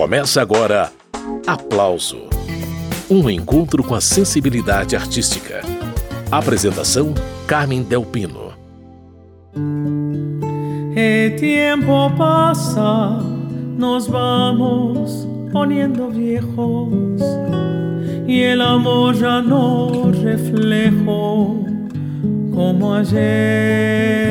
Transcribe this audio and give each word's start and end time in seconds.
Começa 0.00 0.40
agora 0.40 0.90
Aplauso 1.46 2.22
Um 3.10 3.28
encontro 3.28 3.84
com 3.84 3.94
a 3.94 4.00
sensibilidade 4.00 4.96
artística. 4.96 5.60
Apresentação 6.30 7.12
Carmen 7.46 7.82
Delpino. 7.82 8.54
El 10.96 11.36
tiempo 11.36 12.10
pasa, 12.16 13.18
nos 13.76 14.08
vamos 14.08 15.28
poniendo 15.52 16.08
viejos 16.08 17.20
y 18.26 18.40
el 18.40 18.62
amor 18.62 19.14
ya 19.16 19.42
no 19.42 20.10
reflejo 20.12 21.62
como 22.54 22.94
ayer. 22.94 24.30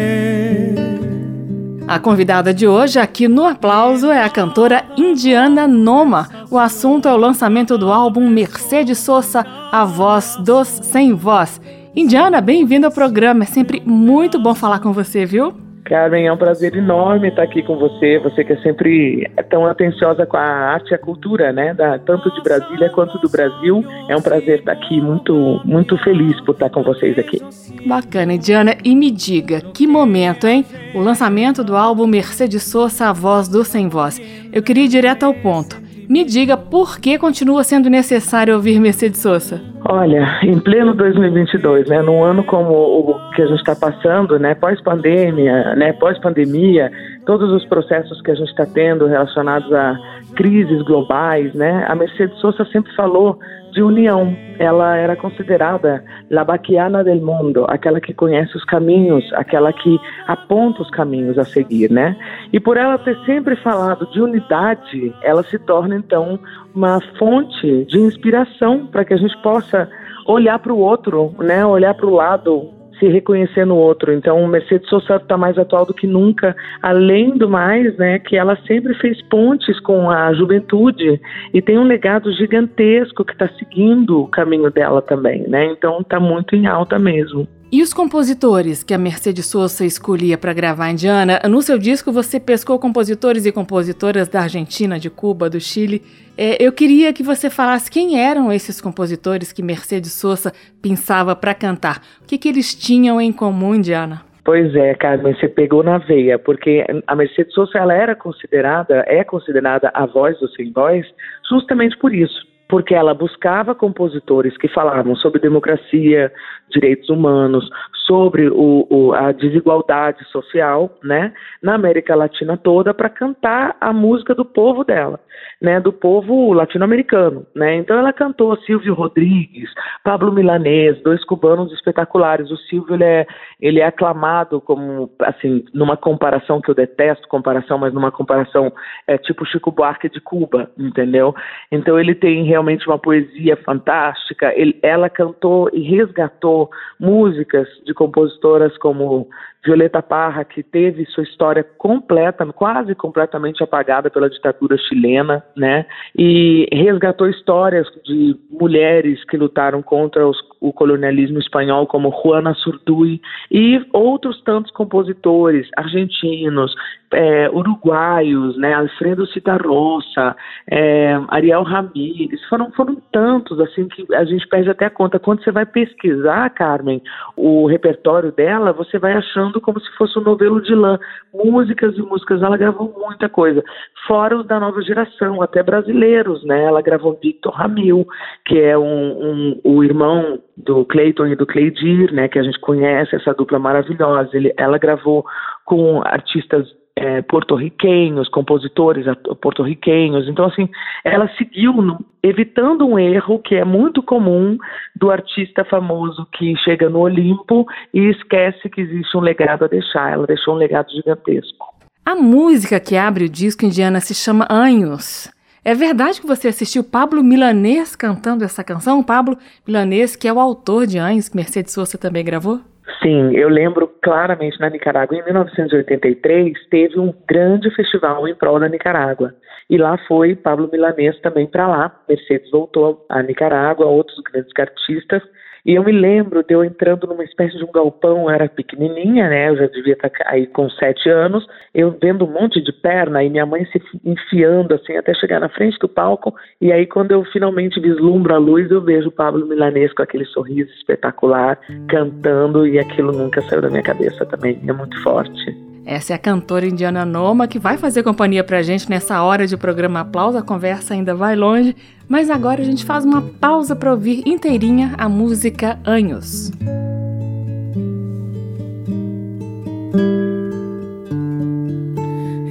A 1.90 1.98
convidada 1.98 2.54
de 2.54 2.68
hoje 2.68 3.00
aqui 3.00 3.28
no 3.28 3.44
aplauso 3.44 4.12
é 4.12 4.24
a 4.24 4.30
cantora 4.30 4.86
Indiana 4.96 5.68
Noma. 5.68 6.30
O 6.52 6.60
assunto 6.60 7.08
é 7.08 7.14
o 7.16 7.18
lançamento 7.18 7.80
do 7.80 7.92
álbum 7.92 8.30
Mercedes 8.30 9.00
Sosa, 9.00 9.44
A 9.72 9.86
Voz 9.86 10.38
dos 10.46 10.68
Sem 10.68 11.16
Voz. 11.16 11.60
Indiana, 11.96 12.42
bem-vinda 12.42 12.86
ao 12.86 12.94
programa. 12.94 13.42
É 13.44 13.48
sempre 13.48 13.82
muito 13.84 14.40
bom 14.40 14.54
falar 14.54 14.78
com 14.78 14.94
você, 14.94 15.26
viu? 15.26 15.69
Carmen, 15.90 16.28
é 16.28 16.32
um 16.32 16.38
prazer 16.38 16.76
enorme 16.76 17.30
estar 17.30 17.42
aqui 17.42 17.64
com 17.64 17.76
você. 17.76 18.20
Você 18.20 18.44
que 18.44 18.54
é 18.54 18.58
sempre 18.58 19.28
tão 19.50 19.66
atenciosa 19.66 20.24
com 20.24 20.38
a 20.38 20.42
arte 20.42 20.92
e 20.92 20.94
a 20.94 21.00
cultura, 21.00 21.52
né? 21.52 21.74
Da, 21.74 21.98
tanto 21.98 22.32
de 22.32 22.44
Brasília 22.44 22.92
quanto 22.92 23.18
do 23.18 23.28
Brasil. 23.28 23.84
É 24.08 24.16
um 24.16 24.22
prazer 24.22 24.60
estar 24.60 24.74
aqui. 24.74 25.02
Muito, 25.02 25.60
muito 25.66 25.98
feliz 25.98 26.40
por 26.42 26.54
estar 26.54 26.70
com 26.70 26.84
vocês 26.84 27.18
aqui. 27.18 27.42
Bacana, 27.88 28.38
Diana. 28.38 28.78
E 28.86 28.96
me 28.96 29.10
diga, 29.10 29.62
que 29.62 29.88
momento, 29.88 30.46
hein? 30.46 30.64
O 30.94 31.00
lançamento 31.00 31.64
do 31.64 31.76
álbum 31.76 32.06
Mercedes 32.06 32.62
Sosa, 32.64 33.10
A 33.10 33.14
Voz 33.14 33.48
do 33.48 33.66
Sem 33.66 33.90
Voz. 33.90 34.22
Eu 34.54 34.62
queria 34.62 34.86
ir 34.86 34.90
direto 34.90 35.24
ao 35.24 35.34
ponto. 35.34 35.82
Me 36.08 36.24
diga 36.24 36.56
por 36.56 37.00
que 37.00 37.18
continua 37.18 37.64
sendo 37.64 37.90
necessário 37.90 38.54
ouvir 38.54 38.80
Mercedes 38.80 39.20
Sosa. 39.20 39.60
Olha, 39.92 40.40
em 40.44 40.60
pleno 40.60 40.94
2022, 40.94 41.90
né, 41.90 42.00
num 42.04 42.24
ano 42.24 42.44
como 42.44 42.72
o 42.72 43.32
que 43.32 43.42
a 43.42 43.48
gente 43.48 43.58
está 43.58 43.76
passando, 43.76 44.38
né, 44.38 44.54
pós-pandemia, 44.54 45.76
né, 45.76 45.94
pós-pandemia, 45.94 46.92
todos 47.26 47.52
os 47.52 47.66
processos 47.66 48.22
que 48.22 48.30
a 48.30 48.36
gente 48.36 48.50
está 48.50 48.68
tendo 48.68 49.08
relacionados 49.08 49.74
a 49.74 49.98
crises 50.36 50.84
globais, 50.84 51.52
né, 51.56 51.86
a 51.88 51.96
Mercedes 51.96 52.38
Sosa 52.38 52.66
sempre 52.66 52.96
falou 52.96 53.40
de 53.72 53.82
união. 53.82 54.36
Ela 54.58 54.98
era 54.98 55.16
considerada 55.16 56.04
la 56.30 56.44
baquiana 56.44 57.04
del 57.04 57.22
mundo, 57.22 57.66
aquela 57.70 58.00
que 58.02 58.14
conhece 58.14 58.56
os 58.58 58.64
caminhos, 58.66 59.24
aquela 59.34 59.72
que 59.72 60.00
aponta 60.28 60.82
os 60.82 60.90
caminhos 60.90 61.38
a 61.38 61.46
seguir, 61.46 61.90
né? 61.92 62.16
E 62.52 62.60
por 62.60 62.78
ela 62.78 62.98
ter 62.98 63.18
sempre 63.26 63.56
falado 63.58 64.10
de 64.12 64.22
unidade, 64.22 65.14
ela 65.24 65.44
se 65.44 65.58
torna 65.60 65.96
então 65.96 66.40
uma 66.74 67.00
fonte 67.18 67.86
de 67.86 68.00
inspiração 68.00 68.88
para 68.88 69.06
que 69.06 69.14
a 69.14 69.18
gente 69.18 69.38
possa 69.42 69.90
olhar 70.28 70.60
para 70.60 70.74
o 70.74 70.80
outro, 70.80 71.34
né? 71.40 71.66
Olhar 71.66 71.94
para 71.94 72.06
o 72.06 72.14
lado 72.14 72.79
se 73.00 73.08
reconhecer 73.08 73.66
no 73.66 73.76
outro. 73.76 74.14
Então, 74.14 74.46
Mercedes 74.48 74.90
Sosa 74.90 75.16
está 75.16 75.38
mais 75.38 75.58
atual 75.58 75.86
do 75.86 75.94
que 75.94 76.06
nunca. 76.06 76.56
Além 76.82 77.38
do 77.38 77.50
mais, 77.50 77.96
né, 77.98 78.20
que 78.20 78.36
ela 78.36 78.58
sempre 78.68 78.94
fez 78.96 79.22
pontes 79.24 79.80
com 79.80 80.10
a 80.10 80.34
juventude 80.34 81.20
e 81.54 81.62
tem 81.62 81.78
um 81.78 81.84
legado 81.84 82.32
gigantesco 82.34 83.26
que 83.26 83.34
está 83.34 83.48
seguindo 83.58 84.22
o 84.22 84.28
caminho 84.28 84.70
dela 84.70 85.02
também, 85.02 85.48
né? 85.48 85.66
Então, 85.66 86.02
está 86.02 86.20
muito 86.20 86.56
em 86.56 86.68
alta 86.68 87.00
mesmo. 87.00 87.48
E 87.72 87.84
os 87.84 87.94
compositores 87.94 88.84
que 88.84 88.96
a 88.96 88.98
Mercedes 88.98 89.46
Sosa 89.46 89.86
escolhia 89.86 90.40
para 90.40 90.54
gravar 90.54 90.90
Indiana? 90.90 91.40
No 91.48 91.62
seu 91.62 91.78
disco 91.78 92.12
você 92.12 92.40
pescou 92.40 92.80
compositores 92.80 93.46
e 93.46 93.52
compositoras 93.52 94.28
da 94.28 94.42
Argentina, 94.42 94.98
de 94.98 95.08
Cuba, 95.08 95.52
do 95.52 95.60
Chile. 95.60 96.02
É, 96.36 96.58
eu 96.60 96.72
queria 96.72 97.14
que 97.14 97.22
você 97.22 97.48
falasse 97.48 97.92
quem 97.92 98.20
eram 98.20 98.52
esses 98.52 98.82
compositores 98.82 99.52
que 99.52 99.62
Mercedes 99.62 100.14
Sosa 100.14 100.52
pensava 100.82 101.36
para 101.36 101.54
cantar. 101.54 102.02
O 102.24 102.26
que, 102.26 102.40
que 102.40 102.50
eles 102.50 102.74
tinham 102.74 103.22
em 103.22 103.32
comum, 103.32 103.76
Indiana? 103.76 104.24
Pois 104.44 104.76
é, 104.76 104.96
Carmen, 104.96 105.36
você 105.36 105.48
pegou 105.48 105.84
na 105.84 106.00
veia, 106.00 106.40
porque 106.40 106.84
a 107.06 107.16
Mercedes 107.16 107.54
Sosa 107.54 107.78
ela 107.78 107.94
era 107.94 108.16
considerada, 108.16 109.04
é 109.06 109.24
considerada 109.24 109.92
a 109.94 110.08
voz 110.08 110.40
do 110.40 110.50
sem 110.56 110.72
voz, 110.72 111.06
justamente 111.48 111.96
por 112.00 112.16
isso 112.16 112.49
porque 112.70 112.94
ela 112.94 113.16
buscava 113.16 113.74
compositores 113.74 114.56
que 114.56 114.68
falavam 114.68 115.16
sobre 115.16 115.42
democracia, 115.42 116.32
direitos 116.70 117.10
humanos, 117.10 117.68
sobre 118.06 118.48
o, 118.48 118.88
o, 118.90 119.14
a 119.14 119.32
desigualdade 119.32 120.24
social, 120.26 120.96
né, 121.04 121.34
na 121.62 121.76
América 121.76 122.16
Latina 122.16 122.58
toda, 122.58 122.94
para 122.94 123.10
cantar 123.10 123.76
a 123.82 123.92
música 123.92 124.34
do 124.36 124.46
povo 124.46 124.84
dela, 124.84 125.20
né, 125.62 125.80
do 125.80 125.92
povo 125.92 126.54
latino-americano, 126.54 127.46
né. 127.56 127.76
Então 127.78 127.98
ela 127.98 128.14
cantou 128.14 128.56
Silvio 128.58 128.94
Rodrigues, 128.94 129.70
Pablo 130.04 130.32
Milanês, 130.32 131.02
dois 131.04 131.24
cubanos 131.24 131.72
espetaculares. 131.74 132.50
O 132.52 132.58
Silvio 132.58 132.96
ele 132.96 133.04
é, 133.04 133.28
ele 133.60 133.80
é 133.80 133.86
aclamado 133.86 134.62
como, 134.62 135.12
assim, 135.22 135.64
numa 135.74 135.98
comparação 135.98 136.62
que 136.62 136.70
eu 136.70 136.76
detesto 136.76 137.28
comparação, 137.28 137.78
mas 137.78 137.94
numa 137.94 138.12
comparação 138.12 138.72
é 139.08 139.18
tipo 139.18 139.46
Chico 139.46 139.72
Buarque 139.72 140.10
de 140.10 140.20
Cuba, 140.20 140.70
entendeu? 140.78 141.36
Então 141.72 142.00
ele 142.00 142.16
tem 142.16 142.44
realmente 142.60 142.86
uma 142.88 143.00
poesia 143.00 143.56
fantástica. 143.58 144.54
Ele, 144.56 144.78
ela 144.82 145.10
cantou 145.10 145.70
e 145.74 145.82
resgatou 145.82 146.70
músicas 147.00 147.68
de 147.86 147.94
compositoras 147.94 148.78
como 148.78 149.28
Violeta 149.64 150.02
Parra, 150.02 150.46
que 150.46 150.64
teve 150.64 151.06
sua 151.08 151.24
história 151.24 151.64
completa, 151.64 152.46
quase 152.48 152.96
completamente 152.96 153.62
apagada 153.62 154.10
pela 154.10 154.30
ditadura 154.30 154.78
chilena, 154.78 155.44
né? 155.56 155.86
E 156.18 156.66
resgatou 156.72 157.30
histórias 157.30 157.86
de 158.06 158.38
mulheres 158.50 159.24
que 159.26 159.36
lutaram 159.36 159.82
contra 159.82 160.26
os, 160.26 160.38
o 160.62 160.72
colonialismo 160.72 161.40
espanhol, 161.40 161.86
como 161.88 162.14
Juana 162.24 162.54
Surduy 162.54 163.22
e 163.52 163.86
outros 163.92 164.42
tantos 164.44 164.72
compositores 164.72 165.68
argentinos, 165.76 166.74
é, 167.12 167.50
uruguaios, 167.50 168.58
né? 168.58 168.74
Alfredo 168.74 169.28
Citarrosa, 169.28 170.38
é, 170.72 171.20
Ariel 171.28 171.64
Ramírez, 171.64 172.42
foram, 172.48 172.72
foram 172.72 172.96
tantos 173.12 173.60
assim 173.60 173.90
que 173.90 174.06
a 174.16 174.24
gente 174.24 174.48
perde 174.48 174.70
até 174.70 174.86
a 174.86 174.90
conta. 174.90 175.20
Quando 175.20 175.44
você 175.44 175.52
vai 175.52 175.66
pesquisar, 175.66 176.50
Carmen, 176.52 177.02
o 177.36 177.68
repertório 177.68 178.32
dela, 178.32 178.72
você 178.72 178.98
vai 178.98 179.14
achando 179.14 179.49
como 179.54 179.80
se 179.80 179.90
fosse 179.98 180.20
um 180.20 180.22
novelo 180.22 180.62
de 180.62 180.76
lã. 180.76 181.00
Músicas 181.34 181.98
e 181.98 182.02
músicas, 182.02 182.42
ela 182.42 182.58
gravou 182.58 182.94
muita 182.98 183.30
coisa. 183.30 183.64
Fora 184.06 184.38
os 184.38 184.46
da 184.46 184.60
nova 184.60 184.82
geração, 184.82 185.42
até 185.42 185.64
brasileiros, 185.64 186.44
né? 186.44 186.64
Ela 186.66 186.82
gravou 186.82 187.18
Victor 187.22 187.54
Ramil, 187.54 188.06
que 188.46 188.60
é 188.60 188.78
um, 188.78 188.84
um, 188.84 189.62
o 189.64 189.84
irmão 189.84 190.40
do 190.58 190.86
Clayton 190.86 191.28
e 191.28 191.36
do 191.36 191.46
Cleidir, 191.46 192.14
né? 192.14 192.28
Que 192.28 192.40
a 192.40 192.44
gente 192.44 192.60
conhece, 192.60 193.16
essa 193.16 193.34
dupla 193.34 193.58
maravilhosa. 193.58 194.30
Ele, 194.34 194.54
ela 194.58 194.78
gravou 194.78 195.26
com 195.66 196.02
artistas 196.06 196.68
é, 197.00 197.22
porto-riquenhos, 197.22 198.28
compositores 198.28 199.06
porto-riquenhos. 199.42 200.28
Então, 200.28 200.46
assim, 200.46 200.68
ela 201.06 201.30
seguiu 201.38 201.72
no, 201.74 202.06
evitando 202.22 202.86
um 202.86 203.00
erro 203.00 203.40
que 203.40 203.56
é 203.56 203.64
muito 203.64 204.04
comum 204.04 204.58
do 204.94 205.10
artista 205.10 205.64
famoso 205.64 206.28
que 206.34 206.58
chega 206.58 206.90
no 206.90 207.00
Olimpo 207.00 207.66
e 207.94 208.10
esquece 208.10 208.70
que 208.70 208.82
existe 208.82 209.16
um 209.16 209.22
legado 209.22 209.64
a 209.64 209.68
deixar. 209.70 210.12
Ela 210.12 210.28
deixou 210.28 210.56
um 210.56 210.58
legado 210.58 210.92
gigantesco. 210.92 211.74
A 212.06 212.16
música 212.16 212.82
que 212.82 212.98
abre 212.98 213.26
o 213.26 213.30
disco 213.30 213.66
indiana 213.66 214.02
se 214.02 214.14
chama 214.14 214.46
Anhos. 214.50 215.32
É 215.64 215.74
verdade 215.74 216.20
que 216.20 216.28
você 216.28 216.50
assistiu 216.50 216.84
Pablo 216.84 217.24
Milanês 217.24 217.96
cantando 217.96 218.44
essa 218.44 218.64
canção? 218.64 219.02
Pablo 219.02 219.38
Milanês, 219.66 220.18
que 220.18 220.28
é 220.28 220.34
o 220.34 220.40
autor 220.40 220.86
de 220.86 220.98
Anhos, 220.98 221.30
que 221.30 221.36
Mercedes 221.38 221.72
Sosa 221.72 221.98
também 221.98 222.26
gravou? 222.26 222.60
Sim, 223.02 223.36
eu 223.36 223.50
lembro 223.50 223.88
claramente 224.02 224.60
na 224.60 224.70
Nicarágua, 224.70 225.18
em 225.18 225.24
1983, 225.24 226.54
teve 226.70 227.00
um 227.00 227.14
grande 227.28 227.74
festival 227.76 228.28
em 228.28 228.36
prol 228.36 228.60
da 228.60 228.68
Nicarágua. 228.68 229.34
E 229.70 229.78
lá 229.78 229.98
foi 230.08 230.36
Pablo 230.36 230.70
Milanês 230.72 231.20
também 231.22 231.46
para 231.46 231.68
lá. 231.68 232.04
Mercedes 232.10 232.50
voltou 232.50 233.06
à 233.08 233.22
Nicarágua, 233.22 233.86
outros 233.86 234.20
grandes 234.32 234.52
artistas. 234.58 235.22
E 235.66 235.76
eu 235.76 235.84
me 235.84 235.92
lembro 235.92 236.44
de 236.44 236.54
eu 236.54 236.64
entrando 236.64 237.08
numa 237.08 237.24
espécie 237.24 237.58
de 237.58 237.64
um 237.64 237.72
galpão, 237.72 238.30
era 238.30 238.48
pequenininha, 238.48 239.30
né? 239.30 239.50
Eu 239.50 239.58
já 239.58 239.68
devia 239.68 239.94
estar 239.94 240.10
tá 240.10 240.26
aí 240.28 240.48
com 240.48 240.70
sete 240.70 241.10
anos, 241.10 241.46
eu 241.74 241.96
vendo 242.02 242.26
um 242.26 242.32
monte 242.32 242.62
de 242.62 242.72
perna 242.72 243.24
e 243.24 243.30
minha 243.30 243.46
mãe 243.46 243.66
se 243.66 243.82
enfiando 244.04 244.74
assim 244.74 244.98
até 244.98 245.14
chegar 245.14 245.40
na 245.40 245.50
frente 245.50 245.78
do 245.80 245.88
palco. 245.88 246.34
E 246.62 246.72
aí, 246.72 246.86
quando 246.86 247.12
eu 247.12 247.24
finalmente 247.26 247.80
vislumbro 247.80 248.34
a 248.34 248.38
luz, 248.38 248.70
eu 248.72 248.82
vejo 248.82 249.10
o 249.10 249.12
Pablo 249.12 249.46
Milanês 249.46 249.94
com 249.94 250.04
aquele 250.04 250.26
sorriso 250.26 250.72
espetacular, 250.74 251.60
cantando, 251.88 252.68
e 252.68 252.80
aquilo 252.80 253.12
nunca 253.12 253.42
saiu 253.42 253.62
da 253.62 253.70
minha 253.70 253.84
cabeça 253.84 254.26
também. 254.26 254.60
É 254.68 254.74
muito 254.74 255.02
forte. 255.04 255.69
Essa 255.92 256.14
é 256.14 256.16
a 256.16 256.20
cantora 256.20 256.68
indiana 256.68 257.04
Noma 257.04 257.48
que 257.48 257.58
vai 257.58 257.76
fazer 257.76 258.04
companhia 258.04 258.44
pra 258.44 258.62
gente 258.62 258.88
nessa 258.88 259.24
hora 259.24 259.48
de 259.48 259.58
programa 259.58 260.02
Aplauso. 260.02 260.38
A 260.38 260.44
conversa 260.44 260.94
ainda 260.94 261.16
vai 261.16 261.36
longe, 261.36 261.76
mas 262.08 262.30
agora 262.30 262.62
a 262.62 262.64
gente 262.64 262.86
faz 262.86 263.04
uma 263.04 263.24
pausa 263.24 263.76
para 263.76 263.90
ouvir 263.90 264.22
inteirinha 264.24 264.94
a 265.00 265.10
música 265.10 265.80
Anhos. 265.84 266.52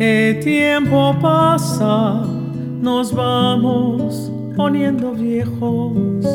El 0.01 0.41
tiempo 0.41 1.15
pasa, 1.21 2.25
nos 2.83 3.13
vamos 3.13 4.33
poniendo 4.57 5.13
viejos 5.13 6.27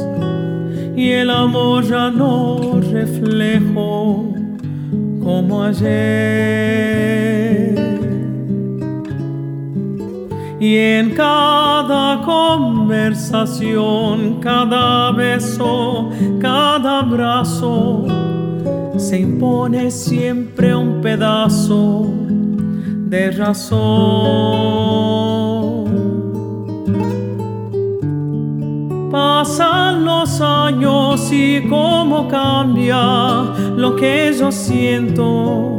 y 0.96 1.12
el 1.12 1.30
amor 1.32 1.84
ya 1.84 2.10
no 2.10 2.80
reflejo 2.80 4.34
como 5.24 5.63
ayer. 5.63 5.94
Y 10.60 10.78
en 10.78 11.12
cada 11.12 12.22
conversación, 12.24 14.40
cada 14.40 15.12
beso, 15.12 16.10
cada 16.40 17.00
abrazo, 17.00 18.06
se 18.98 19.19
impone 19.19 19.92
siempre 19.92 20.74
un 20.75 21.01
pedazo 21.01 22.07
de 23.10 23.31
razón. 23.31 25.23
Pasan 29.13 30.06
los 30.06 30.42
años 30.42 31.31
y 31.31 31.62
cómo 31.69 32.27
cambia 32.27 33.44
lo 33.77 33.95
que 33.95 34.33
yo 34.36 34.51
siento, 34.51 35.77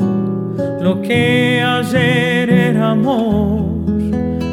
lo 0.80 1.02
que 1.02 1.60
ayer 1.60 2.48
era 2.48 2.92
amor 2.92 3.64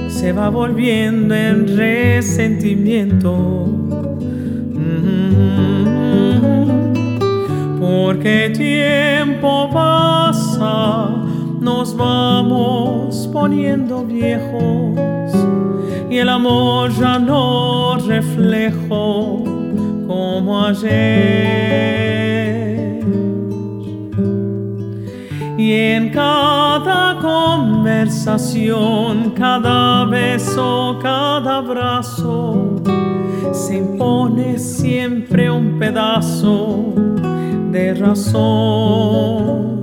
se 0.08 0.34
va 0.34 0.50
volviendo 0.50 1.36
en 1.36 1.78
resentimiento. 1.78 3.68
Porque 7.80 8.52
tiempo 8.58 9.70
pasa, 9.72 11.08
nos 11.60 11.96
vamos 11.96 13.30
poniendo 13.32 14.04
viejos 14.04 15.21
y 16.12 16.18
el 16.18 16.28
amor 16.28 16.92
ya 16.92 17.18
no 17.18 17.96
reflejo 17.96 19.46
como 20.06 20.66
ayer. 20.66 20.92
Y 25.58 25.72
en 25.72 26.10
cada 26.10 27.18
conversación, 27.22 29.32
cada 29.38 30.04
beso, 30.04 31.00
cada 31.02 31.60
abrazo, 31.60 32.76
se 33.54 33.78
impone 33.78 34.60
siempre 34.60 35.50
un 35.50 35.80
pedazo 35.80 36.94
de 37.72 37.94
razón. 37.94 39.81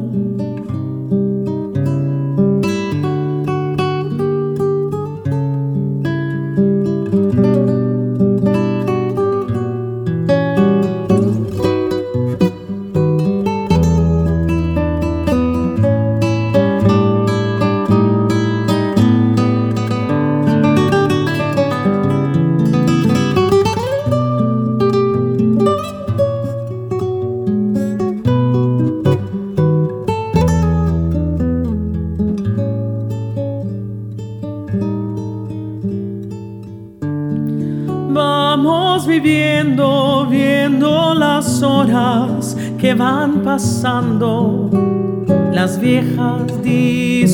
Las 45.52 45.78
viejas 45.80 46.62
discusiones 46.64 47.32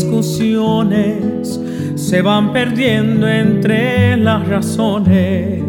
se 1.95 2.21
van 2.21 2.53
perdiendo 2.53 3.27
entre 3.27 4.19
las 4.19 4.47
razones. 4.47 5.63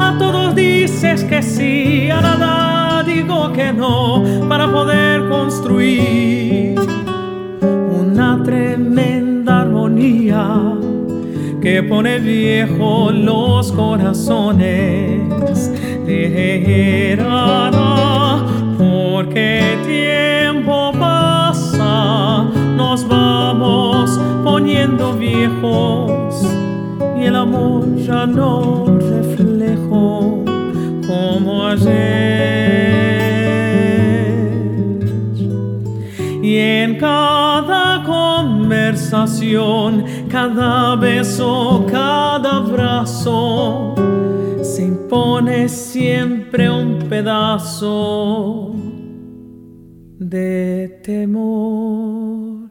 A 0.00 0.16
todos 0.20 0.54
dices 0.54 1.24
que 1.24 1.42
sí, 1.42 2.10
a 2.10 2.20
nada 2.20 3.02
digo 3.02 3.52
que 3.52 3.72
no, 3.72 4.22
para 4.48 4.70
poder 4.70 5.28
construir 5.28 6.78
una 7.90 8.40
tremenda 8.44 9.62
armonía 9.62 10.76
que 11.60 11.82
pone 11.82 12.20
viejo 12.20 13.10
los 13.10 13.72
corazones. 13.72 15.18
Dejará 16.26 18.42
porque 18.76 19.78
tiempo 19.86 20.90
pasa, 20.98 22.42
nos 22.76 23.06
vamos 23.06 24.18
poniendo 24.42 25.14
viejos 25.14 26.44
y 27.16 27.24
el 27.24 27.36
amor 27.36 27.84
ya 27.98 28.26
no 28.26 28.98
reflejo 28.98 30.42
como 31.06 31.68
ayer. 31.68 31.94
Y 36.42 36.56
en 36.56 36.98
cada 36.98 38.02
conversación, 38.02 40.04
cada 40.28 40.96
beso, 40.96 41.86
cada 41.88 42.56
abrazo, 42.56 43.94
se 45.08 45.14
impone 45.14 45.68
siempre 45.68 46.68
un 46.70 47.08
pedazo 47.08 48.74
de 50.18 51.00
temor. 51.02 52.68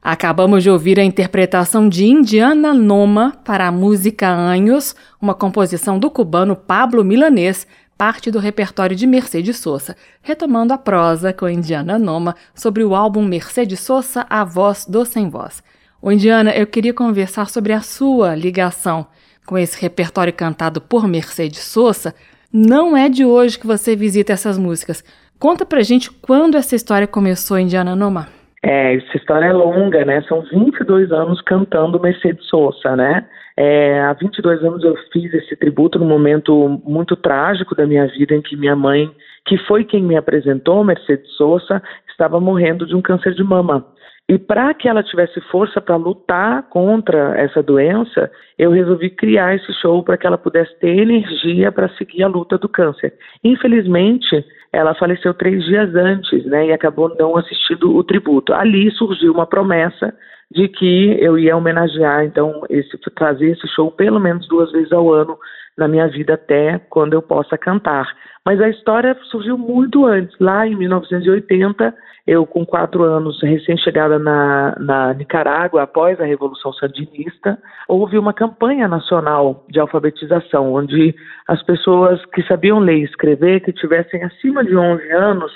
Acabamos 0.00 0.62
de 0.62 0.70
ouvir 0.70 1.00
a 1.00 1.04
interpretação 1.04 1.88
de 1.88 2.04
Indiana 2.04 2.72
Noma 2.72 3.32
para 3.44 3.66
a 3.66 3.72
música 3.72 4.28
Anhos, 4.32 4.94
uma 5.20 5.34
composição 5.34 5.98
do 5.98 6.10
cubano 6.10 6.54
Pablo 6.54 7.04
Milanês, 7.04 7.66
parte 7.98 8.30
do 8.30 8.38
repertório 8.38 8.96
de 8.96 9.06
Mercedes 9.06 9.58
Sosa, 9.58 9.96
retomando 10.22 10.72
a 10.72 10.78
prosa 10.78 11.32
com 11.32 11.48
Indiana 11.48 11.98
Noma 11.98 12.36
sobre 12.54 12.84
o 12.84 12.94
álbum 12.94 13.24
Mercedes 13.24 13.80
Sosa, 13.80 14.24
A 14.30 14.44
Voz 14.44 14.86
do 14.86 15.04
Sem 15.04 15.28
Voz. 15.28 15.62
O 16.00 16.10
Indiana, 16.12 16.52
eu 16.52 16.66
queria 16.66 16.94
conversar 16.94 17.48
sobre 17.48 17.72
a 17.72 17.80
sua 17.80 18.34
ligação 18.34 19.06
com 19.46 19.58
esse 19.58 19.80
repertório 19.80 20.32
cantado 20.32 20.80
por 20.80 21.06
Mercedes 21.06 21.60
Sosa. 21.60 22.14
Não 22.52 22.96
é 22.96 23.08
de 23.08 23.24
hoje 23.24 23.58
que 23.58 23.66
você 23.66 23.96
visita 23.96 24.32
essas 24.32 24.58
músicas. 24.58 25.02
Conta 25.38 25.66
pra 25.66 25.82
gente 25.82 26.10
quando 26.10 26.56
essa 26.56 26.76
história 26.76 27.06
começou, 27.06 27.58
Indiana 27.58 27.96
Noma. 27.96 28.28
É, 28.62 28.94
essa 28.94 29.16
história 29.16 29.46
é 29.46 29.52
longa, 29.52 30.04
né? 30.04 30.22
São 30.28 30.42
22 30.42 31.10
anos 31.10 31.40
cantando 31.40 31.98
Mercedes 31.98 32.46
Sosa, 32.46 32.94
né? 32.94 33.26
É, 33.56 34.00
há 34.02 34.12
22 34.12 34.62
anos 34.62 34.84
eu 34.84 34.94
fiz 35.12 35.32
esse 35.34 35.56
tributo 35.56 35.98
num 35.98 36.06
momento 36.06 36.80
muito 36.84 37.16
trágico 37.16 37.74
da 37.74 37.86
minha 37.86 38.06
vida, 38.06 38.34
em 38.34 38.40
que 38.40 38.56
minha 38.56 38.76
mãe, 38.76 39.10
que 39.46 39.58
foi 39.66 39.84
quem 39.84 40.02
me 40.02 40.16
apresentou, 40.16 40.84
Mercedes 40.84 41.30
Sosa, 41.36 41.82
estava 42.08 42.40
morrendo 42.40 42.86
de 42.86 42.94
um 42.94 43.02
câncer 43.02 43.34
de 43.34 43.42
mama. 43.42 43.86
E 44.28 44.38
para 44.38 44.72
que 44.72 44.88
ela 44.88 45.02
tivesse 45.02 45.40
força 45.50 45.80
para 45.80 45.96
lutar 45.96 46.62
contra 46.70 47.36
essa 47.36 47.62
doença, 47.62 48.30
eu 48.56 48.70
resolvi 48.70 49.10
criar 49.10 49.54
esse 49.54 49.72
show 49.74 50.02
para 50.02 50.16
que 50.16 50.26
ela 50.26 50.38
pudesse 50.38 50.74
ter 50.78 50.96
energia 50.96 51.72
para 51.72 51.88
seguir 51.96 52.22
a 52.22 52.28
luta 52.28 52.56
do 52.56 52.68
câncer. 52.68 53.12
Infelizmente, 53.42 54.44
ela 54.72 54.94
faleceu 54.94 55.34
três 55.34 55.62
dias 55.64 55.94
antes, 55.94 56.46
né, 56.46 56.68
e 56.68 56.72
acabou 56.72 57.14
não 57.18 57.36
assistindo 57.36 57.94
o 57.94 58.04
tributo. 58.04 58.54
Ali 58.54 58.90
surgiu 58.92 59.32
uma 59.32 59.46
promessa 59.46 60.14
de 60.50 60.68
que 60.68 61.16
eu 61.20 61.38
ia 61.38 61.56
homenagear, 61.56 62.24
então, 62.24 62.62
esse, 62.70 62.96
trazer 63.14 63.50
esse 63.50 63.66
show 63.68 63.90
pelo 63.90 64.20
menos 64.20 64.46
duas 64.48 64.70
vezes 64.70 64.92
ao 64.92 65.12
ano 65.12 65.36
na 65.76 65.88
minha 65.88 66.08
vida 66.08 66.34
até 66.34 66.78
quando 66.90 67.14
eu 67.14 67.22
possa 67.22 67.56
cantar. 67.56 68.06
Mas 68.44 68.60
a 68.60 68.68
história 68.68 69.16
surgiu 69.30 69.56
muito 69.56 70.04
antes. 70.04 70.36
Lá 70.38 70.66
em 70.66 70.76
1980, 70.76 71.94
eu 72.26 72.46
com 72.46 72.64
quatro 72.64 73.02
anos, 73.02 73.42
recém-chegada 73.42 74.18
na, 74.18 74.76
na 74.78 75.14
Nicarágua, 75.14 75.82
após 75.82 76.20
a 76.20 76.24
Revolução 76.24 76.72
Sandinista, 76.72 77.58
houve 77.88 78.18
uma 78.18 78.32
campanha 78.32 78.86
nacional 78.86 79.64
de 79.68 79.80
alfabetização, 79.80 80.72
onde 80.72 81.14
as 81.48 81.62
pessoas 81.62 82.24
que 82.26 82.42
sabiam 82.42 82.78
ler 82.78 82.98
e 82.98 83.04
escrever, 83.04 83.60
que 83.60 83.72
tivessem 83.72 84.22
acima 84.22 84.64
de 84.64 84.76
11 84.76 85.10
anos, 85.10 85.52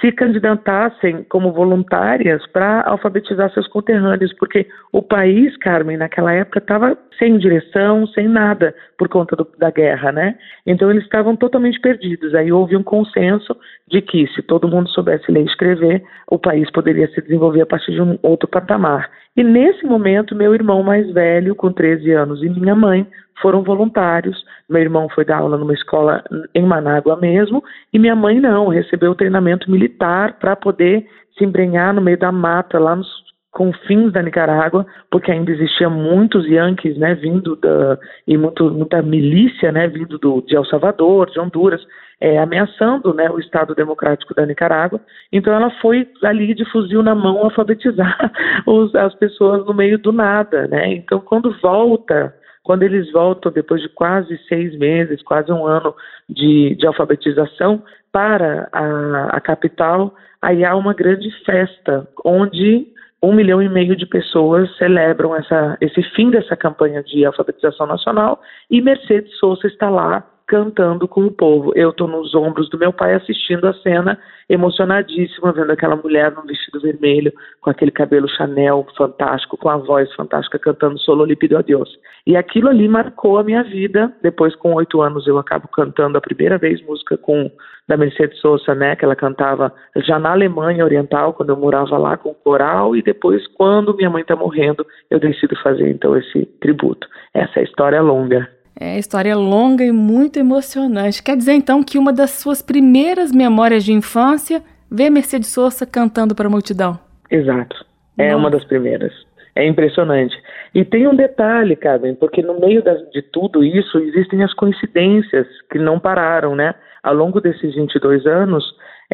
se 0.00 0.12
candidatassem 0.12 1.24
como 1.24 1.52
voluntárias 1.52 2.46
para 2.48 2.82
alfabetizar 2.82 3.52
seus 3.52 3.68
conterrâneos, 3.68 4.32
porque 4.34 4.66
o 4.92 5.02
país, 5.02 5.56
Carmen, 5.58 5.96
naquela 5.96 6.32
época 6.32 6.58
estava 6.58 6.96
sem 7.18 7.36
direção, 7.38 8.06
sem 8.08 8.26
nada 8.26 8.74
por 8.98 9.08
conta 9.08 9.36
do, 9.36 9.46
da 9.58 9.70
guerra, 9.70 10.10
né? 10.10 10.36
Então 10.66 10.90
eles 10.90 11.04
estavam 11.04 11.36
totalmente 11.36 11.80
perdidos. 11.80 12.34
Aí 12.34 12.50
houve 12.50 12.76
um 12.76 12.82
consenso 12.82 13.56
de 13.88 14.00
que 14.00 14.26
se 14.28 14.42
todo 14.42 14.68
mundo 14.68 14.88
soubesse 14.90 15.30
ler 15.30 15.42
e 15.42 15.46
escrever, 15.46 16.02
o 16.30 16.38
país 16.38 16.70
poderia 16.70 17.08
se 17.08 17.20
desenvolver 17.20 17.62
a 17.62 17.66
partir 17.66 17.92
de 17.92 18.00
um 18.00 18.18
outro 18.22 18.48
patamar. 18.48 19.10
E 19.36 19.42
nesse 19.42 19.84
momento, 19.84 20.34
meu 20.34 20.54
irmão 20.54 20.82
mais 20.82 21.10
velho, 21.12 21.54
com 21.54 21.72
13 21.72 22.10
anos, 22.12 22.42
e 22.42 22.48
minha 22.48 22.74
mãe 22.74 23.06
foram 23.40 23.62
voluntários. 23.62 24.44
Meu 24.68 24.82
irmão 24.82 25.08
foi 25.08 25.24
dar 25.24 25.38
aula 25.38 25.56
numa 25.56 25.74
escola 25.74 26.22
em 26.54 26.64
Manágua 26.64 27.16
mesmo, 27.16 27.62
e 27.92 27.98
minha 27.98 28.16
mãe 28.16 28.40
não, 28.40 28.68
recebeu 28.68 29.14
treinamento 29.14 29.70
militar 29.70 30.38
para 30.38 30.56
poder 30.56 31.06
se 31.36 31.44
embrenhar 31.44 31.92
no 31.92 32.00
meio 32.00 32.18
da 32.18 32.30
mata, 32.30 32.78
lá 32.78 32.94
nos 32.96 33.24
confins 33.54 34.12
da 34.12 34.20
Nicarágua, 34.20 34.84
porque 35.10 35.30
ainda 35.30 35.52
existia 35.52 35.88
muitos 35.88 36.44
Yankees, 36.46 36.98
né, 36.98 37.14
vindo 37.14 37.54
da 37.56 37.96
e 38.26 38.36
muito, 38.36 38.68
muita 38.70 39.00
milícia, 39.00 39.70
né, 39.70 39.86
vindo 39.86 40.18
do, 40.18 40.42
de 40.42 40.56
El 40.56 40.64
Salvador, 40.64 41.30
de 41.30 41.38
Honduras, 41.38 41.80
é, 42.20 42.38
ameaçando, 42.38 43.14
né, 43.14 43.30
o 43.30 43.38
Estado 43.38 43.74
Democrático 43.74 44.34
da 44.34 44.44
Nicarágua. 44.44 45.00
Então 45.32 45.54
ela 45.54 45.70
foi 45.80 46.08
ali 46.24 46.52
de 46.52 46.64
fuzil 46.70 47.02
na 47.02 47.14
mão 47.14 47.38
alfabetizar 47.38 48.32
os, 48.66 48.92
as 48.94 49.14
pessoas 49.14 49.64
no 49.64 49.72
meio 49.72 49.98
do 49.98 50.10
nada, 50.12 50.66
né. 50.66 50.92
Então 50.92 51.20
quando 51.20 51.56
volta 51.60 52.34
quando 52.64 52.82
eles 52.82 53.12
voltam, 53.12 53.52
depois 53.52 53.82
de 53.82 53.88
quase 53.90 54.36
seis 54.48 54.76
meses, 54.76 55.22
quase 55.22 55.52
um 55.52 55.66
ano 55.66 55.94
de, 56.28 56.74
de 56.74 56.86
alfabetização, 56.86 57.82
para 58.10 58.68
a, 58.72 59.36
a 59.36 59.40
capital, 59.40 60.14
aí 60.40 60.64
há 60.64 60.74
uma 60.74 60.94
grande 60.94 61.30
festa, 61.44 62.08
onde 62.24 62.86
um 63.22 63.34
milhão 63.34 63.62
e 63.62 63.68
meio 63.68 63.94
de 63.94 64.06
pessoas 64.06 64.74
celebram 64.76 65.36
essa, 65.36 65.76
esse 65.80 66.02
fim 66.14 66.30
dessa 66.30 66.56
campanha 66.56 67.02
de 67.02 67.24
alfabetização 67.24 67.86
nacional 67.86 68.40
e 68.70 68.80
Mercedes 68.80 69.36
Souza 69.38 69.66
está 69.66 69.88
lá 69.88 70.26
cantando 70.46 71.08
com 71.08 71.24
o 71.24 71.30
povo. 71.30 71.72
Eu 71.74 71.90
estou 71.90 72.06
nos 72.06 72.34
ombros 72.34 72.68
do 72.68 72.78
meu 72.78 72.92
pai 72.92 73.14
assistindo 73.14 73.66
a 73.66 73.74
cena, 73.74 74.18
emocionadíssima, 74.48 75.52
vendo 75.52 75.70
aquela 75.70 75.96
mulher 75.96 76.32
num 76.32 76.42
vestido 76.42 76.80
vermelho, 76.80 77.32
com 77.60 77.70
aquele 77.70 77.90
cabelo 77.90 78.28
Chanel 78.28 78.86
fantástico, 78.96 79.56
com 79.56 79.68
a 79.68 79.76
voz 79.76 80.12
fantástica, 80.14 80.58
cantando 80.58 80.98
Solo 80.98 81.24
Lipido 81.24 81.56
Adiós. 81.56 81.88
E 82.26 82.36
aquilo 82.36 82.68
ali 82.68 82.86
marcou 82.88 83.38
a 83.38 83.44
minha 83.44 83.62
vida. 83.62 84.12
Depois, 84.22 84.54
com 84.56 84.74
oito 84.74 85.00
anos, 85.00 85.26
eu 85.26 85.38
acabo 85.38 85.68
cantando 85.68 86.18
a 86.18 86.20
primeira 86.20 86.58
vez 86.58 86.82
música 86.82 87.16
com 87.16 87.50
da 87.86 87.96
Mercedes 87.96 88.38
Sosa, 88.40 88.74
né, 88.74 88.96
que 88.96 89.04
ela 89.04 89.14
cantava 89.14 89.72
já 89.96 90.18
na 90.18 90.30
Alemanha 90.30 90.84
Oriental, 90.84 91.34
quando 91.34 91.50
eu 91.50 91.56
morava 91.56 91.98
lá 91.98 92.16
com 92.16 92.30
o 92.30 92.34
coral, 92.34 92.96
e 92.96 93.02
depois, 93.02 93.46
quando 93.48 93.94
minha 93.94 94.08
mãe 94.08 94.22
está 94.22 94.34
morrendo, 94.34 94.86
eu 95.10 95.20
decido 95.20 95.54
fazer 95.62 95.90
então 95.90 96.16
esse 96.16 96.46
tributo. 96.60 97.06
Essa 97.34 97.58
é 97.58 97.60
a 97.60 97.64
história 97.64 98.00
longa. 98.00 98.48
É, 98.78 98.98
história 98.98 99.36
longa 99.36 99.84
e 99.84 99.92
muito 99.92 100.38
emocionante. 100.38 101.22
Quer 101.22 101.36
dizer 101.36 101.52
então 101.52 101.82
que 101.82 101.96
uma 101.96 102.12
das 102.12 102.30
suas 102.30 102.60
primeiras 102.60 103.30
memórias 103.30 103.84
de 103.84 103.92
infância 103.92 104.62
vê 104.90 105.08
Mercedes 105.08 105.48
Sosa 105.48 105.86
cantando 105.86 106.34
para 106.34 106.48
a 106.48 106.50
multidão. 106.50 106.98
Exato. 107.30 107.84
É 108.18 108.26
Nossa. 108.26 108.36
uma 108.36 108.50
das 108.50 108.64
primeiras. 108.64 109.12
É 109.56 109.66
impressionante. 109.66 110.36
E 110.74 110.84
tem 110.84 111.06
um 111.06 111.14
detalhe, 111.14 111.76
Carmen, 111.76 112.16
porque 112.16 112.42
no 112.42 112.58
meio 112.58 112.82
de 113.12 113.22
tudo 113.22 113.62
isso 113.62 113.98
existem 113.98 114.42
as 114.42 114.52
coincidências 114.52 115.46
que 115.70 115.78
não 115.78 116.00
pararam, 116.00 116.56
né? 116.56 116.74
Ao 117.02 117.14
longo 117.14 117.40
desses 117.40 117.74
22 117.74 118.26
anos, 118.26 118.64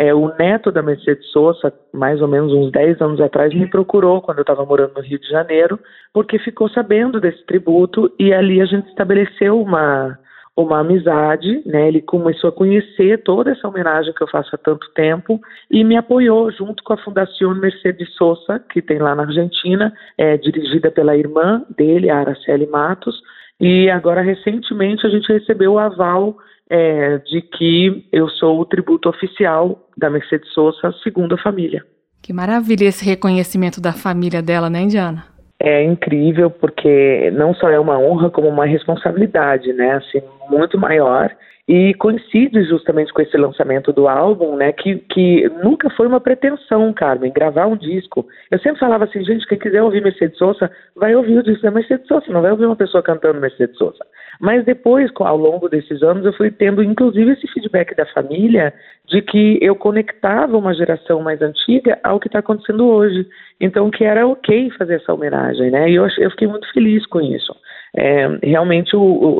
é, 0.01 0.15
o 0.15 0.35
neto 0.39 0.73
da 0.73 0.81
Mercedes 0.81 1.31
Sosa, 1.31 1.71
mais 1.93 2.23
ou 2.23 2.27
menos 2.27 2.55
uns 2.55 2.73
10 2.73 3.03
anos 3.03 3.21
atrás, 3.21 3.53
me 3.53 3.69
procurou 3.69 4.23
quando 4.23 4.39
eu 4.39 4.43
estava 4.43 4.65
morando 4.65 4.95
no 4.95 5.03
Rio 5.03 5.21
de 5.21 5.29
Janeiro, 5.29 5.79
porque 6.11 6.39
ficou 6.39 6.71
sabendo 6.71 7.21
desse 7.21 7.45
tributo 7.45 8.11
e 8.19 8.33
ali 8.33 8.63
a 8.63 8.65
gente 8.65 8.89
estabeleceu 8.89 9.61
uma, 9.61 10.19
uma 10.57 10.79
amizade, 10.79 11.63
né? 11.67 11.89
Ele 11.89 12.01
começou 12.01 12.49
a 12.49 12.53
conhecer 12.53 13.23
toda 13.25 13.51
essa 13.51 13.69
homenagem 13.69 14.15
que 14.15 14.23
eu 14.23 14.29
faço 14.29 14.49
há 14.55 14.59
tanto 14.59 14.91
tempo 14.95 15.39
e 15.71 15.85
me 15.85 15.99
apoiou 15.99 16.51
junto 16.51 16.83
com 16.83 16.95
a 16.95 17.03
Fundação 17.05 17.55
Mercedes 17.55 18.11
Sosa, 18.15 18.59
que 18.59 18.81
tem 18.81 18.99
lá 18.99 19.15
na 19.15 19.25
Argentina, 19.25 19.93
é 20.17 20.35
dirigida 20.39 20.91
pela 20.91 21.15
irmã 21.15 21.63
dele, 21.77 22.09
Araceli 22.09 22.67
Matos, 22.67 23.21
e 23.61 23.91
agora 23.91 24.23
recentemente 24.23 25.07
a 25.07 25.11
gente 25.11 25.31
recebeu 25.31 25.75
o 25.75 25.79
aval 25.79 26.39
é, 26.71 27.19
de 27.19 27.43
que 27.43 28.07
eu 28.13 28.29
sou 28.29 28.61
o 28.61 28.65
tributo 28.65 29.09
oficial 29.09 29.89
da 29.99 30.09
Mercedes 30.09 30.51
Sosa, 30.53 30.95
segundo 31.03 31.35
a 31.35 31.43
família. 31.43 31.85
Que 32.23 32.33
maravilha 32.33 32.85
esse 32.85 33.05
reconhecimento 33.05 33.81
da 33.81 33.93
família 33.93 34.41
dela, 34.41 34.71
né, 34.71 34.83
Indiana? 34.83 35.25
É 35.59 35.83
incrível 35.83 36.49
porque 36.49 37.31
não 37.33 37.53
só 37.55 37.69
é 37.69 37.79
uma 37.79 37.99
honra 37.99 38.31
como 38.31 38.49
uma 38.49 38.65
responsabilidade, 38.65 39.73
né? 39.73 39.93
Assim, 39.97 40.23
muito 40.49 40.79
maior 40.79 41.31
e 41.71 41.95
coincide 41.95 42.65
justamente 42.65 43.13
com 43.13 43.23
esse 43.23 43.37
lançamento 43.37 43.93
do 43.93 44.09
álbum, 44.09 44.57
né, 44.57 44.73
que, 44.73 44.97
que 45.09 45.49
nunca 45.63 45.89
foi 45.91 46.09
uma 46.09 46.19
pretensão, 46.19 46.93
Carmen, 46.93 47.33
gravar 47.33 47.69
um 47.69 47.77
disco. 47.77 48.27
Eu 48.51 48.59
sempre 48.59 48.81
falava 48.81 49.05
assim, 49.05 49.25
gente, 49.25 49.47
quem 49.47 49.57
quiser 49.57 49.81
ouvir 49.81 50.03
Mercedes 50.03 50.37
Sosa, 50.37 50.69
vai 50.97 51.15
ouvir 51.15 51.39
o 51.39 51.45
disco 51.45 51.63
da 51.63 51.71
Mercedes 51.71 52.09
Sosa, 52.09 52.25
não 52.29 52.43
vai 52.43 52.51
ouvir 52.51 52.67
uma 52.67 52.75
pessoa 52.75 53.05
cantando 53.05 53.41
Mercedes 53.41 53.79
Sosa. 53.79 54.05
Mas 54.41 54.65
depois, 54.65 55.13
ao 55.21 55.37
longo 55.37 55.69
desses 55.69 56.03
anos, 56.03 56.27
eu 56.27 56.33
fui 56.33 56.51
tendo, 56.51 56.83
inclusive, 56.83 57.31
esse 57.31 57.47
feedback 57.47 57.95
da 57.95 58.07
família 58.07 58.75
de 59.07 59.23
que 59.23 59.57
eu 59.63 59.77
conectava 59.77 60.59
uma 60.59 60.75
geração 60.75 61.23
mais 61.23 61.41
antiga 61.41 62.01
ao 62.03 62.19
que 62.19 62.27
está 62.27 62.41
acontecendo 62.41 62.85
hoje. 62.85 63.25
Então, 63.61 63.93
que 63.93 64.03
era 64.03 64.27
ok 64.27 64.71
fazer 64.77 64.95
essa 64.95 65.15
homenagem, 65.15 65.71
né? 65.71 65.89
E 65.89 65.95
eu, 65.95 66.09
eu 66.19 66.31
fiquei 66.33 66.49
muito 66.49 66.69
feliz 66.73 67.07
com 67.07 67.21
isso. 67.21 67.55
É, 67.97 68.27
realmente, 68.43 68.91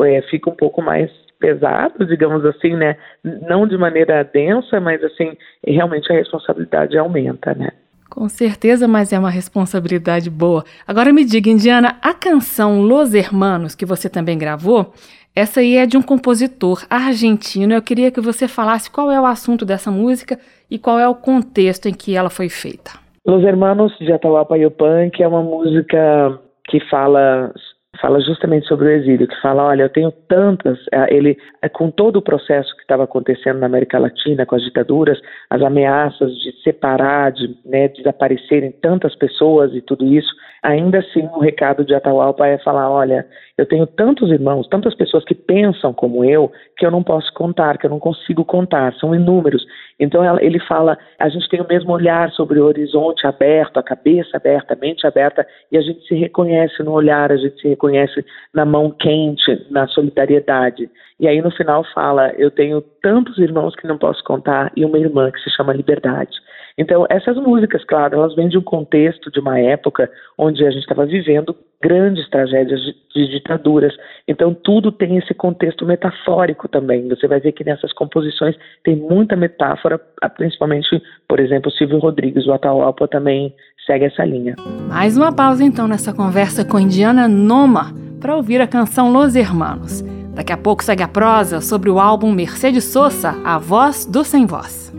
é, 0.07 0.23
fica 0.23 0.49
um 0.49 0.55
pouco 0.55 0.81
mais 0.81 1.11
pesado, 1.41 2.07
digamos 2.07 2.45
assim, 2.45 2.77
né? 2.77 2.97
Não 3.25 3.67
de 3.67 3.77
maneira 3.77 4.23
densa, 4.23 4.79
mas 4.79 5.03
assim, 5.03 5.37
realmente 5.67 6.13
a 6.13 6.17
responsabilidade 6.17 6.97
aumenta, 6.97 7.55
né? 7.55 7.71
Com 8.09 8.29
certeza, 8.29 8.87
mas 8.87 9.13
é 9.13 9.19
uma 9.19 9.31
responsabilidade 9.31 10.29
boa. 10.29 10.65
Agora 10.87 11.13
me 11.13 11.25
diga, 11.25 11.49
Indiana, 11.49 11.97
a 12.03 12.13
canção 12.13 12.83
Los 12.83 13.15
Hermanos, 13.15 13.75
que 13.75 13.87
você 13.87 14.09
também 14.09 14.37
gravou, 14.37 14.93
essa 15.35 15.61
aí 15.61 15.77
é 15.77 15.87
de 15.87 15.97
um 15.97 16.03
compositor 16.03 16.85
argentino. 16.91 17.73
Eu 17.73 17.81
queria 17.81 18.11
que 18.11 18.21
você 18.21 18.49
falasse 18.49 18.91
qual 18.91 19.11
é 19.13 19.21
o 19.21 19.25
assunto 19.25 19.65
dessa 19.65 19.91
música 19.91 20.39
e 20.69 20.77
qual 20.77 20.99
é 20.99 21.09
o 21.09 21.15
contexto 21.15 21.87
em 21.87 21.95
que 21.95 22.17
ela 22.17 22.29
foi 22.31 22.49
feita. 22.49 22.91
Los 23.25 23.45
Hermanos 23.45 23.97
de 23.99 24.13
Atahualpa 24.13 24.59
Yupan, 24.59 25.09
é 25.19 25.29
uma 25.29 25.43
música 25.43 26.39
que 26.67 26.81
fala 26.89 27.53
fala 28.01 28.21
justamente 28.21 28.67
sobre 28.67 28.87
o 28.87 28.91
exílio, 28.91 29.29
que 29.29 29.41
fala, 29.41 29.65
olha, 29.65 29.83
eu 29.83 29.89
tenho 29.89 30.11
tantas, 30.11 30.79
é, 30.93 31.15
ele, 31.15 31.37
é, 31.61 31.69
com 31.69 31.91
todo 31.91 32.17
o 32.17 32.23
processo 32.23 32.75
que 32.77 32.83
estava 32.83 33.05
acontecendo 33.05 33.59
na 33.59 33.67
América 33.67 33.99
Latina, 33.99 34.47
com 34.47 34.55
as 34.55 34.63
ditaduras, 34.63 35.21
as 35.49 35.63
ameaças 35.63 36.33
de 36.39 36.53
separar, 36.63 37.33
de 37.33 37.57
né, 37.65 37.89
desaparecerem 37.89 38.73
tantas 38.73 39.15
pessoas 39.15 39.75
e 39.75 39.81
tudo 39.81 40.07
isso, 40.07 40.31
ainda 40.63 40.99
assim 40.99 41.29
o 41.35 41.39
recado 41.39 41.85
de 41.85 41.95
Atahualpa 41.95 42.47
é 42.47 42.59
falar, 42.59 42.91
olha, 42.91 43.27
eu 43.57 43.67
tenho 43.67 43.87
tantos 43.87 44.31
irmãos, 44.31 44.67
tantas 44.69 44.95
pessoas 44.95 45.25
que 45.25 45.35
pensam 45.35 45.93
como 45.93 46.25
eu, 46.25 46.51
que 46.77 46.87
eu 46.87 46.91
não 46.91 47.03
posso 47.03 47.33
contar, 47.35 47.77
que 47.79 47.87
eu 47.87 47.91
não 47.91 47.99
consigo 47.99 48.45
contar, 48.45 48.95
são 48.95 49.15
inúmeros. 49.15 49.65
Então 49.99 50.23
ele 50.41 50.59
fala, 50.61 50.97
a 51.19 51.29
gente 51.29 51.49
tem 51.49 51.61
o 51.61 51.69
mesmo 51.69 51.93
olhar 51.93 52.31
sobre 52.31 52.59
o 52.59 52.65
horizonte 52.65 53.27
aberto, 53.27 53.79
a 53.79 53.83
cabeça 53.83 54.37
aberta, 54.37 54.73
a 54.73 54.77
mente 54.77 55.07
aberta, 55.07 55.47
e 55.71 55.77
a 55.77 55.83
gente 55.83 56.07
se 56.07 56.15
reconhece 56.15 56.83
no 56.83 56.93
olhar, 56.93 57.31
a 57.31 57.37
gente 57.37 57.61
se 57.61 57.69
reconhece 57.69 58.25
na 58.55 58.65
mão 58.65 58.91
quente, 58.91 59.67
na 59.71 59.87
solidariedade. 59.89 60.89
E 61.19 61.29
aí 61.29 61.43
no 61.43 61.51
final 61.51 61.85
fala, 61.95 62.33
eu 62.39 62.51
tenho 62.51 62.81
tantos 63.03 63.37
irmãos 63.37 63.77
que 63.77 63.87
não 63.87 63.99
posso 63.99 64.25
contar 64.25 64.73
e 64.75 64.85
uma 64.87 64.99
irmã 64.99 65.31
que 65.31 65.41
se 65.41 65.51
chama 65.51 65.75
Liberdade. 65.75 66.33
Então, 66.81 67.05
essas 67.11 67.37
músicas, 67.37 67.85
claro, 67.85 68.17
elas 68.17 68.35
vêm 68.35 68.49
de 68.49 68.57
um 68.57 68.63
contexto, 68.63 69.31
de 69.31 69.39
uma 69.39 69.61
época 69.61 70.11
onde 70.39 70.65
a 70.65 70.71
gente 70.71 70.81
estava 70.81 71.05
vivendo 71.05 71.55
grandes 71.83 72.27
tragédias 72.31 72.81
de, 72.81 72.95
de, 73.15 73.31
ditaduras. 73.33 73.95
Então, 74.27 74.55
tudo 74.55 74.91
tem 74.91 75.19
esse 75.19 75.35
contexto 75.35 75.85
metafórico 75.85 76.67
também. 76.69 77.07
Você 77.09 77.29
vai 77.29 77.39
ver 77.39 77.53
que 77.53 77.65
nessas 77.65 77.93
composições 77.93 78.57
tem 78.83 78.97
muita 78.97 79.37
metáfora, 79.37 80.01
principalmente, 80.39 81.03
por 81.29 81.39
exemplo, 81.39 81.71
Silvio 81.71 81.99
Rodrigues, 81.99 82.47
o 82.47 82.53
Atahualpa 82.55 83.07
também 83.07 83.55
segue 83.87 84.07
essa 84.07 84.25
linha. 84.25 84.57
Mais 84.89 85.19
uma 85.19 85.35
pausa, 85.35 85.63
então, 85.63 85.87
nessa 85.87 86.15
conversa 86.15 86.65
com 86.65 86.81
Indiana 86.81 87.29
Noma, 87.29 87.93
para 88.19 88.35
ouvir 88.35 88.59
a 88.63 88.67
canção 88.67 89.13
Los 89.13 89.37
Hermanos. 89.37 90.01
Daqui 90.35 90.53
a 90.55 90.57
pouco 90.57 90.83
segue 90.83 91.03
a 91.03 91.09
prosa 91.09 91.61
sobre 91.61 91.91
o 91.91 92.01
álbum 92.01 92.33
Mercedes 92.33 92.85
Sosa, 92.85 93.35
A 93.45 93.59
Voz 93.59 94.07
do 94.07 94.25
Sem 94.25 94.47
Voz. 94.47 94.99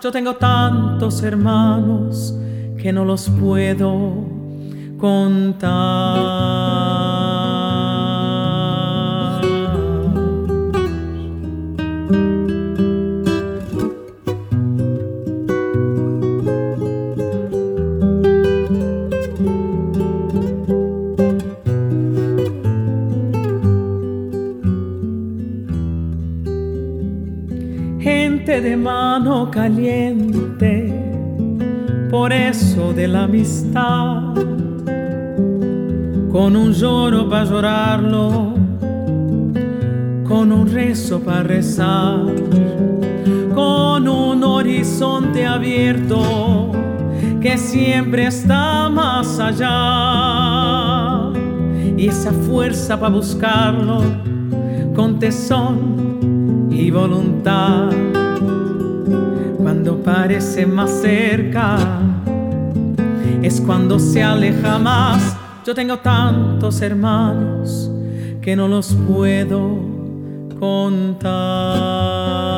Yo 0.00 0.12
tengo 0.12 0.34
tantos 0.34 1.24
hermanos 1.24 2.32
que 2.80 2.92
no 2.92 3.04
los 3.04 3.28
puedo 3.30 4.26
contar. 4.96 6.17
Con 36.30 36.56
un 36.56 36.72
lloro 36.72 37.28
para 37.28 37.44
llorarlo, 37.44 38.54
con 40.26 40.52
un 40.52 40.68
rezo 40.70 41.20
para 41.20 41.42
rezar, 41.42 42.26
con 43.54 44.08
un 44.08 44.44
horizonte 44.44 45.46
abierto 45.46 46.72
que 47.40 47.58
siempre 47.58 48.26
está 48.26 48.88
más 48.88 49.38
allá, 49.38 51.30
y 51.96 52.08
esa 52.08 52.32
fuerza 52.32 52.98
para 53.00 53.14
buscarlo 53.14 54.02
con 54.94 55.18
tesón 55.18 56.68
y 56.70 56.90
voluntad. 56.90 57.90
Cuando 59.58 59.96
parece 60.02 60.66
más 60.66 60.90
cerca, 60.90 61.76
es 63.48 63.60
cuando 63.62 63.98
se 63.98 64.22
aleja 64.22 64.78
más. 64.78 65.34
Yo 65.66 65.74
tengo 65.74 65.98
tantos 65.98 66.82
hermanos 66.82 67.90
que 68.42 68.54
no 68.54 68.68
los 68.68 68.94
puedo 69.06 69.80
contar. 70.60 72.57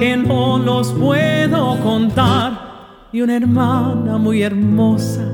que 0.00 0.16
no 0.16 0.56
los 0.56 0.94
puedo 0.94 1.78
contar 1.82 3.08
y 3.12 3.20
una 3.20 3.36
hermana 3.36 4.16
muy 4.16 4.40
hermosa 4.40 5.30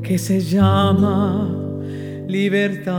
que 0.00 0.16
se 0.16 0.38
llama 0.38 1.50
libertad. 2.28 2.94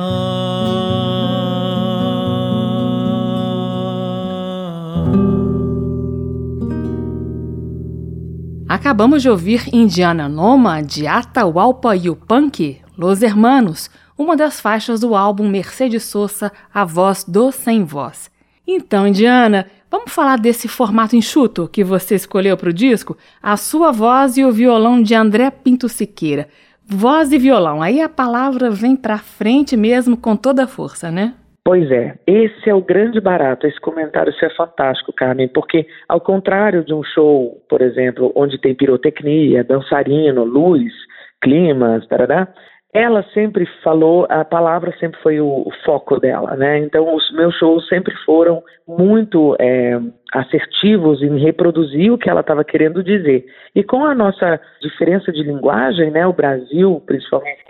Acabamos 8.68 9.24
de 9.24 9.30
ouvir 9.30 9.62
Indiana 9.72 10.28
Noma 10.28 10.82
de 10.82 11.08
Atahualpa 11.08 11.96
Yupanqui, 11.96 12.82
Los 12.98 13.22
Hermanos, 13.22 13.90
uma 14.18 14.36
das 14.36 14.60
faixas 14.60 15.00
do 15.00 15.16
álbum 15.16 15.48
Mercedes 15.48 16.04
Sosa, 16.04 16.52
A 16.74 16.84
Voz 16.84 17.24
do 17.24 17.50
Sem 17.50 17.86
Voz. 17.86 18.30
Então, 18.68 19.08
Indiana, 19.08 19.68
vamos 19.92 20.16
falar 20.16 20.38
desse 20.38 20.70
formato 20.70 21.16
enxuto 21.16 21.68
que 21.68 21.84
você 21.84 22.16
escolheu 22.16 22.56
para 22.56 22.70
o 22.70 22.74
disco? 22.74 23.18
A 23.44 23.58
sua 23.58 23.92
voz 23.92 24.38
e 24.38 24.46
o 24.46 24.52
violão 24.52 25.04
de 25.04 25.14
André 25.14 25.52
Pinto 25.52 25.90
Siqueira. 25.90 26.48
Voz 26.84 27.32
e 27.32 27.38
violão, 27.38 27.82
aí 27.82 28.02
a 28.02 28.10
palavra 28.10 28.70
vem 28.70 28.96
para 28.96 29.18
frente 29.18 29.76
mesmo 29.78 30.18
com 30.18 30.36
toda 30.36 30.64
a 30.64 30.68
força, 30.68 31.12
né? 31.12 31.34
Pois 31.64 31.92
é, 31.92 32.18
esse 32.26 32.70
é 32.70 32.74
o 32.74 32.82
grande 32.82 33.22
barato, 33.22 33.68
esse 33.68 33.80
comentário 33.80 34.32
isso 34.32 34.44
é 34.44 34.50
fantástico, 34.56 35.14
Carmen, 35.14 35.48
porque 35.48 35.86
ao 36.10 36.20
contrário 36.20 36.84
de 36.84 36.94
um 36.94 37.04
show, 37.04 37.62
por 37.70 37.82
exemplo, 37.82 38.32
onde 38.36 38.58
tem 38.60 38.74
pirotecnia, 38.74 39.64
dançarino, 39.64 40.44
luz, 40.44 40.92
climas, 41.40 42.08
tarará, 42.08 42.48
ela 42.94 43.24
sempre 43.34 43.66
falou, 43.82 44.28
a 44.30 44.44
palavra 44.44 44.94
sempre 45.00 45.20
foi 45.22 45.40
o, 45.40 45.48
o, 45.48 45.72
foco 45.86 46.20
dela, 46.20 46.56
né? 46.58 46.80
Então 46.80 47.16
os 47.16 47.32
meus 47.34 47.56
shows 47.56 47.88
sempre 47.88 48.14
foram 48.26 48.62
muito 48.86 49.56
é, 49.60 49.98
assertivos 50.34 51.22
em 51.22 51.40
reproduzir 51.40 52.12
o 52.12 52.18
que 52.18 52.30
ela 52.30 52.42
estava 52.42 52.66
querendo 52.66 53.02
dizer. 53.02 53.46
E 53.74 53.82
com 53.82 54.04
a 54.04 54.14
nossa 54.14 54.60
diferença 54.82 55.32
de 55.32 55.42
linguagem, 55.42 56.12
né? 56.12 56.28
O 56.28 56.34
Brasil, 56.34 57.02
principalmente, 57.06 57.64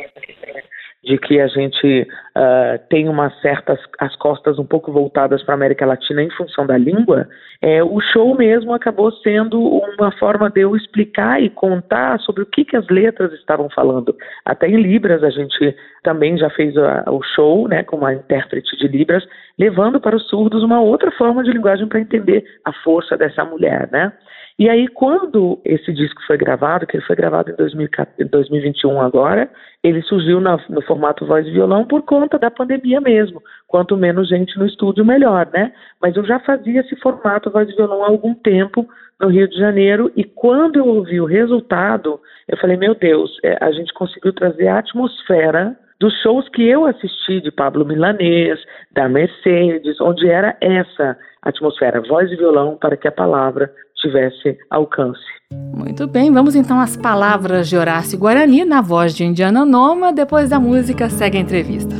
de 1.03 1.17
que 1.17 1.39
a 1.39 1.47
gente 1.47 2.07
uh, 2.35 2.79
tem 2.89 3.09
uma 3.09 3.31
certas 3.41 3.79
as 3.99 4.15
costas 4.17 4.59
um 4.59 4.65
pouco 4.65 4.91
voltadas 4.91 5.41
para 5.43 5.55
a 5.55 5.57
América 5.57 5.85
Latina 5.85 6.21
em 6.21 6.29
função 6.31 6.65
da 6.65 6.77
língua, 6.77 7.27
é, 7.59 7.83
o 7.83 7.99
show 7.99 8.35
mesmo 8.35 8.73
acabou 8.73 9.11
sendo 9.11 9.59
uma 9.59 10.11
forma 10.17 10.49
de 10.49 10.61
eu 10.61 10.75
explicar 10.75 11.41
e 11.41 11.49
contar 11.49 12.19
sobre 12.19 12.43
o 12.43 12.45
que, 12.45 12.63
que 12.63 12.77
as 12.77 12.87
letras 12.87 13.33
estavam 13.33 13.69
falando. 13.69 14.15
Até 14.45 14.67
em 14.67 14.81
Libras 14.81 15.23
a 15.23 15.29
gente 15.31 15.75
também 16.03 16.37
já 16.37 16.49
fez 16.51 16.77
a, 16.77 17.05
o 17.07 17.21
show, 17.23 17.67
né, 17.67 17.83
com 17.83 17.97
uma 17.97 18.13
intérprete 18.13 18.77
de 18.77 18.87
Libras, 18.87 19.23
levando 19.57 19.99
para 19.99 20.15
os 20.15 20.27
surdos 20.29 20.63
uma 20.63 20.81
outra 20.81 21.11
forma 21.11 21.43
de 21.43 21.51
linguagem 21.51 21.87
para 21.87 21.99
entender 21.99 22.43
a 22.63 22.71
força 22.83 23.17
dessa 23.17 23.43
mulher, 23.43 23.89
né? 23.91 24.13
E 24.61 24.69
aí, 24.69 24.87
quando 24.89 25.59
esse 25.65 25.91
disco 25.91 26.21
foi 26.27 26.37
gravado, 26.37 26.85
que 26.85 26.95
ele 26.95 27.03
foi 27.03 27.15
gravado 27.15 27.49
em 27.49 28.27
2021 28.27 29.01
agora, 29.01 29.49
ele 29.83 30.03
surgiu 30.03 30.39
no 30.39 30.81
formato 30.83 31.25
voz 31.25 31.47
e 31.47 31.51
violão 31.51 31.83
por 31.83 32.03
conta 32.03 32.37
da 32.37 32.51
pandemia 32.51 33.01
mesmo. 33.01 33.41
Quanto 33.67 33.97
menos 33.97 34.29
gente 34.29 34.55
no 34.59 34.67
estúdio, 34.67 35.03
melhor, 35.03 35.49
né? 35.51 35.73
Mas 35.99 36.15
eu 36.15 36.23
já 36.23 36.39
fazia 36.41 36.81
esse 36.81 36.95
formato 36.97 37.49
voz 37.49 37.67
e 37.69 37.75
violão 37.75 38.03
há 38.03 38.07
algum 38.09 38.35
tempo 38.35 38.87
no 39.19 39.29
Rio 39.29 39.47
de 39.47 39.57
Janeiro 39.57 40.11
e 40.15 40.23
quando 40.23 40.75
eu 40.75 40.85
ouvi 40.85 41.19
o 41.19 41.25
resultado, 41.25 42.19
eu 42.47 42.55
falei, 42.57 42.77
meu 42.77 42.93
Deus, 42.93 43.35
é, 43.43 43.57
a 43.59 43.71
gente 43.71 43.91
conseguiu 43.95 44.31
trazer 44.31 44.67
a 44.67 44.77
atmosfera 44.77 45.75
dos 45.99 46.13
shows 46.21 46.47
que 46.49 46.67
eu 46.67 46.85
assisti 46.85 47.41
de 47.41 47.51
Pablo 47.51 47.83
Milanês, 47.83 48.59
da 48.91 49.09
Mercedes, 49.09 49.99
onde 49.99 50.29
era 50.29 50.55
essa 50.61 51.17
atmosfera, 51.41 52.01
voz 52.01 52.31
e 52.31 52.35
violão, 52.35 52.75
para 52.75 52.97
que 52.97 53.07
a 53.07 53.11
palavra 53.11 53.71
tivesse 54.01 54.57
alcance. 54.69 55.21
Muito 55.51 56.07
bem, 56.07 56.31
vamos 56.31 56.55
então 56.55 56.79
às 56.79 56.95
palavras 56.95 57.67
de 57.67 57.77
Horácio 57.77 58.17
Guarani 58.17 58.65
na 58.65 58.81
voz 58.81 59.13
de 59.13 59.23
Indiana 59.23 59.65
Noma. 59.65 60.13
Depois 60.13 60.49
da 60.49 60.59
música, 60.59 61.09
segue 61.09 61.37
a 61.37 61.41
entrevista. 61.41 61.95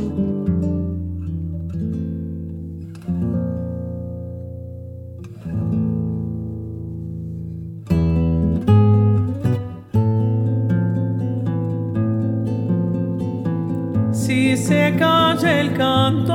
Si 14.12 14.56
se 14.56 14.94
calla 14.98 15.60
el 15.60 15.72
canto, 15.74 16.32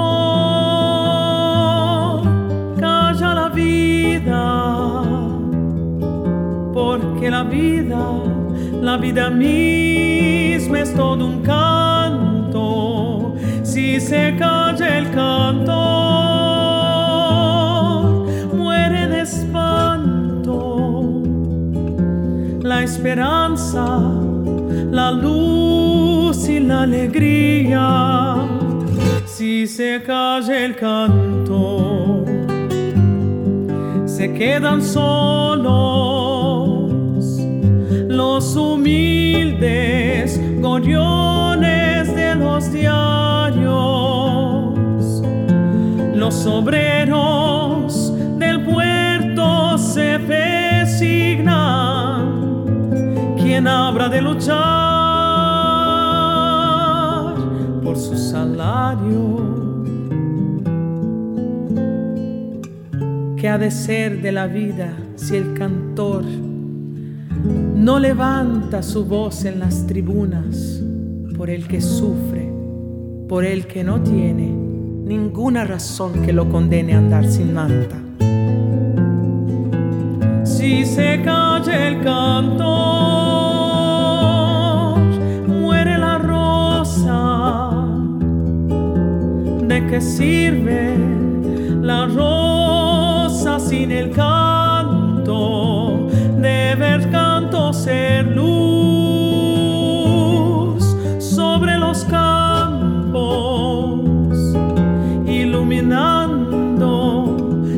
calla 2.79 3.33
la 3.33 3.49
vida. 3.49 4.66
Que 7.19 7.29
la 7.31 7.43
vida, 7.43 7.97
la 8.81 8.97
vida 8.97 9.29
misma 9.29 10.79
es 10.79 10.93
todo 10.93 11.25
un 11.25 11.41
canto. 11.41 13.35
Si 13.63 13.99
se 13.99 14.35
calla 14.37 14.97
el 14.97 15.09
canto, 15.11 15.73
muere 18.53 19.07
de 19.07 19.21
espanto. 19.21 20.63
La 22.61 22.83
esperanza, 22.83 23.99
la 24.91 25.11
luz 25.11 26.47
y 26.47 26.59
la 26.59 26.83
alegría. 26.83 28.35
Si 29.25 29.65
se 29.67 30.03
calla 30.03 30.65
el 30.65 30.75
canto, 30.75 32.25
se 34.05 34.33
quedan 34.33 34.81
solos 34.81 36.26
los 38.17 38.55
humildes 38.55 40.41
gorriones 40.59 42.13
de 42.15 42.33
los 42.33 42.71
diarios, 42.73 43.63
los 46.15 46.45
obreros 46.47 48.11
del 48.39 48.63
puerto 48.65 49.77
se 49.77 50.17
resignan. 50.17 51.45
¿Quién 53.37 53.67
habrá 53.67 54.09
de 54.09 54.23
luchar 54.23 54.55
por 57.83 57.95
su 57.97 58.17
salario? 58.17 59.45
¿Qué 63.37 63.47
ha 63.47 63.59
de 63.59 63.69
ser 63.69 64.23
de 64.23 64.31
la 64.31 64.47
vida 64.47 64.91
si 65.15 65.35
el 65.35 65.53
cantor 65.53 66.46
no 67.87 67.99
levanta 67.99 68.83
su 68.83 69.05
voz 69.05 69.45
en 69.45 69.59
las 69.59 69.87
tribunas 69.87 70.81
por 71.37 71.49
el 71.49 71.69
que 71.69 71.79
sufre, 71.79 72.51
por 73.29 73.45
el 73.45 73.65
que 73.65 73.81
no 73.81 74.01
tiene 74.01 74.49
ninguna 74.49 75.63
razón 75.63 76.21
que 76.21 76.33
lo 76.33 76.49
condene 76.49 76.95
a 76.95 76.97
andar 76.97 77.25
sin 77.25 77.53
manta? 77.53 77.95
Si 80.43 80.85
se 80.85 81.21
calla 81.23 81.87
el 81.87 82.03
cantor, 82.03 82.67
muere 85.47 85.97
la 85.97 86.17
rosa. 86.17 87.71
¿De 89.65 89.87
qué 89.87 90.01
sirve 90.01 90.93
la 91.81 92.05
rosa 92.07 93.61
sin 93.61 93.91
el 93.91 94.11
canto? 94.11 94.97
El 96.89 97.01
canto 97.11 97.16
ser 97.73 98.27
luz 98.27 98.47
sobre 101.19 101.77
los 101.77 102.03
campos, 102.05 104.01
iluminando 105.25 106.55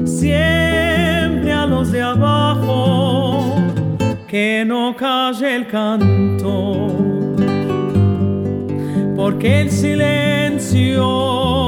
siempre 0.05 1.53
a 1.53 1.65
los 1.65 1.91
de 1.91 2.01
abajo. 2.01 3.55
Que 4.27 4.63
no 4.65 4.95
calle 4.95 5.55
el 5.55 5.65
canto 5.67 6.89
porque 9.15 9.61
el 9.61 9.69
silencio 9.69 11.58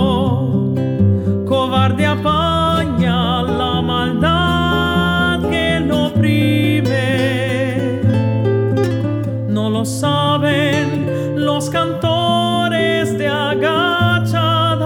saben 9.86 11.46
los 11.46 11.70
cantores 11.70 13.18
de 13.18 13.28
agachadas, 13.28 14.82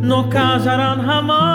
no 0.00 0.28
callarán 0.28 1.06
jamás 1.06 1.46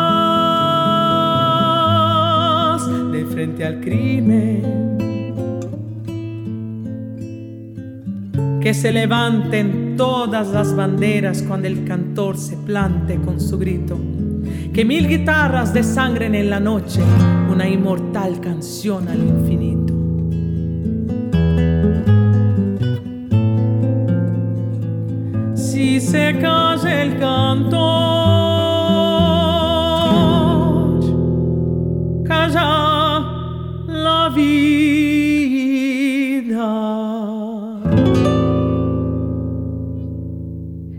de 3.11 3.25
frente 3.25 3.65
al 3.65 3.81
crimen. 3.81 4.87
que 8.67 8.73
se 8.73 8.91
levanten 8.91 9.95
todas 9.95 10.49
las 10.49 10.75
banderas 10.75 11.41
cuando 11.41 11.69
el 11.69 11.85
cantor 11.85 12.37
se 12.37 12.57
plante 12.57 13.15
con 13.15 13.39
su 13.39 13.57
grito. 13.57 13.97
Que 14.73 14.83
mil 14.83 15.07
guitarras 15.07 15.73
desangren 15.73 16.35
en 16.35 16.49
la 16.49 16.59
noche 16.59 16.99
una 17.49 17.69
inmortal 17.69 18.41
canción 18.41 19.07
al 19.07 19.19
infinito. 19.19 19.76
Si 25.77 25.99
se 25.99 26.33
calla 26.41 27.03
el 27.03 27.19
cantor, 27.19 27.77
calla 32.25 33.19
la 33.87 34.27
vida. 34.29 34.57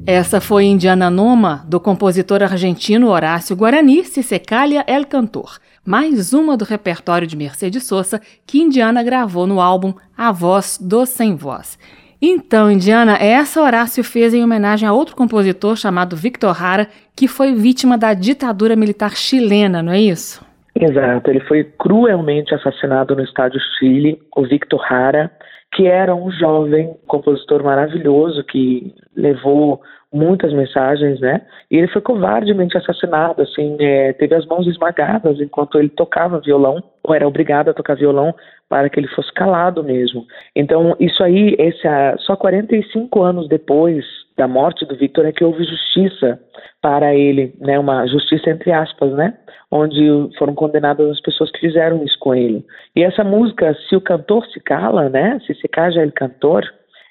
Essa 0.06 0.40
foi 0.40 0.66
Indiana 0.66 1.10
Noma, 1.10 1.64
do 1.66 1.80
compositor 1.80 2.44
argentino 2.44 3.08
Horácio 3.08 3.56
Guarani, 3.56 4.04
Se 4.04 4.22
Secalha 4.22 4.84
El 4.86 5.06
Cantor, 5.06 5.58
mais 5.84 6.32
uma 6.32 6.56
do 6.56 6.64
repertório 6.64 7.26
de 7.26 7.36
Mercedes 7.36 7.84
Sosa 7.84 8.22
que 8.46 8.60
Indiana 8.60 9.02
gravou 9.02 9.44
no 9.44 9.60
álbum 9.60 9.92
A 10.16 10.30
Voz 10.30 10.78
do 10.80 11.04
Sem 11.04 11.34
Voz. 11.34 11.76
Então, 12.20 12.70
Indiana, 12.70 13.16
essa 13.16 13.62
Horácio 13.62 14.02
fez 14.02 14.34
em 14.34 14.42
homenagem 14.42 14.88
a 14.88 14.92
outro 14.92 15.14
compositor 15.14 15.76
chamado 15.76 16.16
Victor 16.16 16.60
Hara, 16.60 16.88
que 17.14 17.28
foi 17.28 17.54
vítima 17.54 17.96
da 17.96 18.12
ditadura 18.12 18.74
militar 18.74 19.16
chilena, 19.16 19.82
não 19.82 19.92
é 19.92 20.00
isso? 20.00 20.44
Exato, 20.74 21.30
ele 21.30 21.40
foi 21.40 21.64
cruelmente 21.64 22.54
assassinado 22.54 23.14
no 23.14 23.22
estádio 23.22 23.60
Chile, 23.78 24.20
o 24.36 24.42
Victor 24.42 24.80
Hara, 24.92 25.30
que 25.72 25.86
era 25.86 26.14
um 26.14 26.30
jovem 26.30 26.96
compositor 27.06 27.62
maravilhoso 27.62 28.42
que 28.44 28.94
levou 29.16 29.80
muitas 30.12 30.52
mensagens, 30.52 31.20
né? 31.20 31.42
E 31.70 31.76
ele 31.76 31.88
foi 31.88 32.00
covardemente 32.00 32.76
assassinado, 32.76 33.42
assim, 33.42 33.76
é, 33.78 34.12
teve 34.14 34.34
as 34.34 34.46
mãos 34.46 34.66
esmagadas 34.66 35.38
enquanto 35.40 35.78
ele 35.78 35.90
tocava 35.90 36.40
violão, 36.40 36.82
ou 37.02 37.14
era 37.14 37.28
obrigado 37.28 37.68
a 37.68 37.74
tocar 37.74 37.94
violão 37.94 38.34
para 38.68 38.88
que 38.88 38.98
ele 38.98 39.08
fosse 39.08 39.32
calado 39.32 39.84
mesmo. 39.84 40.26
Então, 40.56 40.96
isso 40.98 41.22
aí, 41.22 41.54
esse, 41.58 41.86
ah, 41.86 42.16
só 42.20 42.36
45 42.36 43.22
anos 43.22 43.48
depois 43.48 44.04
da 44.38 44.48
morte 44.48 44.86
do 44.86 44.96
Victor 44.96 45.26
é 45.26 45.32
que 45.32 45.44
houve 45.44 45.64
justiça 45.64 46.40
para 46.80 47.14
ele, 47.14 47.52
né? 47.58 47.78
Uma 47.78 48.06
justiça 48.06 48.48
entre 48.48 48.72
aspas, 48.72 49.12
né? 49.12 49.36
Onde 49.70 50.00
foram 50.38 50.54
condenadas 50.54 51.10
as 51.10 51.20
pessoas 51.20 51.50
que 51.50 51.58
fizeram 51.58 52.02
isso 52.04 52.18
com 52.20 52.34
ele. 52.34 52.64
E 52.96 53.02
essa 53.02 53.24
música, 53.24 53.76
Se 53.88 53.96
o 53.96 54.00
Cantor 54.00 54.46
se 54.46 54.60
Cala, 54.60 55.08
né? 55.08 55.40
Se 55.46 55.54
se 55.54 55.68
caja 55.68 56.00
el 56.00 56.12
cantor, 56.12 56.64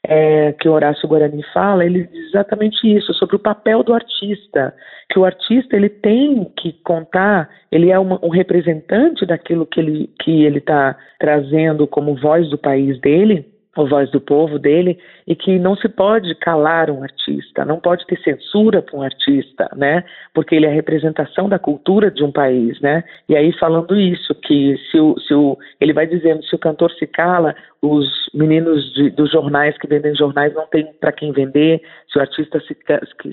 é, 0.05 0.53
que 0.53 0.69
o 0.69 0.71
Horácio 0.71 1.07
Guarani 1.07 1.43
fala, 1.53 1.85
ele 1.85 2.07
diz 2.07 2.29
exatamente 2.29 2.87
isso, 2.87 3.13
sobre 3.13 3.35
o 3.35 3.39
papel 3.39 3.83
do 3.83 3.93
artista, 3.93 4.73
que 5.09 5.19
o 5.19 5.25
artista 5.25 5.75
ele 5.75 5.89
tem 5.89 6.45
que 6.57 6.71
contar, 6.83 7.49
ele 7.69 7.91
é 7.91 7.99
uma, 7.99 8.17
um 8.23 8.29
representante 8.29 9.25
daquilo 9.25 9.65
que 9.65 9.79
ele 9.79 10.09
que 10.21 10.45
ele 10.45 10.59
está 10.59 10.95
trazendo 11.19 11.85
como 11.85 12.15
voz 12.15 12.49
do 12.49 12.57
país 12.57 12.99
dele, 13.01 13.45
a 13.81 13.85
voz 13.85 14.09
do 14.11 14.19
povo 14.19 14.59
dele, 14.59 14.97
e 15.27 15.35
que 15.35 15.59
não 15.59 15.75
se 15.75 15.89
pode 15.89 16.33
calar 16.35 16.89
um 16.89 17.03
artista, 17.03 17.65
não 17.65 17.79
pode 17.79 18.05
ter 18.05 18.19
censura 18.21 18.81
para 18.81 18.97
um 18.97 19.01
artista, 19.01 19.69
né? 19.75 20.03
Porque 20.33 20.55
ele 20.55 20.65
é 20.65 20.69
a 20.69 20.73
representação 20.73 21.49
da 21.49 21.59
cultura 21.59 22.09
de 22.09 22.23
um 22.23 22.31
país, 22.31 22.79
né? 22.79 23.03
E 23.27 23.35
aí 23.35 23.51
falando 23.59 23.95
isso, 23.95 24.33
que 24.35 24.77
se 24.89 24.99
o, 24.99 25.19
se 25.19 25.33
o 25.33 25.57
ele 25.81 25.93
vai 25.93 26.07
dizendo 26.07 26.43
se 26.43 26.55
o 26.55 26.59
cantor 26.59 26.91
se 26.91 27.05
cala, 27.05 27.55
os 27.81 28.07
meninos 28.33 28.93
de, 28.93 29.09
dos 29.11 29.31
jornais 29.31 29.77
que 29.77 29.87
vendem 29.87 30.15
jornais 30.15 30.53
não 30.53 30.65
tem 30.67 30.85
para 30.99 31.11
quem 31.11 31.31
vender, 31.31 31.81
se 32.11 32.17
o 32.17 32.21
artista 32.21 32.59
se, 32.61 32.75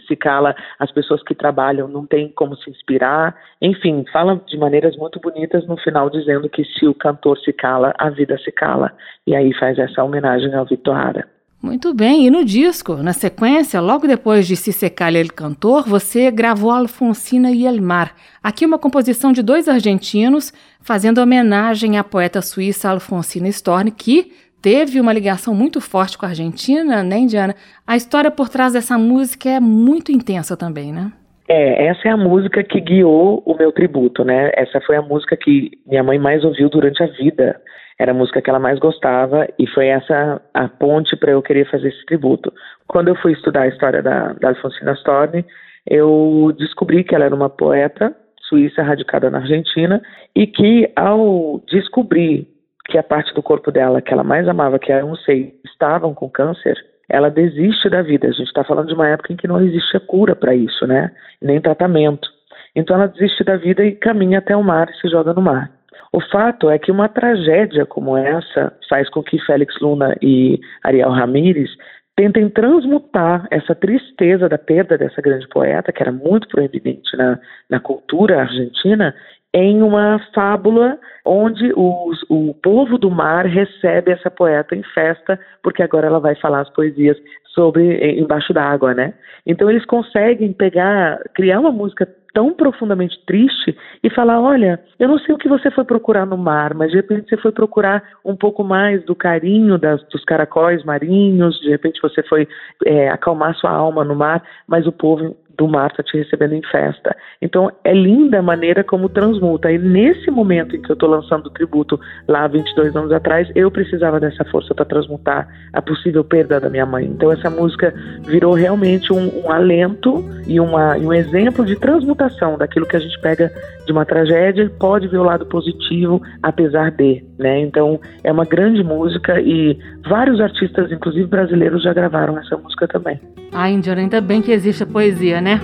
se 0.07 0.17
cala, 0.17 0.55
as 0.79 0.91
pessoas 0.93 1.23
que 1.23 1.35
trabalham 1.35 1.89
não 1.89 2.07
têm 2.07 2.29
como 2.29 2.57
se 2.57 2.71
inspirar, 2.71 3.35
enfim, 3.61 4.05
fala 4.13 4.41
de 4.47 4.59
maneiras 4.59 4.97
muito 4.97 5.19
bonitas 5.21 5.67
no 5.67 5.77
final 5.79 6.11
dizendo 6.11 6.49
que 6.49 6.65
se 6.65 6.87
o 6.87 6.95
cantor 6.95 7.39
se 7.39 7.53
cala, 7.53 7.95
a 7.99 8.11
vida 8.11 8.37
se 8.39 8.53
cala. 8.53 8.93
E 9.27 9.35
aí 9.35 9.55
faz 9.55 9.79
essa 9.79 10.03
homenagem 10.05 10.34
ao 10.55 10.67
Victor 10.67 10.97
Hara. 10.97 11.35
Muito 11.63 11.95
bem, 11.95 12.27
e 12.27 12.31
no 12.31 12.45
disco, 12.45 12.97
na 12.97 13.15
sequência, 13.15 13.81
logo 13.81 14.07
depois 14.07 14.47
de 14.47 14.55
Se 14.55 14.71
Secar 14.71 15.15
El 15.15 15.29
Cantor, 15.29 15.89
você 15.89 16.31
gravou 16.31 16.71
Alfonsina 16.71 17.51
e 17.51 17.67
El 17.67 17.81
Mar. 17.81 18.15
Aqui 18.43 18.67
uma 18.67 18.79
composição 18.79 19.33
de 19.33 19.43
dois 19.43 19.67
argentinos, 19.67 20.53
fazendo 20.83 21.23
homenagem 21.23 21.97
à 21.97 22.05
poeta 22.05 22.43
suíça 22.43 22.91
Alfonsina 22.91 23.49
Storni, 23.49 23.91
que 23.91 24.31
teve 24.61 25.01
uma 25.01 25.13
ligação 25.13 25.55
muito 25.55 25.81
forte 25.81 26.19
com 26.19 26.27
a 26.27 26.31
Argentina, 26.31 27.03
né, 27.03 27.17
Indiana? 27.17 27.55
A 27.87 27.97
história 27.97 28.31
por 28.31 28.51
trás 28.51 28.75
dessa 28.75 28.99
música 28.99 29.49
é 29.49 29.59
muito 29.61 30.13
intensa 30.13 30.59
também, 30.59 30.93
né? 30.93 31.13
É, 31.49 31.87
essa 31.87 32.09
é 32.09 32.11
a 32.11 32.17
música 32.17 32.63
que 32.63 32.81
guiou 32.81 33.43
o 33.45 33.57
meu 33.57 33.73
tributo, 33.73 34.25
né? 34.25 34.51
Essa 34.55 34.81
foi 34.81 34.97
a 34.97 35.03
música 35.03 35.37
que 35.37 35.71
minha 35.87 36.03
mãe 36.03 36.19
mais 36.19 36.45
ouviu 36.45 36.69
durante 36.69 37.03
a 37.03 37.07
vida. 37.07 37.61
Era 37.99 38.11
a 38.11 38.15
música 38.15 38.43
que 38.43 38.51
ela 38.51 38.59
mais 38.59 38.79
gostava 38.79 39.47
e 39.59 39.67
foi 39.69 39.87
essa 39.87 40.41
a 40.53 40.69
ponte 40.69 41.17
para 41.17 41.33
eu 41.33 41.43
querer 41.43 41.71
fazer 41.71 41.89
esse 41.89 42.05
tributo. 42.07 42.53
Quando 42.89 43.09
eu 43.09 43.17
fui 43.17 43.33
estudar 43.33 43.63
a 43.63 43.69
história 43.69 44.03
da, 44.03 44.33
da 44.35 44.49
Alfonsina 44.49 44.93
Storni, 44.95 45.45
eu 45.87 46.53
descobri 46.59 47.05
que 47.05 47.15
ela 47.15 47.25
era 47.25 47.35
uma 47.35 47.51
poeta 47.51 48.15
suíça 48.49 48.83
radicada 48.83 49.31
na 49.31 49.39
Argentina 49.39 50.03
e 50.35 50.47
que 50.47 50.91
ao 50.97 51.63
descobrir 51.69 52.47
que 52.87 52.99
a 52.99 53.03
parte 53.03 53.33
do 53.35 53.43
corpo 53.43 53.71
dela 53.71 54.03
que 54.03 54.13
ela 54.13 54.25
mais 54.25 54.47
amava, 54.47 54.79
que 54.79 54.93
eram 54.93 55.11
os 55.11 55.25
seios, 55.25 55.53
estavam 55.65 56.13
com 56.15 56.29
câncer, 56.29 56.77
ela 57.09 57.31
desiste 57.31 57.89
da 57.89 58.03
vida. 58.03 58.29
A 58.29 58.33
gente 58.33 58.47
está 58.47 58.65
falando 58.65 58.89
de 58.89 58.95
uma 58.95 59.09
época 59.09 59.33
em 59.33 59.37
que 59.37 59.49
não 59.49 59.61
existia 59.61 60.01
cura 60.01 60.35
para 60.35 60.55
isso, 60.55 60.87
né? 60.87 61.11
Nem 61.41 61.61
tratamento. 61.61 62.29
Então 62.75 62.97
ela 62.97 63.07
desiste 63.07 63.45
da 63.45 63.57
vida 63.57 63.85
e 63.85 63.93
caminha 63.93 64.39
até 64.39 64.57
o 64.57 64.63
mar 64.63 64.89
e 64.91 65.01
se 65.01 65.09
joga 65.09 65.33
no 65.33 65.43
mar. 65.43 65.71
O 66.13 66.21
fato 66.21 66.71
é 66.71 66.79
que 66.79 66.93
uma 66.93 67.09
tragédia 67.09 67.85
como 67.85 68.17
essa 68.17 68.73
faz 68.89 69.09
com 69.11 69.23
que 69.23 69.39
Félix 69.45 69.75
Luna 69.81 70.17
e 70.23 70.61
Ariel 70.83 71.11
Ramírez 71.11 71.71
tentem 72.17 72.49
transmutar 72.49 73.47
essa 73.51 73.75
tristeza 73.75 74.49
da 74.49 74.57
perda 74.57 74.97
dessa 74.97 75.21
grande 75.21 75.49
poeta, 75.49 75.93
que 75.93 76.03
era 76.03 76.13
muito 76.13 76.47
proeminente 76.49 77.17
na, 77.17 77.39
na 77.69 77.81
cultura 77.81 78.41
argentina, 78.41 79.15
em 79.53 79.83
uma 79.83 80.21
fábula 80.35 80.99
onde 81.25 81.73
os, 81.77 82.25
o 82.29 82.55
povo 82.55 82.99
do 82.99 83.11
mar 83.11 83.47
recebe 83.47 84.11
essa 84.11 84.31
poeta 84.31 84.75
em 84.75 84.83
festa, 84.83 85.39
porque 85.63 85.83
agora 85.83 86.09
ela 86.09 86.19
vai 86.19 86.35
falar 86.35 86.61
as 86.61 86.71
poesias 86.71 87.17
sobre 87.55 88.19
embaixo 88.19 88.53
d'água, 88.53 88.93
né? 88.95 89.15
Então 89.47 89.71
eles 89.71 89.85
conseguem 89.85 90.53
pegar, 90.53 91.21
criar 91.35 91.61
uma 91.61 91.71
música 91.71 92.09
tão 92.35 92.53
profundamente 92.53 93.19
triste 93.25 93.75
e 94.03 94.11
falar: 94.11 94.41
olha, 94.41 94.83
eu 94.99 95.09
não 95.09 95.19
sei 95.21 95.35
o 95.35 95.39
que 95.39 95.49
você 95.49 95.71
foi 95.71 95.85
procurar 95.85 96.27
no 96.27 96.37
mar, 96.37 96.75
mas 96.75 96.91
de 96.91 96.97
repente 96.97 97.29
você 97.29 97.37
foi 97.39 97.53
procurar 97.53 98.03
um 98.25 98.37
pouco 98.37 98.63
mais 98.65 99.03
do 99.05 99.15
carinho 99.15 99.79
das, 99.79 100.03
dos 100.09 100.25
caracóis 100.25 100.85
marinhos, 100.85 101.59
de 101.61 101.71
repente 101.71 102.03
você 102.03 102.23
foi 102.25 102.47
é, 102.85 103.09
acalmar 103.09 103.55
sua 103.55 103.71
alma 103.71 104.05
no 104.05 104.17
mar, 104.17 104.43
mas 104.67 104.87
o 104.87 104.93
povo 104.93 105.37
do 105.57 105.69
mar 105.69 105.91
está 105.91 106.03
te 106.03 106.17
recebendo 106.17 106.55
em 106.55 106.63
festa. 106.63 107.17
Então 107.41 107.71
é 107.85 107.93
linda 107.93 108.39
a 108.39 108.43
maneira 108.43 108.83
como 108.83 109.09
transmuta. 109.09 109.71
E 109.71 109.79
nesse 109.79 110.31
momento 110.31 110.77
em 110.77 110.83
que 110.83 110.91
eu 110.91 110.95
estou 110.95 111.09
lançando 111.09 111.47
o 111.47 111.51
tributo, 111.51 111.99
lá 112.29 112.47
22 112.47 112.95
anos 112.97 113.13
atrás, 113.13 113.49
eu 113.55 113.71
precisava 113.71 114.19
dessa 114.21 114.45
força 114.47 114.75
para 114.75 114.85
transmutar 114.85 115.49
a 115.73 115.83
possível 115.83 116.25
perda 116.25 116.61
da 116.61 116.69
minha 116.69 116.87
mãe. 116.87 117.07
Então 117.07 117.31
essa 117.33 117.51
música 117.51 117.95
virou 118.23 118.55
realmente 118.55 119.13
um, 119.13 119.45
um 119.45 119.51
alento 119.51 120.25
e, 120.47 120.59
uma, 120.61 120.97
um 120.97 121.13
exemplo 121.13 121.65
de 121.65 121.77
transmutação 121.77 122.59
daquilo 122.59 122.87
que 122.87 122.97
a 122.97 123.01
gente 123.01 123.19
pega 123.21 123.51
de 123.87 123.93
uma 123.93 124.05
tragédia 124.05 124.63
e 124.63 124.69
pode 124.69 125.09
ver 125.09 125.19
o 125.19 125.23
lado 125.23 125.47
positivo 125.47 126.21
apesar 126.43 126.91
de, 126.91 127.25
né? 127.39 127.61
Então 127.61 128.01
é 128.23 128.33
uma 128.33 128.45
grande 128.45 128.83
música 128.83 129.41
e 129.41 129.79
vários 130.09 130.41
artistas, 130.41 130.91
inclusive 130.91 131.27
brasileiros, 131.27 131.83
já 131.83 131.93
gravaram 131.93 132.39
essa 132.39 132.57
música 132.57 132.87
também. 132.87 133.21
Ah, 133.53 133.71
Indiana, 133.71 134.01
ainda 134.01 134.21
bem 134.21 134.43
que 134.43 134.51
existe 134.51 134.83
a 134.83 134.87
poesia, 134.87 135.41
né? 135.45 135.61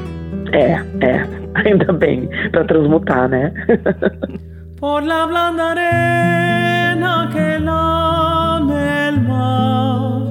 É, 0.52 0.72
é. 1.04 1.26
Ainda 1.54 1.92
bem, 1.92 2.28
para 2.52 2.64
transmutar, 2.64 3.28
né? 3.28 3.52
Por 4.78 5.02
la 5.02 5.26
blanda 5.26 5.72
arena 5.72 7.28
que 7.32 7.58
lame 7.58 9.08
el 9.08 9.20
mar, 9.22 10.22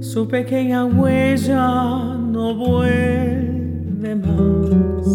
su 0.00 0.28
pequeña 0.28 0.84
huella 0.84 2.14
no 2.16 2.54
vuelve 2.54 4.14
más. 4.14 5.06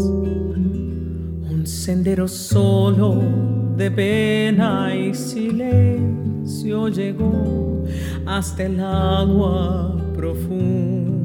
Un 1.49 1.63
sendero 1.65 2.27
solo 2.27 3.21
de 3.77 3.89
pena 3.89 4.93
y 4.93 5.13
silencio 5.13 6.89
llegó 6.89 7.83
hasta 8.25 8.63
el 8.63 8.79
agua 8.79 9.95
profunda. 10.15 11.22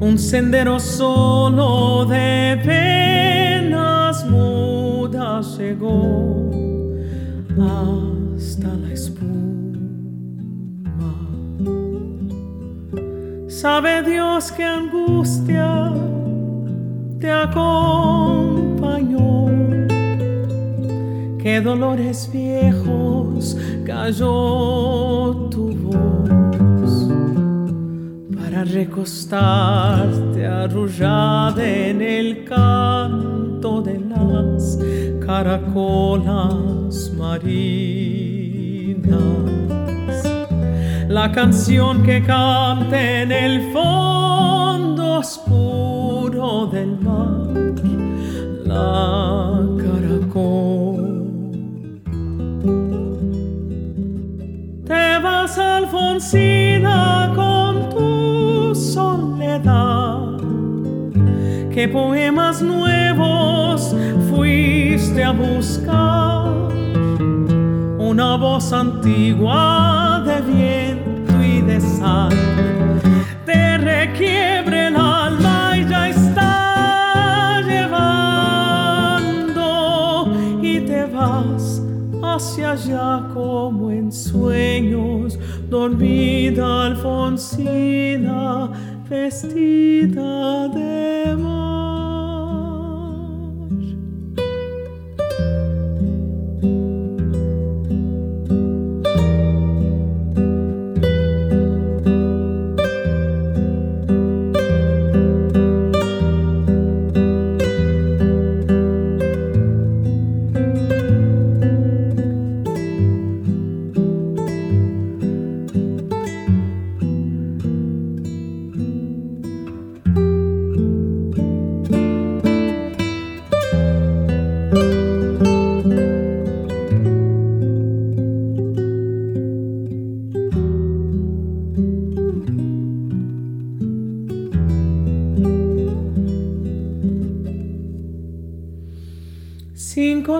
Un 0.00 0.18
sendero 0.18 0.80
solo 0.80 2.06
de 2.06 2.58
penas 2.64 4.24
mudas 4.24 5.58
llegó 5.58 6.50
hasta 7.58 8.68
la 8.68 8.92
espuma. 8.94 9.28
Sabe 13.46 14.02
Dios 14.02 14.50
que 14.52 14.64
angustia 14.64 15.92
te 17.18 17.30
acompañó, 17.30 18.38
qué 21.38 21.60
dolores 21.60 22.30
viejos 22.32 23.54
cayó 23.84 25.48
tu 25.50 25.74
voz 25.74 26.19
recostarte 28.64 30.46
arrullada 30.46 31.66
en 31.66 32.02
el 32.02 32.44
canto 32.44 33.82
de 33.82 33.98
las 34.00 34.78
caracolas 35.24 37.12
marinas. 37.16 37.40
La 41.08 41.32
canción 41.32 42.02
que 42.02 42.22
canta 42.22 43.22
en 43.22 43.32
el 43.32 43.72
fondo 43.72 45.18
oscuro 45.18 46.66
del 46.66 46.98
mar, 47.00 47.74
la 48.64 49.66
caracol. 49.82 51.20
Te 54.86 55.18
vas, 55.22 55.58
Alfonsina, 55.58 57.32
con 57.34 57.59
soledad. 58.94 60.38
¿Qué 61.72 61.86
poemas 61.88 62.60
nuevos 62.60 63.94
fuiste 64.28 65.22
a 65.22 65.30
buscar? 65.30 66.50
Una 67.98 68.36
voz 68.36 68.72
antigua 68.72 70.22
de 70.26 70.40
viento 70.52 71.42
y 71.42 71.60
de 71.62 71.80
sal 71.80 72.34
te 73.46 73.78
requiebre 73.78 74.88
el 74.88 74.96
alma 74.96 75.74
y 75.76 75.88
ya 75.88 76.08
está 76.08 77.62
llevando 77.64 79.62
y 80.62 80.80
te 80.80 81.06
vas 81.06 81.80
hacia 82.22 82.72
allá 82.72 83.28
como 83.32 83.90
en 83.90 84.10
sueños, 84.10 85.38
dormida 85.70 86.66
Alfonsina, 86.86 88.70
vestida 89.08 90.68
de 90.74 91.36
mar. 91.36 91.69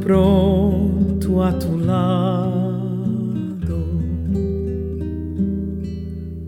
pronto 0.00 1.42
a 1.44 1.56
tu 1.56 1.78
lado. 1.78 2.50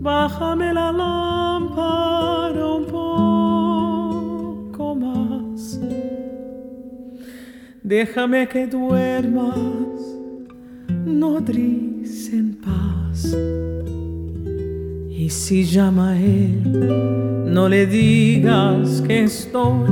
Bájame 0.01 0.73
la 0.73 0.91
lámpara 0.91 2.65
un 2.79 2.85
poco 4.67 4.95
más. 4.95 5.79
Déjame 7.83 8.49
que 8.49 8.67
duermas, 8.67 10.17
en 11.05 11.19
si 15.43 15.65
llama 15.65 16.11
a 16.11 16.17
él, 16.17 16.61
no 17.53 17.67
le 17.67 17.85
digas 17.85 19.03
que 19.05 19.25
estoy, 19.25 19.89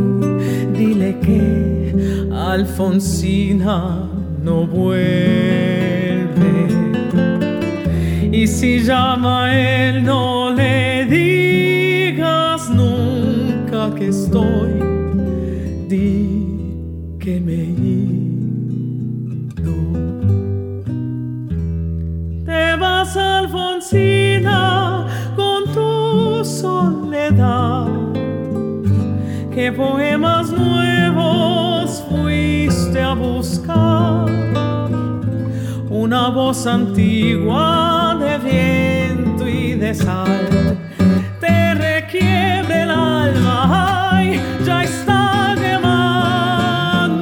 dile 0.72 1.18
que 1.20 1.94
Alfonsina 2.34 4.10
no 4.42 4.66
vuelve. 4.66 5.10
Y 8.32 8.48
si 8.48 8.80
llama 8.80 9.48
a 9.48 9.60
él, 9.60 10.06
no 10.06 10.54
le 10.54 11.06
digas 11.06 12.70
nunca 12.70 13.94
que 13.94 14.08
estoy, 14.08 14.71
¿Qué 29.54 29.70
poemas 29.70 30.50
nuevos 30.50 32.02
fuiste 32.10 33.02
a 33.02 33.14
buscar? 33.14 34.26
Una 35.90 36.30
voz 36.30 36.66
antigua 36.66 38.18
de 38.18 38.38
viento 38.38 39.46
y 39.46 39.74
de 39.74 39.94
sal 39.94 40.80
te 41.42 41.74
requiere 41.74 42.84
el 42.84 42.92
alma. 42.92 44.14
Ay, 44.14 44.40
ya 44.66 44.84
está 44.84 45.54
quemando 45.60 47.14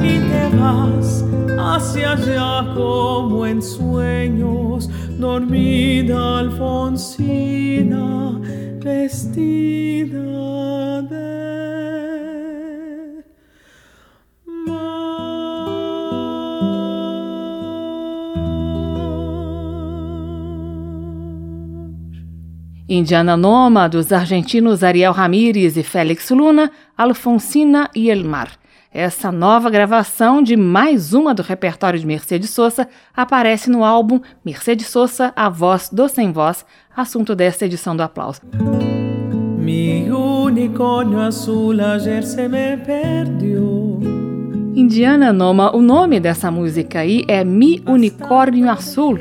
y 0.00 0.20
te 0.20 0.48
vas 0.56 1.24
hacia 1.58 2.12
allá 2.12 2.74
como 2.76 3.44
en 3.44 3.60
sueños 3.60 4.88
dormida 5.18 6.38
Alfonsina, 6.38 7.98
vestida 8.78 10.27
Indiana 22.88 23.36
Noma, 23.36 23.86
dos 23.86 24.12
argentinos 24.12 24.82
Ariel 24.82 25.12
Ramírez 25.12 25.76
e 25.76 25.82
Félix 25.82 26.30
Luna, 26.30 26.70
Alfonsina 26.96 27.90
e 27.94 28.08
Elmar. 28.08 28.52
Essa 28.90 29.30
nova 29.30 29.68
gravação 29.68 30.42
de 30.42 30.56
mais 30.56 31.12
uma 31.12 31.34
do 31.34 31.42
repertório 31.42 32.00
de 32.00 32.06
Mercedes 32.06 32.48
Sosa 32.48 32.88
aparece 33.14 33.68
no 33.68 33.84
álbum 33.84 34.20
Mercedes 34.42 34.86
Sosa, 34.86 35.34
A 35.36 35.50
Voz 35.50 35.90
do 35.92 36.08
Sem 36.08 36.32
Voz, 36.32 36.64
assunto 36.96 37.36
desta 37.36 37.66
edição 37.66 37.94
do 37.94 38.02
Aplauso. 38.02 38.40
Mi 39.58 40.10
unicórnio 40.10 41.20
azul 41.20 41.78
ayer 41.78 42.22
se 42.24 42.48
me. 42.48 42.78
Indiana 44.74 45.32
Noma, 45.32 45.74
o 45.76 45.82
nome 45.82 46.20
dessa 46.20 46.50
música 46.50 47.00
aí 47.00 47.24
é 47.26 47.44
Mi 47.44 47.82
Unicórnio 47.84 48.70
Azul, 48.70 49.18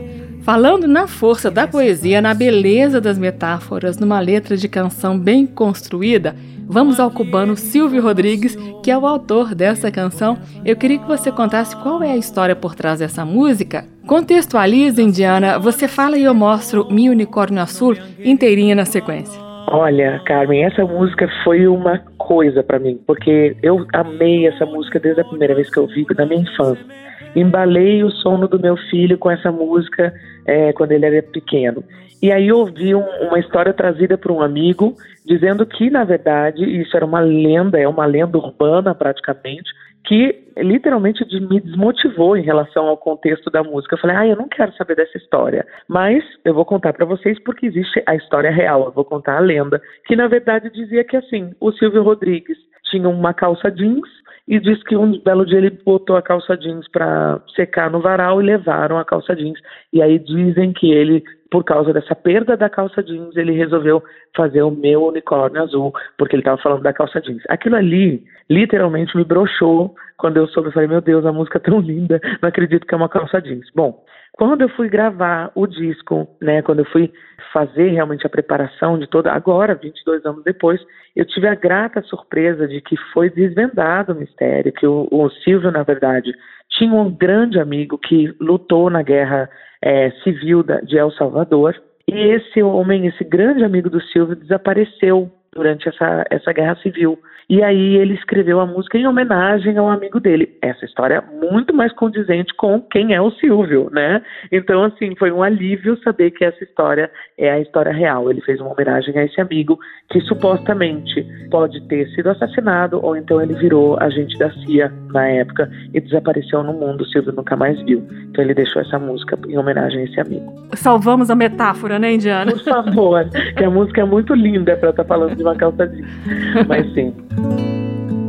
falando 0.47 0.88
na 0.88 1.07
força 1.07 1.51
da 1.51 1.67
poesia, 1.67 2.21
na 2.21 2.33
beleza 2.33 3.01
das 3.01 3.19
metáforas, 3.19 3.99
numa 3.99 4.17
letra 4.17 4.55
de 4.55 4.69
canção 4.69 5.19
bem 5.19 5.45
construída 5.45 6.33
Vamos 6.69 6.99
ao 6.99 7.10
cubano 7.10 7.55
Silvio 7.55 8.01
Rodrigues, 8.01 8.57
que 8.83 8.91
é 8.91 8.97
o 8.97 9.07
autor 9.07 9.55
dessa 9.55 9.89
canção. 9.89 10.38
Eu 10.65 10.75
queria 10.75 10.99
que 10.99 11.07
você 11.07 11.31
contasse 11.31 11.73
qual 11.81 12.03
é 12.03 12.12
a 12.12 12.17
história 12.17 12.57
por 12.57 12.75
trás 12.75 12.99
dessa 12.99 13.23
música. 13.23 13.86
Contextualiza, 14.05 15.01
Indiana. 15.01 15.57
Você 15.60 15.88
fala 15.88 16.17
e 16.17 16.25
eu 16.25 16.33
mostro 16.33 16.86
Mi 16.91 17.10
Unicórnio 17.10 17.62
Azul 17.62 17.95
inteirinha 18.19 18.75
na 18.75 18.83
sequência. 18.83 19.41
Olha, 19.69 20.21
Carmen, 20.25 20.65
essa 20.65 20.83
música 20.83 21.29
foi 21.45 21.67
uma 21.67 21.99
coisa 22.17 22.62
para 22.62 22.79
mim, 22.79 22.99
porque 23.07 23.55
eu 23.63 23.86
amei 23.93 24.47
essa 24.47 24.65
música 24.65 24.99
desde 24.99 25.21
a 25.21 25.25
primeira 25.25 25.55
vez 25.55 25.69
que 25.69 25.79
eu 25.79 25.88
vi, 25.88 26.05
na 26.17 26.25
minha 26.25 26.41
infância. 26.41 26.86
Embalei 27.35 28.03
o 28.03 28.11
sono 28.11 28.47
do 28.47 28.59
meu 28.59 28.77
filho 28.89 29.17
com 29.17 29.29
essa 29.29 29.51
música 29.51 30.13
é, 30.45 30.73
quando 30.73 30.91
ele 30.91 31.05
era 31.05 31.23
pequeno. 31.23 31.83
E 32.21 32.31
aí 32.31 32.51
ouvi 32.51 32.95
um, 32.95 33.05
uma 33.27 33.39
história 33.39 33.73
trazida 33.73 34.17
por 34.17 34.31
um 34.31 34.41
amigo 34.41 34.95
dizendo 35.25 35.65
que, 35.65 35.89
na 35.89 36.03
verdade, 36.03 36.63
isso 36.63 36.95
era 36.95 37.05
uma 37.05 37.19
lenda, 37.19 37.79
é 37.79 37.87
uma 37.87 38.05
lenda 38.05 38.37
urbana 38.37 38.95
praticamente, 38.95 39.69
que 40.05 40.47
literalmente 40.57 41.23
me 41.41 41.59
desmotivou 41.59 42.37
em 42.37 42.41
relação 42.41 42.87
ao 42.87 42.97
contexto 42.97 43.51
da 43.51 43.61
música. 43.61 43.95
Eu 43.95 43.99
falei, 43.99 44.15
ah, 44.15 44.27
eu 44.27 44.37
não 44.37 44.47
quero 44.47 44.73
saber 44.75 44.95
dessa 44.95 45.17
história, 45.17 45.65
mas 45.87 46.23
eu 46.45 46.53
vou 46.53 46.65
contar 46.65 46.93
para 46.93 47.05
vocês 47.05 47.37
porque 47.43 47.65
existe 47.65 48.01
a 48.07 48.15
história 48.15 48.49
real, 48.49 48.85
eu 48.85 48.91
vou 48.91 49.03
contar 49.03 49.37
a 49.37 49.41
lenda, 49.41 49.81
que 50.05 50.15
na 50.15 50.27
verdade 50.27 50.71
dizia 50.71 51.03
que 51.03 51.17
assim, 51.17 51.51
o 51.59 51.71
Silvio 51.73 52.03
Rodrigues 52.03 52.57
tinha 52.89 53.09
uma 53.09 53.33
calça 53.33 53.69
jeans 53.69 54.07
e 54.47 54.60
disse 54.60 54.83
que 54.86 54.95
um 54.95 55.19
belo 55.19 55.45
dia 55.45 55.57
ele 55.57 55.69
botou 55.69 56.15
a 56.15 56.21
calça 56.21 56.55
jeans 56.55 56.88
para 56.88 57.41
secar 57.53 57.91
no 57.91 57.99
varal 57.99 58.41
e 58.41 58.45
levaram 58.45 58.97
a 58.97 59.03
calça 59.03 59.36
jeans. 59.36 59.60
E 59.91 60.01
aí 60.01 60.17
dizem 60.17 60.71
que 60.71 60.89
ele, 60.89 61.21
por 61.49 61.63
causa 61.63 61.93
dessa 61.93 62.15
perda 62.15 62.57
da 62.57 62.69
calça 62.69 63.01
jeans, 63.01 63.36
ele 63.36 63.53
resolveu 63.53 64.03
fazer 64.36 64.62
o 64.62 64.71
meu 64.71 65.05
unicórnio 65.05 65.62
azul, 65.62 65.93
porque 66.17 66.36
ele 66.36 66.41
estava 66.41 66.62
falando 66.62 66.81
da 66.81 66.93
calça 66.93 67.21
jeans. 67.21 67.43
Aquilo 67.49 67.75
ali 67.75 68.23
literalmente 68.49 69.15
me 69.15 69.23
broxou 69.23 69.95
quando 70.17 70.38
eu 70.38 70.47
soube. 70.47 70.69
Eu 70.69 70.73
falei, 70.73 70.88
meu 70.88 71.01
Deus, 71.01 71.25
a 71.25 71.31
música 71.31 71.57
é 71.57 71.62
tão 71.62 71.79
linda, 71.79 72.19
não 72.41 72.49
acredito 72.49 72.86
que 72.86 72.93
é 72.93 72.97
uma 72.97 73.10
calça 73.10 73.41
jeans. 73.41 73.69
Bom, 73.75 74.03
quando 74.33 74.62
eu 74.62 74.69
fui 74.69 74.88
gravar 74.88 75.51
o 75.55 75.65
disco, 75.65 76.27
né, 76.39 76.62
quando 76.62 76.79
eu 76.79 76.86
fui 76.86 77.12
fazer 77.51 77.89
realmente 77.89 78.25
a 78.25 78.29
preparação 78.29 78.99
de 78.99 79.07
toda, 79.07 79.31
agora, 79.31 79.73
22 79.73 80.23
anos 80.25 80.43
depois, 80.43 80.79
eu 81.15 81.25
tive 81.25 81.47
a 81.47 81.55
grata 81.55 82.03
surpresa 82.03 82.67
de 82.67 82.79
que 82.79 82.95
foi 83.13 83.31
desvendado 83.31 84.13
o 84.13 84.15
mistério, 84.15 84.71
que 84.71 84.86
o, 84.86 85.07
o 85.12 85.29
Silvio, 85.29 85.71
na 85.71 85.81
verdade, 85.81 86.31
tinha 86.77 86.93
um 86.93 87.11
grande 87.11 87.59
amigo 87.59 87.97
que 87.97 88.33
lutou 88.39 88.89
na 88.89 89.01
guerra 89.01 89.49
é, 89.81 90.11
civil 90.23 90.63
de 90.83 90.97
El 90.97 91.11
Salvador, 91.11 91.75
e 92.07 92.13
esse 92.13 92.63
homem, 92.63 93.05
esse 93.05 93.23
grande 93.23 93.63
amigo 93.63 93.89
do 93.89 94.01
Silvio, 94.01 94.35
desapareceu 94.35 95.29
durante 95.58 95.89
essa, 95.89 96.24
essa 96.30 96.54
guerra 96.54 96.76
civil. 96.84 97.20
E 97.50 97.63
aí 97.63 97.96
ele 97.96 98.13
escreveu 98.13 98.60
a 98.60 98.65
música 98.65 98.98
em 98.98 99.08
homenagem 99.08 99.78
ao 99.78 99.89
amigo 99.89 100.20
dele. 100.20 100.58
Essa 100.62 100.84
história 100.84 101.24
é 101.24 101.50
muito 101.50 101.74
mais 101.74 101.93
condizente 101.93 102.54
com 102.56 102.82
quem 102.82 103.13
é 103.13 103.22
o 103.22 103.32
Silvio, 103.32 103.89
né? 103.89 104.22
Então, 104.52 104.84
assim, 104.84 105.15
foi 105.15 105.32
um 105.32 105.41
alívio 105.41 105.98
saber 106.04 106.32
que 106.32 106.43
essa 106.43 106.62
história 106.62 107.10
é 107.38 107.50
a 107.50 107.60
história 107.62 107.93
real. 107.93 108.30
Ele 108.30 108.41
fez 108.41 108.60
uma 108.60 108.74
homenagem 108.74 109.17
a 109.17 109.24
esse 109.24 109.39
amigo 109.39 109.80
que 110.12 110.20
supostamente 110.22 111.26
pode 111.50 111.80
ter 111.88 112.10
sido 112.10 112.30
assassinado 112.30 113.00
ou 113.02 113.15
então 113.15 113.41
ele 113.41 113.54
virou 113.54 113.98
agente 113.98 114.38
da 114.38 114.52
CIA 114.52 114.91
na 115.13 115.26
época 115.28 115.72
e 115.93 116.02
desapareceu 116.02 116.62
no 116.63 116.74
mundo. 116.74 117.02
O 117.02 117.06
Silvio 117.06 117.32
nunca 117.32 117.56
mais 117.56 117.82
viu. 117.84 118.06
Então 118.30 118.43
ele 118.43 118.54
deixou 118.54 118.82
essa 118.82 119.00
música 119.00 119.39
em 119.48 119.58
homenagem 119.58 120.02
a 120.02 120.04
esse 120.04 120.20
amigo. 120.20 120.54
Salvamos 120.74 121.30
a 121.30 121.36
metáfora, 121.36 121.98
né, 121.98 122.12
Indiana? 122.12 122.52
Por 122.52 122.60
favor, 122.60 123.26
que 123.56 123.63
a 123.63 123.70
música 123.70 124.02
é 124.02 124.06
muito 124.06 124.34
linda 124.34 124.76
para 124.76 124.89
estar 124.89 125.04
tá 125.04 125.08
falando 125.08 125.34
de 125.34 125.43
uma 125.47 125.55
calça 125.55 125.88
jeans. 125.88 126.05
Mas 126.67 126.93
sim. 126.93 127.13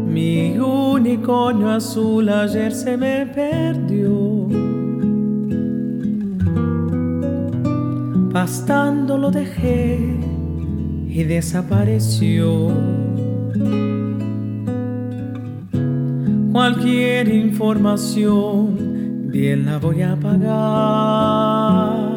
Mi 0.06 0.58
unicornio 0.58 1.68
azul 1.68 2.28
ayer 2.28 2.72
se 2.72 2.96
me 2.96 3.26
perdió. 3.26 4.48
Pastando 8.32 9.18
lo 9.18 9.30
dejé 9.30 9.98
y 11.08 11.24
desapareció. 11.24 12.70
Cualquier 16.52 17.28
información 17.28 18.76
bien 19.30 19.66
la 19.66 19.78
voy 19.78 20.02
a 20.02 20.16
pagar. 20.16 22.07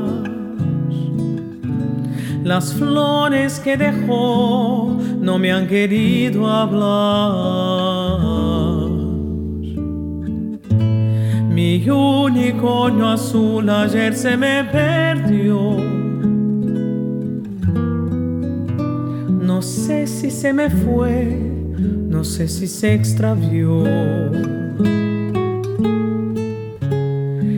Las 2.53 2.73
flores 2.73 3.61
que 3.61 3.77
dejó 3.77 4.97
no 5.21 5.39
me 5.39 5.53
han 5.53 5.67
querido 5.67 6.49
hablar. 6.49 8.19
Mi 11.49 11.89
unicornio 11.89 13.07
azul 13.07 13.69
ayer 13.69 14.13
se 14.13 14.35
me 14.35 14.65
perdió. 14.65 15.77
No 19.47 19.61
sé 19.61 20.05
si 20.05 20.29
se 20.29 20.51
me 20.51 20.69
fue, 20.69 21.39
no 22.09 22.25
sé 22.25 22.49
si 22.49 22.67
se 22.67 22.95
extravió. 22.95 23.85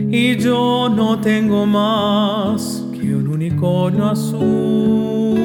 Y 0.08 0.36
yo 0.36 0.88
no 0.88 1.18
tengo 1.18 1.66
más 1.66 2.83
unicornio 3.54 4.10
azul. 4.10 5.38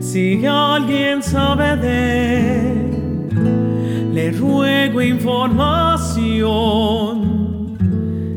Si 0.00 0.44
alguien 0.46 1.22
sabe 1.22 1.76
de 1.76 2.70
él, 2.70 4.10
le 4.12 4.30
ruego 4.32 5.00
información. 5.02 7.76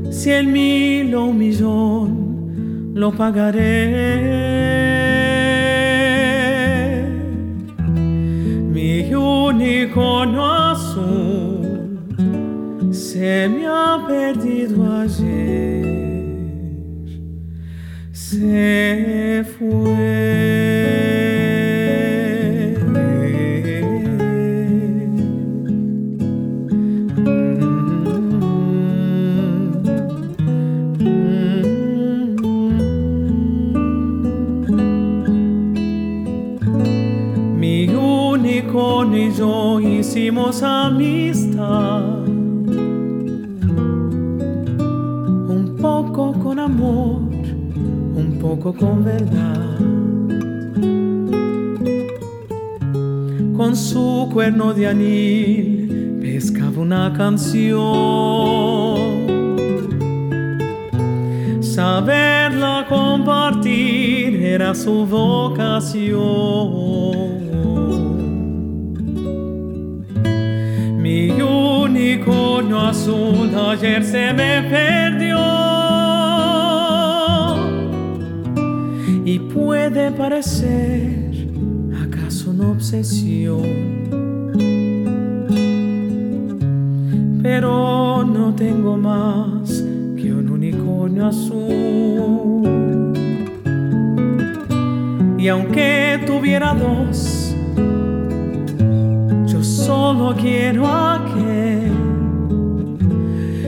Si 0.10 0.32
el 0.32 0.48
mil 0.48 1.14
o 1.16 1.26
un 1.26 1.38
millón, 1.38 2.92
lo 2.94 3.12
pagaré. 3.12 4.30
Mi 8.74 9.14
unicornio 9.14 10.46
azul 10.46 12.00
se 12.92 13.50
me 13.50 13.68
ha 13.68 14.06
perdido 14.08 15.00
ayer. 15.00 16.11
Se 18.42 19.46
fue. 19.60 20.42
y 39.14 39.32
yo 39.32 39.80
hicimos 39.80 40.64
amistad. 40.64 42.26
Un 45.48 45.78
poco 45.82 46.34
con 46.34 46.60
amor, 46.60 47.22
un 48.16 48.38
poco 48.40 48.74
con 48.74 49.04
verdad. 49.04 49.78
Con 53.56 53.76
su 53.76 54.30
cuerno 54.34 54.74
de 54.74 54.88
anil 54.88 56.20
pescaba 56.22 56.80
una 56.80 57.14
canción. 57.14 57.80
Saberla 61.62 62.86
compartir 62.90 64.36
era 64.44 64.74
su 64.76 65.06
vocación. 65.06 66.62
unicornio 71.92 72.80
azul 72.80 73.50
ayer 73.56 74.04
se 74.04 74.34
me 74.34 74.64
perdió. 74.70 75.71
Puede 79.94 80.12
parecer 80.12 81.50
acaso 82.02 82.52
una 82.52 82.70
obsesión. 82.70 83.62
Pero 87.44 88.24
no 88.24 88.56
tengo 88.56 88.96
más 88.96 89.84
que 90.16 90.34
un 90.34 90.50
unicornio 90.50 91.28
azul. 91.28 92.64
Y 95.38 95.48
aunque 95.50 96.22
tuviera 96.26 96.74
dos, 96.74 97.54
solo 99.62 100.36
quiero 100.36 100.88
aquel. 100.88 101.92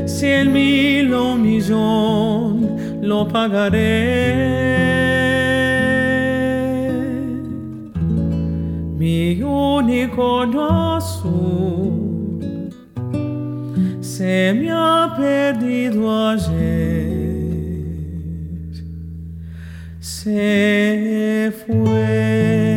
Si 0.05 0.27
el 0.27 0.49
mil 0.49 1.13
o 1.13 1.35
millón 1.35 2.77
lo 3.01 3.27
pagaré. 3.27 5.02
Mi 9.03 9.41
unicornio 9.43 10.95
azul 10.95 12.69
se 13.99 14.53
me 14.53 14.71
ha 14.71 15.13
perdido 15.17 16.09
ayer. 16.29 17.11
Se 19.99 21.51
fue. 21.65 22.72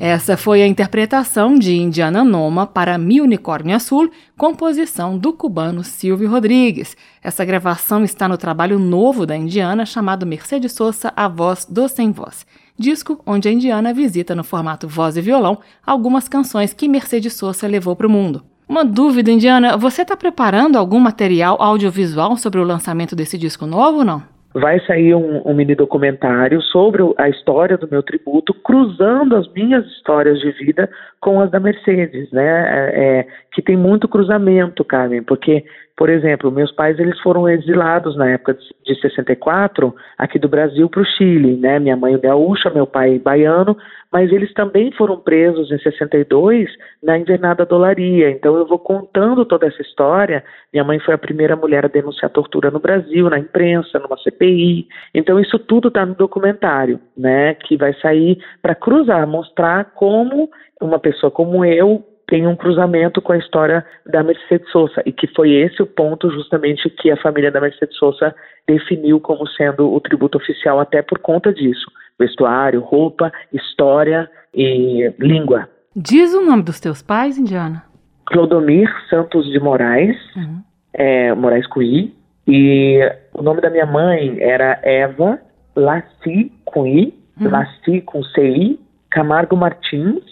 Essa 0.00 0.36
foi 0.36 0.62
a 0.62 0.66
interpretação 0.66 1.58
de 1.58 1.74
Indiana 1.74 2.22
Noma 2.22 2.68
para 2.68 2.96
Mi 2.96 3.20
Unicórnio 3.20 3.74
Azul, 3.74 4.08
composição 4.36 5.18
do 5.18 5.32
cubano 5.32 5.82
Silvio 5.82 6.30
Rodrigues. 6.30 6.96
Essa 7.20 7.44
gravação 7.44 8.04
está 8.04 8.28
no 8.28 8.38
trabalho 8.38 8.78
novo 8.78 9.26
da 9.26 9.36
Indiana 9.36 9.84
chamado 9.84 10.24
Mercedes 10.24 10.70
Sosa, 10.70 11.12
A 11.16 11.26
Voz 11.26 11.64
do 11.64 11.88
Sem 11.88 12.12
Voz, 12.12 12.46
disco 12.78 13.20
onde 13.26 13.48
a 13.48 13.52
Indiana 13.52 13.92
visita 13.92 14.36
no 14.36 14.44
formato 14.44 14.86
voz 14.86 15.16
e 15.16 15.20
violão 15.20 15.58
algumas 15.84 16.28
canções 16.28 16.72
que 16.72 16.86
Mercedes 16.86 17.32
Sosa 17.32 17.66
levou 17.66 17.96
para 17.96 18.06
o 18.06 18.10
mundo. 18.10 18.44
Uma 18.68 18.84
dúvida, 18.84 19.32
Indiana, 19.32 19.76
você 19.76 20.02
está 20.02 20.16
preparando 20.16 20.76
algum 20.76 21.00
material 21.00 21.60
audiovisual 21.60 22.36
sobre 22.36 22.60
o 22.60 22.64
lançamento 22.64 23.16
desse 23.16 23.36
disco 23.36 23.66
novo 23.66 23.98
ou 23.98 24.04
não? 24.04 24.37
Vai 24.58 24.80
sair 24.86 25.14
um, 25.14 25.42
um, 25.44 25.54
mini 25.54 25.74
documentário 25.74 26.60
sobre 26.60 27.02
a 27.16 27.28
história 27.28 27.76
do 27.76 27.88
meu 27.90 28.02
tributo, 28.02 28.52
cruzando 28.52 29.36
as 29.36 29.50
minhas 29.52 29.86
histórias 29.86 30.38
de 30.40 30.50
vida 30.52 30.90
com 31.20 31.40
as 31.40 31.50
da 31.50 31.60
Mercedes, 31.60 32.30
né? 32.30 32.42
É, 32.44 33.18
é, 33.20 33.26
que 33.52 33.62
tem 33.62 33.76
muito 33.76 34.08
cruzamento, 34.08 34.84
Carmen, 34.84 35.22
porque 35.22 35.64
por 35.98 36.08
exemplo, 36.08 36.48
meus 36.52 36.70
pais 36.70 36.96
eles 37.00 37.18
foram 37.22 37.48
exilados 37.48 38.16
na 38.16 38.30
época 38.30 38.54
de 38.54 39.00
64 39.00 39.92
aqui 40.16 40.38
do 40.38 40.48
Brasil 40.48 40.88
para 40.88 41.00
o 41.00 41.04
Chile, 41.04 41.56
né? 41.56 41.80
Minha 41.80 41.96
mãe 41.96 42.16
gaúcha, 42.20 42.70
meu 42.70 42.86
pai 42.86 43.18
baiano, 43.18 43.76
mas 44.12 44.30
eles 44.30 44.54
também 44.54 44.92
foram 44.92 45.18
presos 45.18 45.72
em 45.72 45.78
62 45.80 46.70
na 47.02 47.18
invernada 47.18 47.66
dolaria. 47.66 48.30
Então 48.30 48.56
eu 48.56 48.64
vou 48.64 48.78
contando 48.78 49.44
toda 49.44 49.66
essa 49.66 49.82
história. 49.82 50.44
Minha 50.72 50.84
mãe 50.84 51.00
foi 51.00 51.14
a 51.14 51.18
primeira 51.18 51.56
mulher 51.56 51.84
a 51.84 51.88
denunciar 51.88 52.30
tortura 52.30 52.70
no 52.70 52.78
Brasil, 52.78 53.28
na 53.28 53.40
imprensa, 53.40 53.98
numa 53.98 54.16
CPI. 54.18 54.86
Então 55.12 55.40
isso 55.40 55.58
tudo 55.58 55.88
está 55.88 56.06
no 56.06 56.14
documentário, 56.14 57.00
né? 57.16 57.54
Que 57.54 57.76
vai 57.76 57.92
sair 57.94 58.38
para 58.62 58.76
cruzar, 58.76 59.26
mostrar 59.26 59.86
como 59.96 60.48
uma 60.80 61.00
pessoa 61.00 61.28
como 61.28 61.64
eu 61.64 62.04
tem 62.28 62.46
um 62.46 62.54
cruzamento 62.54 63.22
com 63.22 63.32
a 63.32 63.38
história 63.38 63.84
da 64.06 64.22
Mercedes 64.22 64.70
Sosa 64.70 65.02
e 65.06 65.12
que 65.12 65.26
foi 65.28 65.50
esse 65.50 65.82
o 65.82 65.86
ponto 65.86 66.30
justamente 66.30 66.88
que 66.90 67.10
a 67.10 67.16
família 67.16 67.50
da 67.50 67.60
Mercedes 67.60 67.96
Sosa 67.96 68.34
definiu 68.66 69.18
como 69.18 69.48
sendo 69.48 69.90
o 69.90 69.98
tributo 69.98 70.36
oficial 70.36 70.78
até 70.78 71.00
por 71.00 71.18
conta 71.18 71.52
disso, 71.52 71.90
vestuário, 72.18 72.80
roupa, 72.80 73.32
história 73.50 74.30
e 74.54 75.10
língua. 75.18 75.68
Diz 75.96 76.34
o 76.34 76.44
nome 76.44 76.62
dos 76.62 76.78
teus 76.78 77.00
pais, 77.00 77.38
Indiana. 77.38 77.82
Clodomir 78.26 78.90
Santos 79.08 79.50
de 79.50 79.58
Moraes, 79.58 80.16
uhum. 80.36 80.60
é, 80.92 81.34
Moraes 81.34 81.66
Cui, 81.66 82.14
e 82.46 83.00
o 83.32 83.42
nome 83.42 83.62
da 83.62 83.70
minha 83.70 83.86
mãe 83.86 84.38
era 84.38 84.78
Eva 84.82 85.40
Lassi 85.74 86.52
Cui, 86.66 87.14
uhum. 87.40 87.50
Lassi 87.50 88.02
com 88.02 88.22
CI, 88.22 88.78
Camargo 89.10 89.56
Martins, 89.56 90.22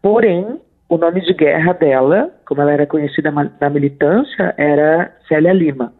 porém 0.00 0.60
o 0.88 0.96
nome 0.96 1.20
de 1.20 1.34
guerra 1.34 1.72
dela, 1.74 2.30
como 2.46 2.62
ela 2.62 2.72
era 2.72 2.86
conhecida 2.86 3.30
na 3.30 3.70
militância, 3.70 4.54
era 4.56 5.12
Célia 5.28 5.52
Lima. 5.52 5.92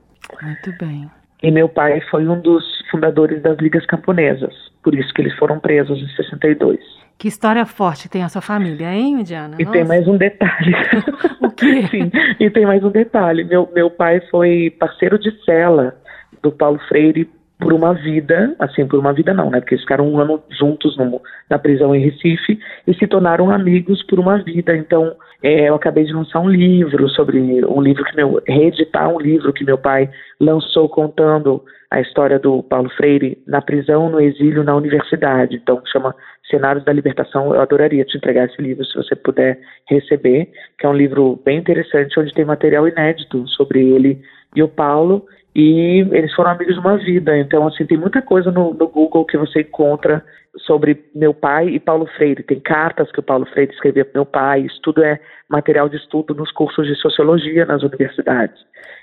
Muito 0.42 0.72
bem. 0.78 1.10
E 1.42 1.50
meu 1.50 1.68
pai 1.68 2.00
foi 2.10 2.26
um 2.26 2.40
dos 2.40 2.64
fundadores 2.90 3.42
das 3.42 3.58
Ligas 3.58 3.86
Camponesas, 3.86 4.54
por 4.82 4.94
isso 4.94 5.12
que 5.14 5.22
eles 5.22 5.36
foram 5.36 5.60
presos 5.60 5.98
em 5.98 6.08
62. 6.16 6.80
Que 7.18 7.28
história 7.28 7.64
forte 7.66 8.08
tem 8.08 8.22
a 8.22 8.28
sua 8.28 8.40
família, 8.40 8.92
hein, 8.92 9.22
Diana? 9.22 9.56
E 9.58 9.64
Nossa. 9.64 9.76
tem 9.76 9.84
mais 9.84 10.06
um 10.06 10.16
detalhe. 10.16 10.72
o 11.42 11.50
quê? 11.50 11.86
Sim, 11.90 12.10
e 12.38 12.48
tem 12.48 12.64
mais 12.64 12.82
um 12.82 12.90
detalhe. 12.90 13.44
Meu, 13.44 13.68
meu 13.74 13.90
pai 13.90 14.20
foi 14.30 14.70
parceiro 14.78 15.18
de 15.18 15.32
cela 15.44 15.96
do 16.42 16.52
Paulo 16.52 16.78
Freire 16.88 17.28
por 17.58 17.72
uma 17.72 17.92
vida, 17.92 18.54
assim, 18.58 18.86
por 18.86 18.98
uma 18.98 19.12
vida 19.12 19.34
não, 19.34 19.50
né? 19.50 19.60
Porque 19.60 19.74
eles 19.74 19.82
ficaram 19.82 20.08
um 20.08 20.18
ano 20.18 20.40
juntos 20.50 20.96
no, 20.96 21.20
na 21.50 21.58
prisão 21.58 21.94
em 21.94 22.00
Recife 22.00 22.58
e 22.86 22.94
se 22.94 23.06
tornaram 23.06 23.50
amigos 23.50 24.02
por 24.04 24.20
uma 24.20 24.38
vida. 24.38 24.76
Então, 24.76 25.16
é, 25.42 25.68
eu 25.68 25.74
acabei 25.74 26.04
de 26.04 26.12
lançar 26.12 26.40
um 26.40 26.48
livro 26.48 27.08
sobre 27.10 27.38
um 27.66 27.80
livro 27.80 28.04
que 28.04 28.16
meu 28.16 28.40
reeditar 28.46 29.08
um 29.08 29.20
livro 29.20 29.52
que 29.52 29.64
meu 29.64 29.76
pai 29.76 30.08
lançou 30.40 30.88
contando 30.88 31.62
a 31.90 32.00
história 32.00 32.38
do 32.38 32.62
Paulo 32.62 32.90
Freire 32.90 33.38
na 33.46 33.62
prisão, 33.62 34.08
no 34.10 34.20
exílio, 34.20 34.62
na 34.62 34.76
universidade. 34.76 35.56
Então, 35.56 35.82
chama 35.86 36.14
Cenários 36.48 36.84
da 36.84 36.92
Libertação. 36.92 37.54
Eu 37.54 37.60
adoraria 37.60 38.04
te 38.04 38.16
entregar 38.16 38.46
esse 38.46 38.60
livro, 38.60 38.84
se 38.84 38.94
você 38.94 39.16
puder 39.16 39.58
receber, 39.88 40.50
que 40.78 40.86
é 40.86 40.88
um 40.88 40.96
livro 40.96 41.40
bem 41.44 41.58
interessante, 41.58 42.18
onde 42.20 42.34
tem 42.34 42.44
material 42.44 42.86
inédito 42.86 43.46
sobre 43.48 43.80
ele 43.80 44.20
e 44.54 44.62
o 44.62 44.68
Paulo. 44.68 45.26
E 45.58 46.06
eles 46.12 46.32
foram 46.34 46.52
amigos 46.52 46.74
de 46.74 46.80
uma 46.80 46.96
vida. 46.96 47.36
Então, 47.36 47.66
assim, 47.66 47.84
tem 47.84 47.98
muita 47.98 48.22
coisa 48.22 48.48
no, 48.52 48.72
no 48.72 48.86
Google 48.86 49.24
que 49.24 49.36
você 49.36 49.62
encontra 49.62 50.24
sobre 50.58 51.04
meu 51.12 51.34
pai 51.34 51.68
e 51.70 51.80
Paulo 51.80 52.06
Freire. 52.16 52.44
Tem 52.44 52.60
cartas 52.60 53.10
que 53.10 53.18
o 53.18 53.24
Paulo 53.24 53.44
Freire 53.46 53.72
escrevia 53.72 54.04
para 54.04 54.14
meu 54.14 54.24
pai. 54.24 54.60
Isso 54.60 54.80
tudo 54.84 55.02
é 55.02 55.18
material 55.50 55.88
de 55.88 55.96
estudo 55.96 56.32
nos 56.32 56.52
cursos 56.52 56.86
de 56.86 56.94
sociologia 56.94 57.66
nas 57.66 57.82
universidades. 57.82 58.56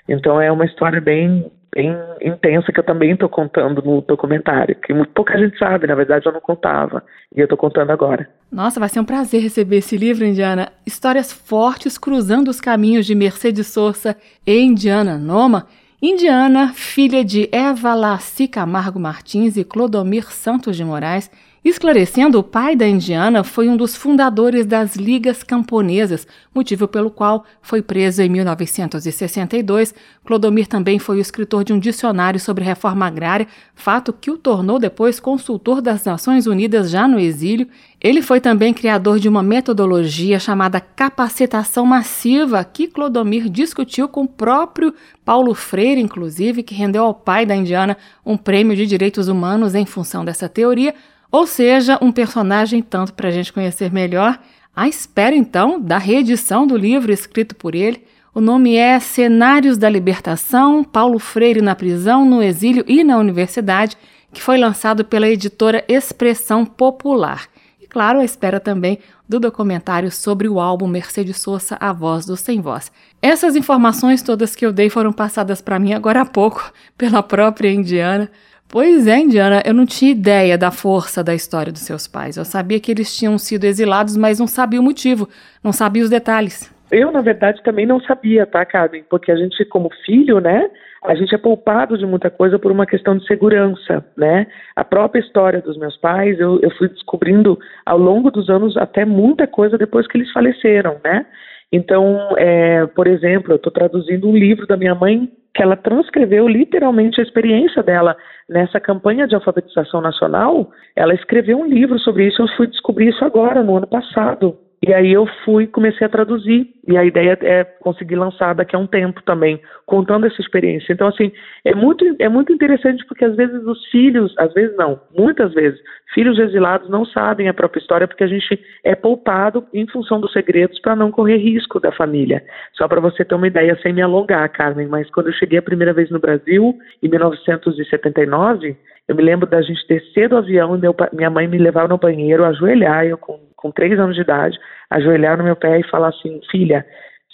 Então, 0.08 0.40
é 0.40 0.50
uma 0.50 0.64
história 0.64 0.98
bem 0.98 1.44
bem 1.74 1.94
intensa 2.22 2.72
que 2.72 2.80
eu 2.80 2.84
também 2.84 3.10
estou 3.10 3.28
contando 3.28 3.82
no 3.82 4.00
documentário, 4.00 4.74
que 4.76 4.94
pouca 5.14 5.36
gente 5.36 5.58
sabe, 5.58 5.86
na 5.86 5.94
verdade 5.94 6.24
eu 6.24 6.32
não 6.32 6.40
contava, 6.40 7.04
e 7.36 7.40
eu 7.40 7.44
estou 7.44 7.58
contando 7.58 7.90
agora. 7.90 8.26
Nossa, 8.50 8.80
vai 8.80 8.88
ser 8.88 9.00
um 9.00 9.04
prazer 9.04 9.42
receber 9.42 9.76
esse 9.76 9.94
livro, 9.94 10.24
Indiana. 10.24 10.72
Histórias 10.86 11.30
fortes 11.30 11.98
cruzando 11.98 12.48
os 12.48 12.62
caminhos 12.62 13.04
de 13.04 13.14
Mercedes 13.14 13.66
Sosa 13.66 14.16
e 14.46 14.58
Indiana 14.58 15.18
Noma. 15.18 15.66
Indiana, 16.00 16.74
filha 16.74 17.24
de 17.24 17.48
Eva 17.50 17.94
Laci 17.94 18.46
Camargo 18.46 19.00
Martins 19.00 19.56
e 19.56 19.64
Clodomir 19.64 20.30
Santos 20.30 20.76
de 20.76 20.84
Moraes, 20.84 21.30
Esclarecendo, 21.68 22.38
o 22.38 22.44
pai 22.44 22.76
da 22.76 22.86
Indiana 22.86 23.42
foi 23.42 23.68
um 23.68 23.76
dos 23.76 23.96
fundadores 23.96 24.64
das 24.64 24.94
Ligas 24.94 25.42
Camponesas, 25.42 26.24
motivo 26.54 26.86
pelo 26.86 27.10
qual 27.10 27.44
foi 27.60 27.82
preso 27.82 28.22
em 28.22 28.28
1962. 28.28 29.92
Clodomir 30.24 30.68
também 30.68 31.00
foi 31.00 31.16
o 31.16 31.20
escritor 31.20 31.64
de 31.64 31.72
um 31.72 31.78
dicionário 31.80 32.38
sobre 32.38 32.62
reforma 32.62 33.04
agrária, 33.04 33.48
fato 33.74 34.12
que 34.12 34.30
o 34.30 34.38
tornou 34.38 34.78
depois 34.78 35.18
consultor 35.18 35.82
das 35.82 36.04
Nações 36.04 36.46
Unidas 36.46 36.88
já 36.88 37.08
no 37.08 37.18
exílio. 37.18 37.66
Ele 38.00 38.22
foi 38.22 38.40
também 38.40 38.72
criador 38.72 39.18
de 39.18 39.28
uma 39.28 39.42
metodologia 39.42 40.38
chamada 40.38 40.80
capacitação 40.80 41.84
massiva, 41.84 42.62
que 42.62 42.86
Clodomir 42.86 43.48
discutiu 43.48 44.06
com 44.06 44.22
o 44.22 44.28
próprio 44.28 44.94
Paulo 45.24 45.52
Freire, 45.52 46.00
inclusive, 46.00 46.62
que 46.62 46.76
rendeu 46.76 47.02
ao 47.02 47.12
pai 47.12 47.44
da 47.44 47.56
Indiana 47.56 47.96
um 48.24 48.36
prêmio 48.36 48.76
de 48.76 48.86
direitos 48.86 49.26
humanos 49.26 49.74
em 49.74 49.84
função 49.84 50.24
dessa 50.24 50.48
teoria. 50.48 50.94
Ou 51.30 51.46
seja, 51.46 51.98
um 52.00 52.12
personagem 52.12 52.82
tanto 52.82 53.12
para 53.12 53.28
a 53.28 53.32
gente 53.32 53.52
conhecer 53.52 53.92
melhor. 53.92 54.38
À 54.74 54.88
espera, 54.88 55.34
então, 55.34 55.80
da 55.80 55.98
reedição 55.98 56.66
do 56.66 56.76
livro 56.76 57.12
escrito 57.12 57.54
por 57.54 57.74
ele. 57.74 58.04
O 58.34 58.40
nome 58.40 58.76
é 58.76 59.00
Cenários 59.00 59.78
da 59.78 59.88
Libertação, 59.88 60.84
Paulo 60.84 61.18
Freire 61.18 61.62
na 61.62 61.74
prisão, 61.74 62.26
no 62.26 62.42
exílio 62.42 62.84
e 62.86 63.02
na 63.02 63.16
universidade, 63.16 63.96
que 64.30 64.42
foi 64.42 64.58
lançado 64.58 65.06
pela 65.06 65.26
editora 65.26 65.82
Expressão 65.88 66.66
Popular. 66.66 67.48
E, 67.80 67.86
claro, 67.86 68.20
à 68.20 68.24
espera 68.24 68.60
também 68.60 68.98
do 69.26 69.40
documentário 69.40 70.10
sobre 70.10 70.48
o 70.48 70.60
álbum 70.60 70.86
Mercedes 70.86 71.38
Sosa, 71.38 71.78
A 71.80 71.92
Voz 71.92 72.26
do 72.26 72.36
Sem 72.36 72.60
Voz. 72.60 72.92
Essas 73.22 73.56
informações 73.56 74.22
todas 74.22 74.54
que 74.54 74.66
eu 74.66 74.72
dei 74.72 74.90
foram 74.90 75.12
passadas 75.12 75.62
para 75.62 75.78
mim 75.78 75.94
agora 75.94 76.20
há 76.20 76.26
pouco 76.26 76.70
pela 76.96 77.22
própria 77.22 77.72
Indiana. 77.72 78.30
Pois 78.68 79.06
é, 79.06 79.18
Indiana, 79.18 79.62
eu 79.64 79.72
não 79.72 79.86
tinha 79.86 80.10
ideia 80.10 80.58
da 80.58 80.70
força 80.70 81.22
da 81.22 81.34
história 81.34 81.72
dos 81.72 81.82
seus 81.82 82.08
pais. 82.08 82.36
Eu 82.36 82.44
sabia 82.44 82.80
que 82.80 82.90
eles 82.90 83.16
tinham 83.16 83.38
sido 83.38 83.64
exilados, 83.64 84.16
mas 84.16 84.40
não 84.40 84.46
sabia 84.46 84.80
o 84.80 84.82
motivo, 84.82 85.28
não 85.62 85.72
sabia 85.72 86.02
os 86.02 86.10
detalhes. 86.10 86.74
Eu, 86.90 87.10
na 87.10 87.20
verdade, 87.20 87.62
também 87.62 87.86
não 87.86 88.00
sabia, 88.00 88.46
tá, 88.46 88.64
Carmen? 88.64 89.04
Porque 89.08 89.30
a 89.30 89.36
gente, 89.36 89.64
como 89.64 89.88
filho, 90.04 90.40
né, 90.40 90.68
a 91.04 91.14
gente 91.14 91.34
é 91.34 91.38
poupado 91.38 91.96
de 91.96 92.04
muita 92.04 92.30
coisa 92.30 92.58
por 92.58 92.70
uma 92.72 92.86
questão 92.86 93.16
de 93.16 93.26
segurança, 93.26 94.04
né? 94.16 94.46
A 94.74 94.84
própria 94.84 95.20
história 95.20 95.60
dos 95.60 95.78
meus 95.78 95.96
pais, 95.96 96.38
eu, 96.38 96.60
eu 96.60 96.70
fui 96.72 96.88
descobrindo 96.88 97.58
ao 97.84 97.98
longo 97.98 98.30
dos 98.30 98.50
anos 98.50 98.76
até 98.76 99.04
muita 99.04 99.46
coisa 99.46 99.78
depois 99.78 100.06
que 100.06 100.18
eles 100.18 100.30
faleceram, 100.32 100.96
né? 101.04 101.24
Então, 101.72 102.34
é, 102.38 102.86
por 102.86 103.06
exemplo, 103.06 103.52
eu 103.52 103.56
estou 103.56 103.72
traduzindo 103.72 104.28
um 104.28 104.36
livro 104.36 104.66
da 104.66 104.76
minha 104.76 104.94
mãe 104.94 105.28
que 105.56 105.62
ela 105.62 105.74
transcreveu 105.74 106.46
literalmente 106.46 107.18
a 107.18 107.24
experiência 107.24 107.82
dela 107.82 108.14
nessa 108.46 108.78
campanha 108.78 109.26
de 109.26 109.34
alfabetização 109.34 110.02
nacional. 110.02 110.70
Ela 110.94 111.14
escreveu 111.14 111.58
um 111.58 111.66
livro 111.66 111.98
sobre 111.98 112.26
isso. 112.28 112.42
Eu 112.42 112.48
fui 112.56 112.66
descobrir 112.66 113.08
isso 113.08 113.24
agora, 113.24 113.62
no 113.62 113.76
ano 113.76 113.86
passado. 113.86 114.65
E 114.82 114.92
aí 114.92 115.12
eu 115.12 115.26
fui 115.44 115.66
comecei 115.66 116.06
a 116.06 116.10
traduzir. 116.10 116.68
E 116.86 116.96
a 116.96 117.04
ideia 117.04 117.36
é 117.42 117.64
conseguir 117.64 118.14
lançar 118.14 118.54
daqui 118.54 118.76
a 118.76 118.78
um 118.78 118.86
tempo 118.86 119.20
também, 119.24 119.60
contando 119.84 120.26
essa 120.26 120.40
experiência. 120.40 120.92
Então, 120.92 121.08
assim, 121.08 121.32
é 121.64 121.74
muito, 121.74 122.04
é 122.20 122.28
muito 122.28 122.52
interessante 122.52 123.04
porque 123.06 123.24
às 123.24 123.34
vezes 123.34 123.64
os 123.64 123.84
filhos, 123.86 124.32
às 124.38 124.52
vezes 124.54 124.76
não, 124.76 125.00
muitas 125.16 125.52
vezes, 125.52 125.80
filhos 126.14 126.38
exilados 126.38 126.88
não 126.88 127.04
sabem 127.04 127.48
a 127.48 127.54
própria 127.54 127.80
história 127.80 128.06
porque 128.06 128.22
a 128.22 128.28
gente 128.28 128.60
é 128.84 128.94
poupado 128.94 129.66
em 129.74 129.86
função 129.88 130.20
dos 130.20 130.32
segredos 130.32 130.78
para 130.78 130.94
não 130.94 131.10
correr 131.10 131.38
risco 131.38 131.80
da 131.80 131.90
família. 131.90 132.44
Só 132.74 132.86
para 132.86 133.00
você 133.00 133.24
ter 133.24 133.34
uma 133.34 133.48
ideia, 133.48 133.76
sem 133.82 133.92
me 133.92 134.02
alongar, 134.02 134.48
Carmen, 134.52 134.86
mas 134.86 135.10
quando 135.10 135.26
eu 135.26 135.32
cheguei 135.32 135.58
a 135.58 135.62
primeira 135.62 135.92
vez 135.92 136.08
no 136.10 136.20
Brasil, 136.20 136.78
em 137.02 137.08
1979, 137.08 138.76
eu 139.08 139.14
me 139.14 139.22
lembro 139.22 139.48
da 139.48 139.62
gente 139.62 139.86
descer 139.86 140.28
do 140.28 140.36
avião 140.36 140.76
e 140.76 140.80
meu, 140.80 140.94
minha 141.12 141.30
mãe 141.30 141.46
me 141.46 141.58
levar 141.58 141.88
no 141.88 141.98
banheiro, 141.98 142.44
ajoelhar, 142.44 143.06
eu 143.06 143.16
com, 143.16 143.38
com 143.66 143.72
três 143.72 143.98
anos 143.98 144.14
de 144.14 144.22
idade, 144.22 144.58
ajoelhar 144.90 145.36
no 145.36 145.44
meu 145.44 145.56
pé 145.56 145.80
e 145.80 145.90
falar 145.90 146.08
assim, 146.08 146.40
filha, 146.50 146.86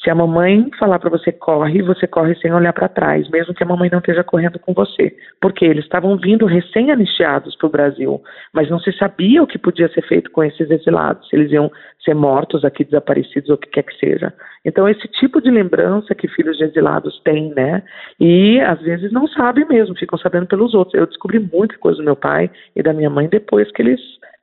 se 0.03 0.11
a 0.11 0.14
mamãe 0.16 0.68
falar 0.80 0.99
para 0.99 1.11
você 1.11 1.30
corre, 1.30 1.80
você 1.80 2.09
corre 2.09 2.35
sem 2.37 2.53
olhar 2.53 2.72
para 2.72 2.89
trás, 2.89 3.28
mesmo 3.30 3.55
que 3.55 3.62
a 3.62 3.66
mamãe 3.66 3.89
não 3.93 4.01
esteja 4.01 4.24
correndo 4.24 4.59
com 4.59 4.72
você. 4.72 5.14
Porque 5.41 5.64
eles 5.64 5.85
estavam 5.85 6.16
vindo 6.16 6.45
recém-anistiados 6.45 7.55
para 7.55 7.66
o 7.68 7.70
Brasil, 7.70 8.20
mas 8.53 8.68
não 8.68 8.80
se 8.80 8.91
sabia 8.95 9.41
o 9.41 9.47
que 9.47 9.59
podia 9.59 9.89
ser 9.91 10.03
feito 10.03 10.28
com 10.33 10.43
esses 10.43 10.68
exilados, 10.70 11.28
se 11.28 11.37
eles 11.37 11.53
iam 11.53 11.70
ser 12.05 12.14
mortos 12.14 12.64
aqui, 12.64 12.83
desaparecidos 12.83 13.49
ou 13.51 13.55
o 13.55 13.59
que 13.59 13.68
quer 13.68 13.85
que 13.85 13.97
seja. 13.97 14.33
Então, 14.64 14.89
esse 14.89 15.07
tipo 15.07 15.41
de 15.41 15.51
lembrança 15.51 16.16
que 16.16 16.26
filhos 16.26 16.57
de 16.57 16.64
exilados 16.64 17.20
têm, 17.20 17.55
né? 17.55 17.85
E 18.18 18.59
às 18.61 18.80
vezes 18.80 19.12
não 19.12 19.28
sabem 19.28 19.64
mesmo, 19.68 19.95
ficam 19.95 20.18
sabendo 20.18 20.47
pelos 20.47 20.74
outros. 20.74 20.95
Eu 20.95 21.07
descobri 21.07 21.39
muita 21.39 21.78
coisa 21.78 21.99
do 21.99 22.05
meu 22.05 22.16
pai 22.16 22.51
e 22.74 22.83
da 22.83 22.93
minha 22.93 23.11
mãe 23.11 23.28
depois 23.28 23.70
que 23.70 23.83
eles 23.83 24.01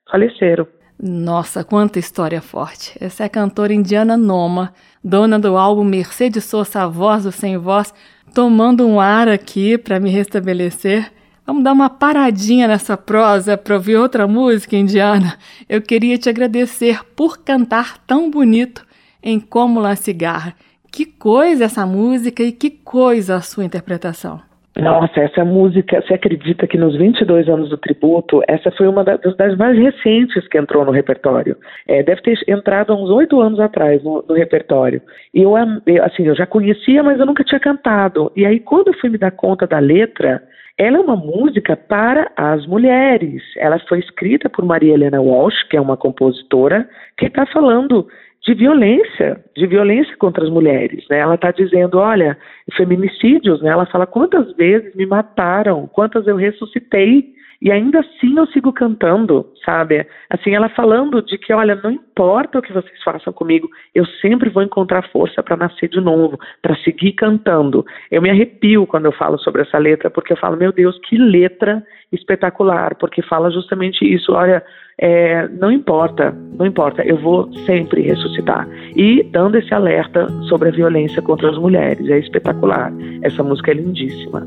faleceram. 0.10 0.66
Nossa, 1.02 1.64
quanta 1.64 1.98
história 1.98 2.42
forte. 2.42 2.92
Essa 3.00 3.24
é 3.24 3.26
a 3.28 3.30
cantora 3.30 3.74
indiana 3.74 4.18
Noma, 4.18 4.74
dona 5.02 5.40
do 5.40 5.56
álbum 5.56 5.86
Mercedes 5.86 6.44
Sosa, 6.44 6.82
a 6.82 6.88
voz 6.88 7.24
do 7.24 7.32
sem 7.32 7.58
voz, 7.58 7.94
tomando 8.34 8.86
um 8.86 9.00
ar 9.00 9.30
aqui 9.30 9.78
para 9.78 9.98
me 9.98 10.10
restabelecer. 10.10 11.10
Vamos 11.46 11.64
dar 11.64 11.72
uma 11.72 11.90
paradinha 11.90 12.68
nessa 12.68 12.98
prosa 12.98 13.58
para 13.58 13.76
ouvir 13.76 13.96
outra 13.96 14.28
música 14.28 14.76
indiana. 14.76 15.38
Eu 15.70 15.82
queria 15.82 16.18
te 16.18 16.28
agradecer 16.28 17.02
por 17.16 17.38
cantar 17.38 17.98
tão 18.00 18.30
bonito 18.30 18.86
em 19.24 19.40
Como 19.40 19.80
La 19.80 19.96
Cigarra. 19.96 20.54
Que 20.92 21.06
coisa 21.06 21.64
essa 21.64 21.86
música 21.86 22.44
e 22.44 22.52
que 22.52 22.70
coisa 22.70 23.38
a 23.38 23.42
sua 23.42 23.64
interpretação. 23.64 24.49
Nossa, 24.82 25.20
essa 25.20 25.46
música, 25.46 26.02
você 26.02 26.14
acredita 26.14 26.68
que 26.68 26.78
nos 26.78 26.96
22 26.96 27.48
anos 27.48 27.70
do 27.70 27.78
tributo, 27.78 28.42
essa 28.48 28.72
foi 28.72 28.88
uma 28.88 29.04
das, 29.04 29.20
das 29.36 29.58
mais 29.58 29.78
recentes 29.78 30.48
que 30.48 30.58
entrou 30.58 30.86
no 30.86 30.92
repertório. 30.92 31.56
É, 31.88 32.04
deve 32.04 32.22
ter 32.22 32.38
entrado 32.48 32.94
há 32.94 32.96
uns 32.96 33.10
oito 33.10 33.40
anos 33.40 33.60
atrás 33.60 34.04
no, 34.04 34.24
no 34.28 34.36
repertório. 34.36 35.02
E 35.34 35.42
eu, 35.42 35.56
assim, 35.56 36.28
eu 36.28 36.36
já 36.36 36.46
conhecia, 36.46 37.04
mas 37.04 37.20
eu 37.20 37.26
nunca 37.26 37.44
tinha 37.44 37.60
cantado. 37.60 38.32
E 38.36 38.46
aí, 38.46 38.60
quando 38.60 38.90
eu 38.90 39.00
fui 39.00 39.10
me 39.10 39.18
dar 39.18 39.32
conta 39.32 39.68
da 39.68 39.80
letra, 39.80 40.42
ela 40.78 40.98
é 40.98 41.00
uma 41.02 41.16
música 41.16 41.76
para 41.76 42.32
as 42.38 42.66
mulheres. 42.66 43.44
Ela 43.58 43.78
foi 43.80 44.00
escrita 44.00 44.50
por 44.50 44.64
Maria 44.64 44.94
Helena 44.94 45.20
Walsh, 45.20 45.64
que 45.70 45.76
é 45.76 45.82
uma 45.82 45.98
compositora, 45.98 46.88
que 47.18 47.26
está 47.26 47.46
falando 47.48 48.08
de 48.50 48.56
violência, 48.56 49.40
de 49.56 49.68
violência 49.68 50.18
contra 50.18 50.44
as 50.44 50.50
mulheres. 50.50 51.06
Né? 51.08 51.20
Ela 51.20 51.36
está 51.36 51.52
dizendo, 51.52 52.00
olha, 52.00 52.36
feminicídios, 52.76 53.62
né? 53.62 53.70
ela 53.70 53.86
fala 53.86 54.08
quantas 54.08 54.52
vezes 54.56 54.96
me 54.96 55.06
mataram, 55.06 55.86
quantas 55.86 56.26
eu 56.26 56.36
ressuscitei 56.36 57.32
e 57.62 57.72
ainda 57.72 58.00
assim 58.00 58.38
eu 58.38 58.48
sigo 58.48 58.72
cantando, 58.74 59.46
sabe? 59.66 60.08
Assim, 60.30 60.56
ela 60.56 60.70
falando 60.70 61.22
de 61.22 61.38
que, 61.38 61.54
olha, 61.54 61.76
não 61.76 61.92
importa 61.92 62.58
o 62.58 62.62
que 62.62 62.72
vocês 62.74 63.04
façam 63.04 63.34
comigo, 63.34 63.70
eu 63.94 64.06
sempre 64.22 64.50
vou 64.50 64.64
encontrar 64.64 65.08
força 65.10 65.44
para 65.44 65.58
nascer 65.58 65.90
de 65.90 66.00
novo, 66.00 66.40
para 66.62 66.76
seguir 66.78 67.12
cantando. 67.12 67.86
Eu 68.10 68.22
me 68.22 68.30
arrepio 68.30 68.88
quando 68.88 69.06
eu 69.06 69.12
falo 69.12 69.38
sobre 69.38 69.62
essa 69.62 69.78
letra, 69.78 70.10
porque 70.10 70.34
eu 70.34 70.38
falo, 70.38 70.56
meu 70.56 70.72
Deus, 70.72 70.98
que 71.08 71.18
letra 71.18 71.84
espetacular, 72.14 72.96
porque 72.96 73.22
fala 73.22 73.52
justamente 73.52 74.06
isso, 74.06 74.32
olha, 74.32 74.64
é, 75.02 75.48
não 75.48 75.72
importa, 75.72 76.36
não 76.58 76.66
importa, 76.66 77.02
eu 77.04 77.18
vou 77.18 77.50
sempre 77.66 78.02
ressuscitar. 78.02 78.68
E 78.96 79.24
dando 79.32 79.58
esse 79.58 79.74
alerta 79.74 80.28
sobre 80.50 80.68
a 80.70 80.72
violência 80.72 81.22
contra 81.22 81.50
as 81.50 81.58
mulheres, 81.58 82.10
é 82.10 82.20
espetacular. 82.20 82.92
Essa 83.22 83.42
música 83.42 83.72
é 83.72 83.76
lindíssima. 83.76 84.46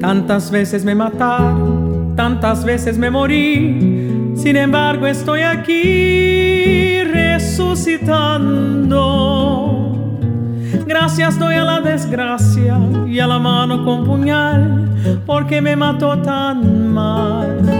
Tantas 0.00 0.48
veces 0.50 0.82
me 0.82 0.94
mataron, 0.94 2.14
tantas 2.16 2.64
veces 2.64 2.96
me 2.96 3.10
morí, 3.10 4.32
sin 4.34 4.56
embargo 4.56 5.06
estoy 5.06 5.42
aquí 5.42 7.02
resucitando. 7.04 8.70
Gracias 10.86 11.38
doy 11.38 11.56
a 11.56 11.64
la 11.64 11.82
desgracia 11.82 12.78
y 13.06 13.20
a 13.20 13.26
la 13.26 13.38
mano 13.38 13.84
con 13.84 14.04
puñal, 14.04 14.88
porque 15.26 15.60
me 15.60 15.76
mató 15.76 16.16
tan 16.22 16.94
mal. 16.94 17.79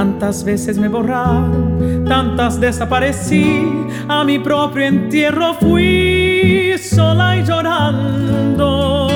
Tantas 0.00 0.42
veces 0.44 0.78
me 0.78 0.88
borraron, 0.88 2.06
tantas 2.08 2.58
desaparecí, 2.58 3.68
a 4.08 4.24
mi 4.24 4.38
propio 4.38 4.86
entierro 4.86 5.52
fui 5.60 6.72
sola 6.78 7.36
y 7.36 7.44
llorando 7.44 9.08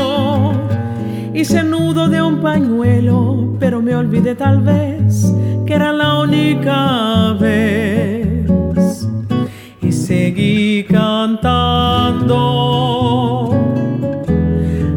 Hice 1.33 1.65
nudo 1.65 2.07
de 2.09 2.21
un 2.21 2.43
pañuelo, 2.43 3.57
pero 3.59 3.81
me 3.81 3.97
olvidé 3.97 4.35
tal 4.35 4.61
vez 4.61 5.33
que 5.65 5.73
era 5.73 5.91
la 5.91 6.19
única 6.21 7.33
vez. 7.41 9.09
Y 9.81 9.91
seguí 9.91 10.85
cantando, 10.85 12.29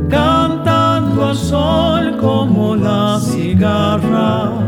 cantando 0.09 1.27
al 1.29 1.35
sol 1.37 2.17
como 2.17 2.75
la 2.75 3.21
cigarra. 3.21 4.67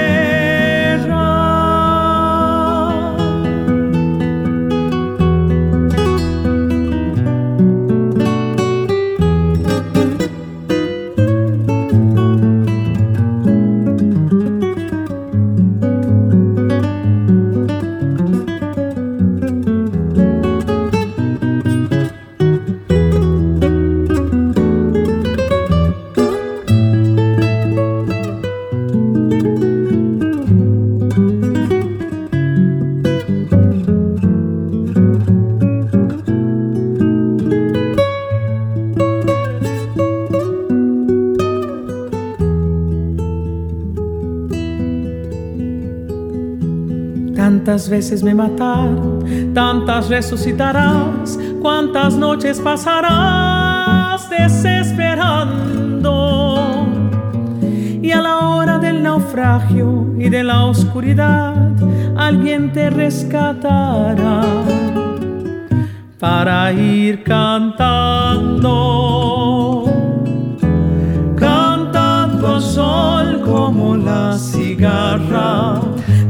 Tantas 47.71 47.89
veces 47.89 48.21
me 48.21 48.35
mataron, 48.35 49.53
tantas 49.53 50.09
resucitarás, 50.09 51.39
cuántas 51.61 52.17
noches 52.17 52.59
pasarás 52.59 54.29
desesperando. 54.29 56.85
Y 58.01 58.11
a 58.11 58.21
la 58.21 58.39
hora 58.39 58.77
del 58.77 59.01
naufragio 59.01 60.05
y 60.19 60.27
de 60.27 60.43
la 60.43 60.65
oscuridad, 60.65 61.71
alguien 62.17 62.73
te 62.73 62.89
rescatará 62.89 64.41
para 66.19 66.73
ir 66.73 67.23
cantando, 67.23 69.00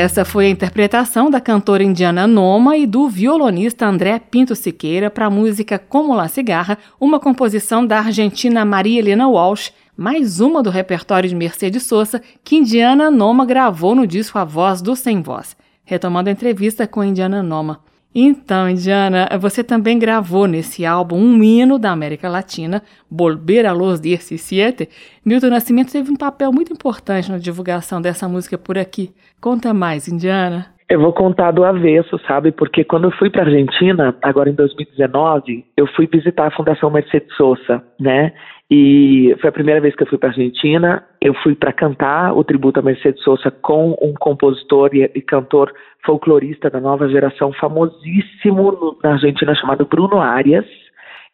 Essa 0.00 0.24
foi 0.24 0.46
a 0.46 0.48
interpretação 0.48 1.28
da 1.28 1.42
cantora 1.42 1.82
indiana 1.82 2.26
Noma 2.26 2.74
e 2.74 2.86
do 2.86 3.06
violonista 3.06 3.84
André 3.84 4.18
Pinto 4.18 4.56
Siqueira 4.56 5.10
para 5.10 5.26
a 5.26 5.30
música 5.30 5.78
Como 5.78 6.14
La 6.14 6.26
Cigarra, 6.26 6.78
uma 6.98 7.20
composição 7.20 7.86
da 7.86 7.98
argentina 7.98 8.64
Maria 8.64 8.98
Helena 8.98 9.28
Walsh, 9.28 9.74
mais 9.94 10.40
uma 10.40 10.62
do 10.62 10.70
repertório 10.70 11.28
de 11.28 11.34
Mercedes 11.34 11.82
Sosa 11.82 12.22
que 12.42 12.56
Indiana 12.56 13.10
Noma 13.10 13.44
gravou 13.44 13.94
no 13.94 14.06
disco 14.06 14.38
A 14.38 14.44
Voz 14.44 14.80
do 14.80 14.96
Sem 14.96 15.20
Voz. 15.20 15.54
Retomando 15.84 16.30
a 16.30 16.32
entrevista 16.32 16.86
com 16.86 17.04
Indiana 17.04 17.42
Noma. 17.42 17.80
Então, 18.12 18.68
Indiana, 18.68 19.28
você 19.40 19.62
também 19.62 19.96
gravou 19.96 20.46
nesse 20.46 20.84
álbum 20.84 21.16
um 21.16 21.42
hino 21.44 21.78
da 21.78 21.92
América 21.92 22.28
Latina, 22.28 22.82
Volver 23.08 23.64
a 23.66 23.72
los 23.72 24.00
17. 24.00 24.88
Milton 25.24 25.48
Nascimento 25.48 25.92
teve 25.92 26.10
um 26.10 26.16
papel 26.16 26.52
muito 26.52 26.72
importante 26.72 27.30
na 27.30 27.38
divulgação 27.38 28.02
dessa 28.02 28.28
música 28.28 28.58
por 28.58 28.76
aqui. 28.76 29.14
Conta 29.40 29.72
mais, 29.72 30.08
Indiana. 30.08 30.74
Eu 30.90 30.98
vou 30.98 31.12
contar 31.12 31.52
do 31.52 31.62
avesso, 31.62 32.18
sabe? 32.26 32.50
Porque 32.50 32.82
quando 32.82 33.04
eu 33.04 33.12
fui 33.12 33.30
para 33.30 33.44
Argentina, 33.44 34.12
agora 34.20 34.50
em 34.50 34.54
2019, 34.54 35.64
eu 35.76 35.86
fui 35.86 36.08
visitar 36.08 36.48
a 36.48 36.50
Fundação 36.50 36.90
Mercedes 36.90 37.32
Sosa, 37.36 37.80
né? 38.00 38.32
E 38.68 39.32
foi 39.40 39.50
a 39.50 39.52
primeira 39.52 39.80
vez 39.80 39.94
que 39.94 40.02
eu 40.02 40.08
fui 40.08 40.18
para 40.18 40.30
Argentina. 40.30 41.04
Eu 41.20 41.32
fui 41.44 41.54
para 41.54 41.72
cantar 41.72 42.36
o 42.36 42.42
tributo 42.42 42.80
a 42.80 42.82
Mercedes 42.82 43.22
Sosa 43.22 43.52
com 43.52 43.96
um 44.02 44.12
compositor 44.18 44.90
e, 44.92 45.08
e 45.14 45.22
cantor 45.22 45.72
folclorista 46.04 46.68
da 46.68 46.80
nova 46.80 47.08
geração, 47.08 47.52
famosíssimo 47.52 48.98
na 49.00 49.12
Argentina, 49.12 49.54
chamado 49.54 49.86
Bruno 49.86 50.20
Arias. 50.20 50.66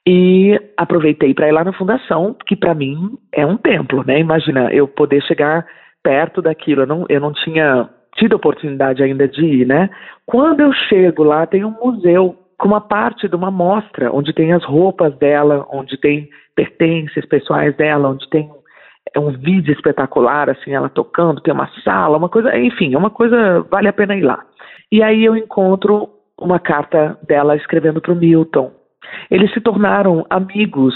E 0.07 0.61
aproveitei 0.77 1.33
para 1.33 1.49
ir 1.49 1.53
lá 1.53 1.65
na 1.65 1.73
fundação, 1.73 2.37
que 2.47 2.57
para 2.57 2.75
mim 2.75 3.17
é 3.33 3.47
um 3.47 3.57
templo, 3.57 4.05
né? 4.07 4.21
Imagina 4.21 4.71
eu 4.71 4.87
poder 4.87 5.23
chegar 5.23 5.67
perto 6.03 6.43
daquilo. 6.43 6.83
Eu 6.83 6.87
não, 6.87 7.07
eu 7.09 7.21
não 7.21 7.33
tinha 7.33 7.89
tido 8.17 8.37
oportunidade 8.37 9.03
ainda 9.03 9.29
de 9.29 9.45
ir, 9.45 9.67
né? 9.67 9.91
Quando 10.25 10.61
eu 10.61 10.73
chego 10.73 11.23
lá, 11.23 11.47
tem 11.47 11.65
um 11.65 11.71
museu 11.71 12.37
com 12.59 12.69
uma 12.69 12.81
parte 12.81 13.29
de 13.29 13.37
uma 13.37 13.51
mostra, 13.51 14.11
onde 14.13 14.33
tem 14.33 14.53
as 14.53 14.65
roupas 14.65 15.15
dela, 15.19 15.67
onde 15.71 15.97
tem 15.99 16.29
pertences 16.55 17.25
pessoais 17.27 17.77
dela, 17.77 18.09
onde 18.09 18.29
tem 18.31 18.51
é 19.15 19.21
um 19.21 19.31
vídeo 19.31 19.73
espetacular, 19.73 20.51
assim, 20.51 20.75
ela 20.75 20.89
tocando, 20.89 21.41
tem 21.41 21.55
uma 21.55 21.71
sala, 21.85 22.19
uma 22.19 22.29
coisa, 22.29 22.57
enfim, 22.59 22.93
é 22.95 22.99
uma 22.99 23.09
coisa, 23.09 23.61
vale 23.71 23.89
a 23.89 23.93
pena 23.93 24.17
ir 24.17 24.23
lá. 24.23 24.45
E 24.91 25.03
aí 25.03 25.25
eu 25.25 25.37
encontro 25.37 26.11
uma 26.39 26.59
carta 26.59 27.19
dela 27.27 27.57
escrevendo 27.57 28.01
para 28.01 28.13
o 28.13 28.17
Milton. 28.17 28.73
Eles 29.31 29.53
se 29.53 29.61
tornaram 29.61 30.27
amigos 30.29 30.95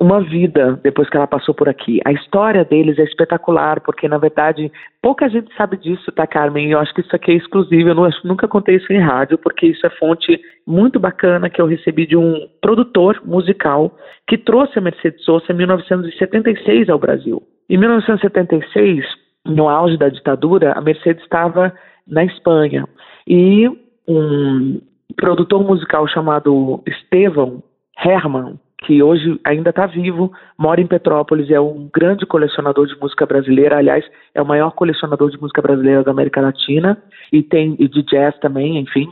uma 0.00 0.20
vida 0.20 0.78
depois 0.82 1.08
que 1.08 1.16
ela 1.16 1.26
passou 1.26 1.54
por 1.54 1.68
aqui. 1.68 2.00
A 2.04 2.12
história 2.12 2.64
deles 2.64 2.98
é 2.98 3.04
espetacular, 3.04 3.80
porque 3.80 4.08
na 4.08 4.18
verdade 4.18 4.70
pouca 5.00 5.28
gente 5.28 5.54
sabe 5.56 5.76
disso, 5.76 6.10
tá, 6.12 6.26
Carmen? 6.26 6.70
Eu 6.70 6.78
acho 6.78 6.94
que 6.94 7.00
isso 7.00 7.14
aqui 7.14 7.32
é 7.32 7.34
exclusivo, 7.34 7.88
eu 7.88 7.94
não, 7.94 8.08
nunca 8.24 8.48
contei 8.48 8.76
isso 8.76 8.92
em 8.92 9.00
rádio, 9.00 9.38
porque 9.38 9.66
isso 9.66 9.86
é 9.86 9.90
fonte 9.90 10.40
muito 10.66 10.98
bacana 10.98 11.50
que 11.50 11.60
eu 11.60 11.66
recebi 11.66 12.06
de 12.06 12.16
um 12.16 12.48
produtor 12.60 13.20
musical 13.24 13.96
que 14.26 14.38
trouxe 14.38 14.78
a 14.78 14.82
Mercedes 14.82 15.24
Sosa 15.24 15.46
em 15.50 15.56
1976 15.56 16.88
ao 16.88 16.98
Brasil. 16.98 17.42
Em 17.68 17.76
1976, 17.76 19.04
no 19.46 19.68
auge 19.68 19.96
da 19.96 20.08
ditadura, 20.08 20.72
a 20.72 20.80
Mercedes 20.80 21.22
estava 21.22 21.72
na 22.06 22.24
Espanha 22.24 22.86
e 23.26 23.68
um 24.08 24.80
produtor 25.16 25.62
musical 25.64 26.06
chamado 26.08 26.82
Estevão 26.86 27.62
Herman 28.04 28.58
que 28.82 29.02
hoje 29.02 29.40
ainda 29.44 29.70
está 29.70 29.86
vivo, 29.86 30.32
mora 30.58 30.80
em 30.80 30.86
Petrópolis, 30.86 31.50
é 31.50 31.60
um 31.60 31.88
grande 31.92 32.26
colecionador 32.26 32.86
de 32.86 32.98
música 33.00 33.24
brasileira, 33.24 33.78
aliás, 33.78 34.04
é 34.34 34.42
o 34.42 34.46
maior 34.46 34.72
colecionador 34.72 35.30
de 35.30 35.40
música 35.40 35.62
brasileira 35.62 36.02
da 36.02 36.10
América 36.10 36.40
Latina 36.40 37.00
e 37.32 37.42
tem 37.42 37.76
e 37.78 37.88
de 37.88 38.02
jazz 38.02 38.38
também, 38.40 38.78
enfim. 38.78 39.08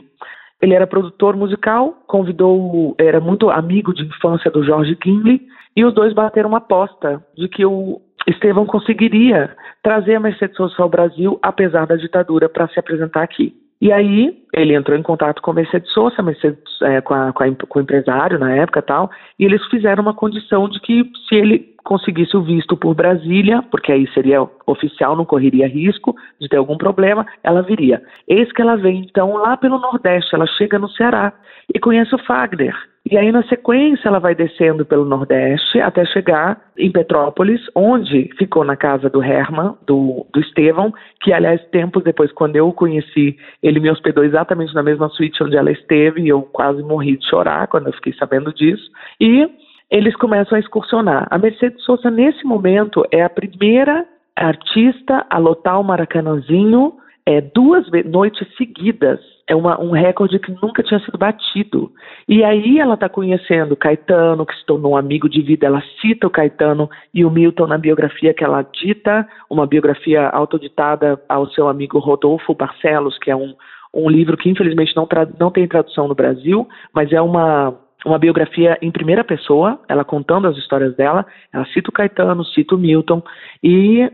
Ele 0.61 0.75
era 0.75 0.85
produtor 0.85 1.35
musical, 1.35 2.03
convidou, 2.07 2.95
era 2.99 3.19
muito 3.19 3.49
amigo 3.49 3.93
de 3.93 4.03
infância 4.03 4.51
do 4.51 4.63
Jorge 4.63 4.95
Kinley 4.95 5.41
e 5.75 5.83
os 5.83 5.93
dois 5.93 6.13
bateram 6.13 6.49
uma 6.49 6.59
aposta 6.59 7.23
de 7.35 7.47
que 7.47 7.65
o 7.65 7.99
Estevão 8.27 8.65
conseguiria 8.65 9.55
trazer 9.81 10.15
a 10.15 10.19
Mercedes 10.19 10.55
Sosa 10.55 10.75
ao 10.77 10.89
Brasil, 10.89 11.39
apesar 11.41 11.87
da 11.87 11.95
ditadura, 11.95 12.47
para 12.47 12.67
se 12.67 12.79
apresentar 12.79 13.23
aqui. 13.23 13.55
E 13.81 13.91
aí 13.91 14.37
ele 14.53 14.75
entrou 14.75 14.95
em 14.95 15.01
contato 15.01 15.41
com 15.41 15.49
a 15.49 15.53
Mercedes 15.55 15.91
Sosa, 15.91 16.21
Mercedes, 16.21 16.59
é, 16.83 17.01
com, 17.01 17.15
a, 17.15 17.33
com, 17.33 17.43
a, 17.43 17.55
com, 17.67 17.79
o 17.79 17.81
empresário 17.81 18.37
na 18.37 18.53
época 18.53 18.79
tal, 18.81 19.09
e 19.39 19.43
eles 19.43 19.65
fizeram 19.69 20.03
uma 20.03 20.13
condição 20.13 20.69
de 20.69 20.79
que 20.79 21.03
se 21.27 21.35
ele 21.35 21.70
conseguisse 21.83 22.35
o 22.35 22.43
visto 22.43 22.77
por 22.77 22.95
Brasília, 22.95 23.61
porque 23.69 23.91
aí 23.91 24.07
seria 24.13 24.47
oficial, 24.65 25.15
não 25.15 25.25
correria 25.25 25.67
risco 25.67 26.15
de 26.39 26.47
ter 26.47 26.57
algum 26.57 26.77
problema, 26.77 27.25
ela 27.43 27.61
viria. 27.61 28.01
Eis 28.27 28.51
que 28.51 28.61
ela 28.61 28.75
vem 28.75 29.05
então 29.09 29.33
lá 29.33 29.57
pelo 29.57 29.79
Nordeste, 29.79 30.35
ela 30.35 30.47
chega 30.47 30.79
no 30.79 30.89
Ceará 30.89 31.33
e 31.73 31.79
conhece 31.79 32.13
o 32.13 32.19
Fagner. 32.19 32.75
E 33.09 33.17
aí, 33.17 33.31
na 33.31 33.41
sequência, 33.43 34.07
ela 34.07 34.19
vai 34.19 34.35
descendo 34.35 34.85
pelo 34.85 35.05
Nordeste 35.05 35.81
até 35.81 36.05
chegar 36.05 36.61
em 36.77 36.91
Petrópolis, 36.91 37.59
onde 37.75 38.29
ficou 38.37 38.63
na 38.63 38.75
casa 38.75 39.09
do 39.09 39.23
Herman, 39.23 39.73
do, 39.87 40.27
do 40.31 40.39
Estevão, 40.39 40.93
que, 41.21 41.33
aliás, 41.33 41.59
tempos 41.71 42.03
depois, 42.03 42.31
quando 42.31 42.57
eu 42.57 42.67
o 42.67 42.73
conheci, 42.73 43.35
ele 43.63 43.79
me 43.79 43.89
hospedou 43.89 44.23
exatamente 44.23 44.75
na 44.75 44.83
mesma 44.83 45.09
suíte 45.09 45.43
onde 45.43 45.57
ela 45.57 45.71
esteve, 45.71 46.21
e 46.21 46.29
eu 46.29 46.43
quase 46.43 46.83
morri 46.83 47.17
de 47.17 47.27
chorar 47.27 47.67
quando 47.67 47.87
eu 47.87 47.93
fiquei 47.93 48.13
sabendo 48.13 48.53
disso. 48.53 48.87
E 49.19 49.49
eles 49.91 50.15
começam 50.15 50.55
a 50.55 50.59
excursionar. 50.59 51.27
A 51.29 51.37
Mercedes 51.37 51.83
Sosa, 51.83 52.09
nesse 52.09 52.45
momento, 52.45 53.05
é 53.11 53.21
a 53.21 53.29
primeira 53.29 54.05
artista 54.35 55.25
a 55.29 55.37
lotar 55.37 55.79
o 55.79 55.83
Maracanãzinho 55.83 56.93
é, 57.25 57.41
duas 57.41 57.85
noites 58.05 58.47
seguidas. 58.57 59.19
É 59.47 59.55
uma, 59.55 59.79
um 59.79 59.91
recorde 59.91 60.39
que 60.39 60.51
nunca 60.61 60.81
tinha 60.81 60.99
sido 61.01 61.17
batido. 61.17 61.91
E 62.27 62.43
aí 62.43 62.79
ela 62.79 62.93
está 62.93 63.09
conhecendo 63.09 63.75
Caetano, 63.75 64.45
que 64.45 64.55
se 64.55 64.65
tornou 64.65 64.93
um 64.93 64.97
amigo 64.97 65.29
de 65.29 65.41
vida. 65.41 65.67
Ela 65.67 65.83
cita 65.99 66.27
o 66.27 66.31
Caetano 66.31 66.89
e 67.13 67.25
o 67.25 67.29
Milton 67.29 67.67
na 67.67 67.77
biografia 67.77 68.33
que 68.33 68.43
ela 68.43 68.61
dita, 68.61 69.27
uma 69.49 69.67
biografia 69.67 70.29
autoditada 70.29 71.21
ao 71.27 71.47
seu 71.49 71.67
amigo 71.67 71.99
Rodolfo 71.99 72.55
Barcelos, 72.55 73.17
que 73.19 73.29
é 73.29 73.35
um, 73.35 73.53
um 73.93 74.09
livro 74.09 74.37
que 74.37 74.49
infelizmente 74.49 74.95
não, 74.95 75.07
não 75.39 75.51
tem 75.51 75.67
tradução 75.67 76.07
no 76.07 76.15
Brasil, 76.15 76.67
mas 76.93 77.11
é 77.11 77.21
uma 77.21 77.77
uma 78.05 78.17
biografia 78.17 78.77
em 78.81 78.91
primeira 78.91 79.23
pessoa, 79.23 79.79
ela 79.87 80.03
contando 80.03 80.47
as 80.47 80.57
histórias 80.57 80.95
dela, 80.95 81.25
ela 81.53 81.65
cita 81.65 81.89
o 81.89 81.93
Caetano, 81.93 82.43
cita 82.45 82.75
o 82.75 82.77
Milton 82.77 83.21
e 83.63 84.09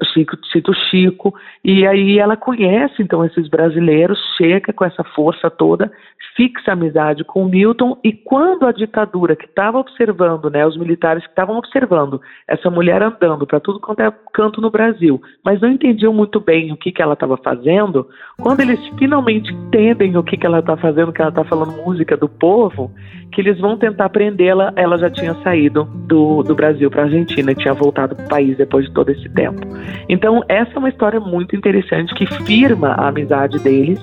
cita 0.52 0.72
o 0.72 0.76
Chico, 0.90 1.34
e 1.64 1.88
aí 1.88 2.20
ela 2.20 2.36
conhece 2.36 3.02
então 3.02 3.24
esses 3.24 3.48
brasileiros, 3.48 4.20
chega 4.38 4.74
com 4.74 4.84
essa 4.84 5.04
força 5.04 5.50
toda, 5.50 5.92
fixa 6.36 6.74
amizade 6.74 7.24
com 7.24 7.44
o 7.44 7.50
Milton 7.50 7.98
e 8.04 8.12
quando 8.12 8.66
a 8.66 8.72
ditadura 8.72 9.36
que 9.36 9.46
estava 9.46 9.80
observando, 9.80 10.50
né, 10.50 10.66
os 10.66 10.78
militares 10.78 11.24
que 11.24 11.30
estavam 11.30 11.58
observando 11.58 12.22
essa 12.48 12.70
mulher 12.70 13.02
andando 13.02 13.48
para 13.48 13.60
tudo 13.60 13.80
quanto 13.80 14.02
é 14.02 14.14
canto 14.34 14.60
no 14.60 14.70
Brasil, 14.70 15.22
mas 15.44 15.62
não 15.62 15.70
entendiam 15.70 16.14
muito 16.14 16.40
bem 16.40 16.72
o 16.72 16.78
que 16.78 16.92
que 16.92 17.02
ela 17.02 17.14
estava 17.14 17.38
fazendo, 17.38 18.08
quando 18.40 18.60
eles 18.60 18.80
finalmente 19.00 19.52
entendem 19.52 20.18
o 20.18 20.24
que 20.24 20.36
que 20.36 20.46
ela 20.46 20.60
está 20.60 20.76
fazendo, 20.76 21.14
que 21.14 21.22
ela 21.22 21.30
está 21.30 21.44
falando 21.44 21.84
música 21.84 22.18
do 22.18 22.28
povo, 22.28 22.92
que 23.32 23.42
eles 23.42 23.60
vão 23.60 23.77
tentar 23.78 24.10
prendê-la, 24.10 24.74
ela 24.76 24.98
já 24.98 25.10
tinha 25.10 25.34
saído 25.44 25.86
do, 26.08 26.44
do 26.44 26.56
Brasil 26.56 26.90
para 26.90 27.04
a 27.04 27.06
Argentina, 27.06 27.56
tinha 27.56 27.74
voltado 27.74 28.16
para 28.16 28.26
o 28.26 28.30
país 28.30 28.58
depois 28.58 28.86
de 28.86 28.94
todo 28.94 29.10
esse 29.10 29.30
tempo. 29.30 29.62
Então, 30.10 30.44
essa 30.50 30.72
é 30.76 30.80
uma 30.80 30.90
história 30.90 31.20
muito 31.20 31.56
interessante 31.56 32.14
que 32.16 32.26
firma 32.44 32.90
a 32.90 33.08
amizade 33.08 33.60
deles. 33.60 34.00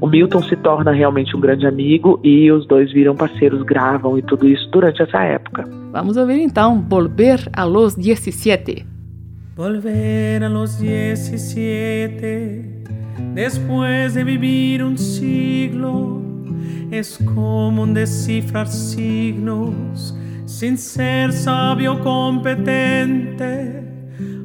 O 0.00 0.06
Milton 0.06 0.42
se 0.42 0.54
torna 0.56 0.92
realmente 0.92 1.36
um 1.36 1.40
grande 1.40 1.66
amigo 1.66 2.20
e 2.22 2.50
os 2.52 2.66
dois 2.66 2.92
viram 2.92 3.16
parceiros, 3.16 3.62
gravam 3.62 4.16
e 4.16 4.22
tudo 4.22 4.46
isso 4.46 4.70
durante 4.70 5.02
essa 5.02 5.22
época. 5.24 5.64
Vamos 5.92 6.16
ouvir 6.16 6.40
então 6.40 6.80
Volver 6.88 7.40
a 7.52 7.64
los 7.64 7.96
17. 7.96 8.86
Volver 9.56 10.44
a 10.44 10.48
los 10.48 10.78
17 10.78 12.78
Después 13.34 14.14
de 14.14 14.24
vivir 14.24 14.84
un 14.84 14.96
siglo 14.96 16.27
es 16.90 17.18
como 17.34 17.82
un 17.82 17.94
descifrar 17.94 18.68
signos 18.68 20.14
sin 20.46 20.78
ser 20.78 21.32
sabio 21.32 22.00
competente, 22.00 23.82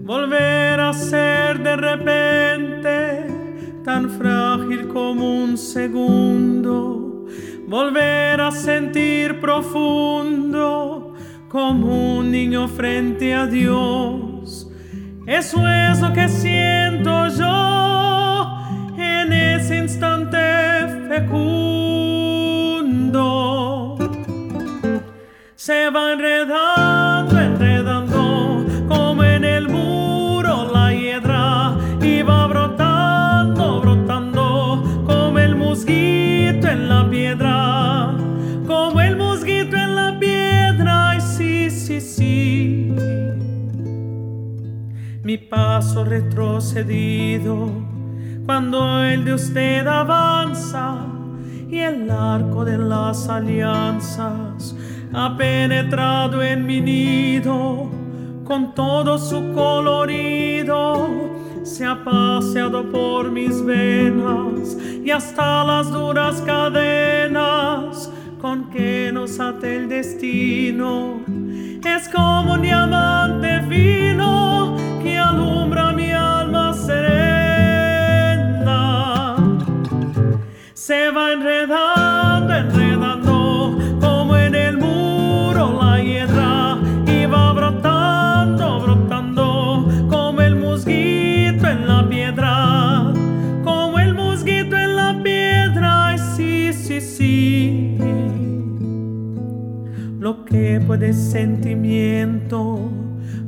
volver 0.04 0.80
a 0.80 0.94
ser 0.94 1.64
de 1.64 1.76
repente 1.76 3.28
tan 3.84 4.10
frágil 4.10 4.88
como 4.90 5.44
un 5.44 5.58
segundo, 5.58 7.26
volver 7.68 8.42
a 8.42 8.52
sentir 8.52 9.40
profundo 9.40 11.14
como 11.48 12.18
un 12.18 12.32
niño 12.32 12.68
frente 12.68 13.34
a 13.34 13.48
Dios. 13.48 14.70
Eso 15.26 15.68
es 15.68 16.02
lo 16.02 16.12
que 16.12 16.28
siento 16.28 17.30
yo 17.30 17.63
ese 19.56 19.78
instante 19.78 20.38
fecundo 21.10 21.64
se 25.56 25.90
va 25.90 26.14
enredando, 26.14 27.40
enredando, 27.40 28.66
como 28.88 29.24
en 29.24 29.46
el 29.46 29.70
muro 29.70 30.70
la 30.74 30.92
hiedra, 30.92 31.78
y 32.02 32.22
va 32.22 32.48
brotando, 32.48 33.80
brotando, 33.82 34.84
como 35.06 35.40
el 35.40 35.56
mosquito 35.56 36.68
en 36.68 36.90
la 36.90 37.10
piedra, 37.10 38.18
como 38.68 39.00
el 39.00 39.16
mosquito 39.16 39.78
en 39.78 39.96
la 39.96 40.18
piedra, 40.20 41.16
y 41.16 41.22
sí, 41.22 41.70
sí, 41.70 42.02
sí. 42.02 42.94
Mi 45.24 45.38
paso 45.38 46.04
retrocedido, 46.04 47.93
cuando 48.46 49.04
el 49.04 49.24
de 49.26 49.34
usted 49.34 49.88
avanza, 49.88 50.96
y 51.70 51.80
el 51.80 52.10
arco 52.12 52.64
de 52.64 52.78
las 52.78 53.28
alianzas 53.28 54.76
ha 55.12 55.36
penetrado 55.36 56.44
en 56.44 56.66
mi 56.68 56.82
nido 56.82 57.90
con 58.44 58.76
todo 58.76 59.18
su 59.18 59.54
colorido. 59.54 61.10
Se 61.64 61.86
ha 61.86 62.04
paseado 62.04 62.92
por 62.92 63.32
mis 63.32 63.64
venas 63.66 64.78
y 65.04 65.10
hasta 65.10 65.64
las 65.64 65.92
duras 65.92 66.42
cadenas 66.42 68.12
con 68.40 68.70
que 68.70 69.10
nos 69.12 69.40
ate 69.40 69.78
el 69.78 69.90
destino. 69.90 71.22
Es 71.84 72.08
como 72.10 72.54
un 72.54 72.62
diamante 72.62 73.62
fino 73.68 74.76
que 75.02 75.18
alumbra 75.18 75.92
mi 75.94 76.12
alma 76.12 76.74
serena. 76.74 77.23
Se 80.86 81.12
va 81.12 81.32
enredando, 81.32 82.54
enredando, 82.54 83.78
como 84.02 84.36
en 84.36 84.54
el 84.54 84.78
muro 84.78 85.80
la 85.82 86.04
hiedra, 86.04 86.78
y 87.08 87.26
va 87.26 87.54
brotando, 87.54 88.82
brotando, 88.82 89.88
como 90.10 90.42
el 90.42 90.58
musguito 90.58 91.68
en 91.70 91.88
la 91.88 92.06
piedra, 92.10 93.14
como 93.64 93.98
el 93.98 94.14
musguito 94.14 94.76
en 94.76 94.96
la 94.98 95.22
piedra, 95.24 96.18
sí, 96.18 96.74
sí, 96.74 97.00
sí. 97.00 97.98
Lo 100.20 100.44
que 100.44 100.82
puede 100.86 101.14
sentimiento 101.14 102.92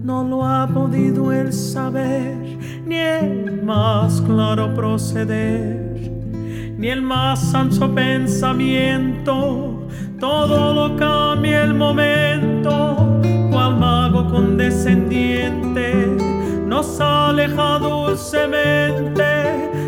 no 0.02 0.24
lo 0.24 0.46
ha 0.46 0.66
podido 0.68 1.34
el 1.34 1.52
saber, 1.52 2.38
ni 2.86 2.96
el 2.96 3.62
más 3.62 4.22
claro 4.22 4.74
proceder 4.74 5.85
ni 6.78 6.90
el 6.90 7.02
más 7.02 7.54
ancho 7.54 7.94
pensamiento, 7.94 9.88
todo 10.20 10.74
lo 10.74 10.96
cambia 10.96 11.64
el 11.64 11.74
momento 11.74 13.22
al 13.58 13.78
mago 13.78 14.30
condescendiente 14.30 16.18
nos 16.66 17.00
aleja 17.00 17.80
dulcemente 17.80 19.24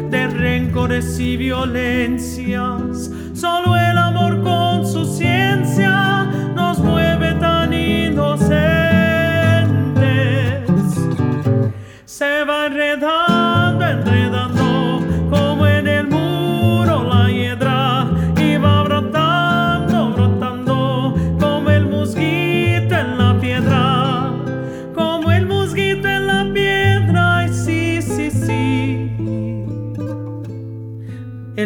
de 0.09 0.27
rencores 0.27 1.19
y 1.19 1.35
violencias. 1.35 3.11
Solo 3.33 3.75
el 3.75 3.97
amor 3.97 4.41
con 4.41 4.87
su 4.87 5.03
ciencia 5.05 6.23
nos 6.55 6.79
mueve 6.79 7.33
tan 7.41 7.73
inocentes. 7.73 8.47
Se 12.05 12.45
va 12.45 12.67
enredando, 12.67 13.16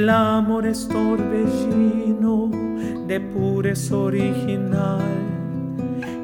El 0.02 0.10
amor 0.10 0.66
es 0.66 0.88
torbellino 0.88 2.50
de 3.06 3.20
pureza 3.20 3.96
original 3.96 5.00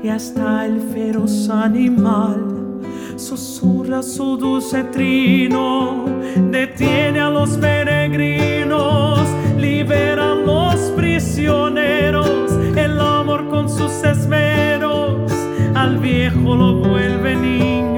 y 0.02 0.10
hasta 0.10 0.66
el 0.66 0.82
feroz 0.82 1.48
animal 1.48 2.82
susurra 3.18 4.02
su 4.02 4.36
dulce 4.36 4.84
trino, 4.86 6.06
detiene 6.50 7.20
a 7.20 7.30
los 7.30 7.52
peregrinos, 7.58 9.20
libera 9.60 10.32
a 10.32 10.36
los 10.36 10.80
prisioneros, 10.96 12.52
el 12.76 13.00
amor 13.00 13.48
con 13.48 13.70
sus 13.70 13.92
esmeros 14.04 15.32
al 15.76 16.00
viejo 16.00 16.56
lo 16.56 16.80
vuelve 16.80 17.36
niño, 17.36 17.97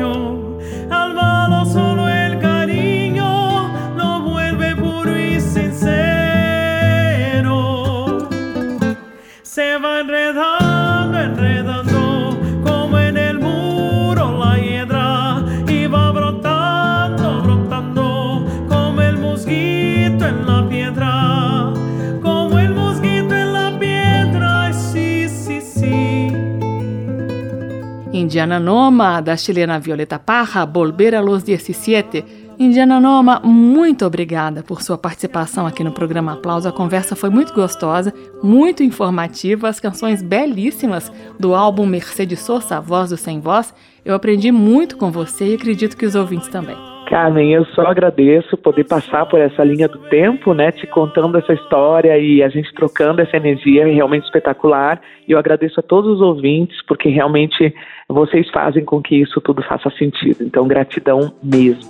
Indiana 28.39 28.57
Noma, 28.57 29.19
da 29.19 29.35
chilena 29.35 29.77
Violeta 29.81 30.17
Parra, 30.17 30.65
Volver 30.65 31.13
a 31.13 31.19
los 31.19 31.43
17, 31.43 32.23
Indiana 32.57 32.97
Noma, 32.97 33.41
muito 33.43 34.05
obrigada 34.05 34.63
por 34.63 34.81
sua 34.81 34.97
participação 34.97 35.67
aqui 35.67 35.83
no 35.83 35.91
programa 35.91 36.35
Aplauso. 36.35 36.69
A 36.69 36.71
conversa 36.71 37.17
foi 37.17 37.29
muito 37.29 37.53
gostosa, 37.53 38.13
muito 38.41 38.81
informativa, 38.81 39.67
as 39.67 39.81
canções 39.81 40.21
belíssimas 40.21 41.11
do 41.37 41.53
álbum 41.53 41.85
Mercedes 41.85 42.39
Sosa, 42.39 42.79
Voz 42.79 43.09
do 43.09 43.17
Sem 43.17 43.41
Voz. 43.41 43.73
Eu 44.05 44.15
aprendi 44.15 44.53
muito 44.53 44.95
com 44.95 45.11
você 45.11 45.47
e 45.49 45.55
acredito 45.55 45.97
que 45.97 46.05
os 46.05 46.15
ouvintes 46.15 46.47
também. 46.47 46.77
Carmen, 47.09 47.51
eu 47.51 47.65
só 47.73 47.87
agradeço 47.87 48.55
poder 48.55 48.83
passar 48.83 49.25
por 49.25 49.41
essa 49.41 49.63
linha 49.63 49.87
do 49.87 49.97
tempo, 50.09 50.53
né, 50.53 50.71
te 50.71 50.85
contando 50.85 51.39
essa 51.39 51.53
história 51.53 52.15
e 52.19 52.43
a 52.43 52.49
gente 52.49 52.71
trocando 52.75 53.19
essa 53.19 53.35
energia 53.35 53.87
é 53.87 53.91
realmente 53.91 54.25
espetacular. 54.25 55.01
E 55.27 55.31
eu 55.31 55.39
agradeço 55.39 55.79
a 55.79 55.83
todos 55.83 56.17
os 56.17 56.21
ouvintes, 56.21 56.79
porque 56.87 57.09
realmente 57.09 57.73
vocês 58.07 58.47
fazem 58.51 58.85
com 58.85 59.01
que 59.01 59.15
isso 59.15 59.41
tudo 59.41 59.63
faça 59.63 59.89
sentido. 59.97 60.43
Então, 60.43 60.67
gratidão 60.67 61.33
mesmo. 61.43 61.89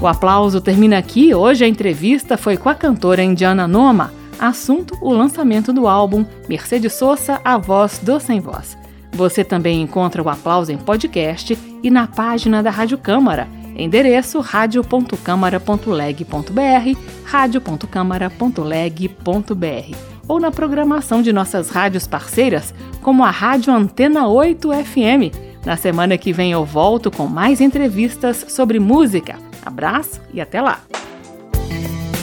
O 0.00 0.06
aplauso 0.06 0.62
termina 0.62 0.96
aqui. 0.98 1.34
Hoje 1.34 1.64
a 1.64 1.68
entrevista 1.68 2.38
foi 2.38 2.56
com 2.56 2.68
a 2.68 2.76
cantora 2.76 3.24
indiana 3.24 3.66
Noma. 3.66 4.12
Assunto: 4.38 4.94
o 5.02 5.12
lançamento 5.12 5.72
do 5.72 5.88
álbum 5.88 6.24
Mercedes 6.48 6.92
Sosa, 6.92 7.40
A 7.44 7.58
Voz 7.58 7.98
do 7.98 8.20
Sem 8.20 8.40
Voz. 8.40 8.78
Você 9.12 9.44
também 9.44 9.82
encontra 9.82 10.22
o 10.22 10.28
aplauso 10.28 10.72
em 10.72 10.78
podcast 10.78 11.58
e 11.82 11.90
na 11.90 12.06
página 12.06 12.62
da 12.62 12.70
Rádio 12.70 12.96
Câmara. 12.98 13.48
Endereço 13.76 14.40
radio.câmara.leg.br, 14.40 16.98
radio.câmara.leg.br 17.24 19.96
ou 20.28 20.38
na 20.38 20.50
programação 20.50 21.22
de 21.22 21.32
nossas 21.32 21.70
rádios 21.70 22.06
parceiras, 22.06 22.74
como 23.02 23.24
a 23.24 23.30
Rádio 23.30 23.74
Antena 23.74 24.28
8 24.28 24.68
FM. 24.84 25.34
Na 25.64 25.76
semana 25.76 26.16
que 26.16 26.32
vem 26.32 26.52
eu 26.52 26.64
volto 26.64 27.10
com 27.10 27.26
mais 27.26 27.60
entrevistas 27.60 28.46
sobre 28.48 28.78
música. 28.78 29.36
Abraço 29.64 30.20
e 30.32 30.40
até 30.40 30.62
lá. 30.62 30.80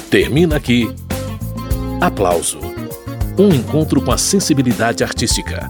Termina 0.10 0.56
aqui. 0.56 0.90
Aplauso. 2.00 2.60
Um 3.38 3.50
encontro 3.50 4.02
com 4.02 4.12
a 4.12 4.18
sensibilidade 4.18 5.04
artística. 5.04 5.70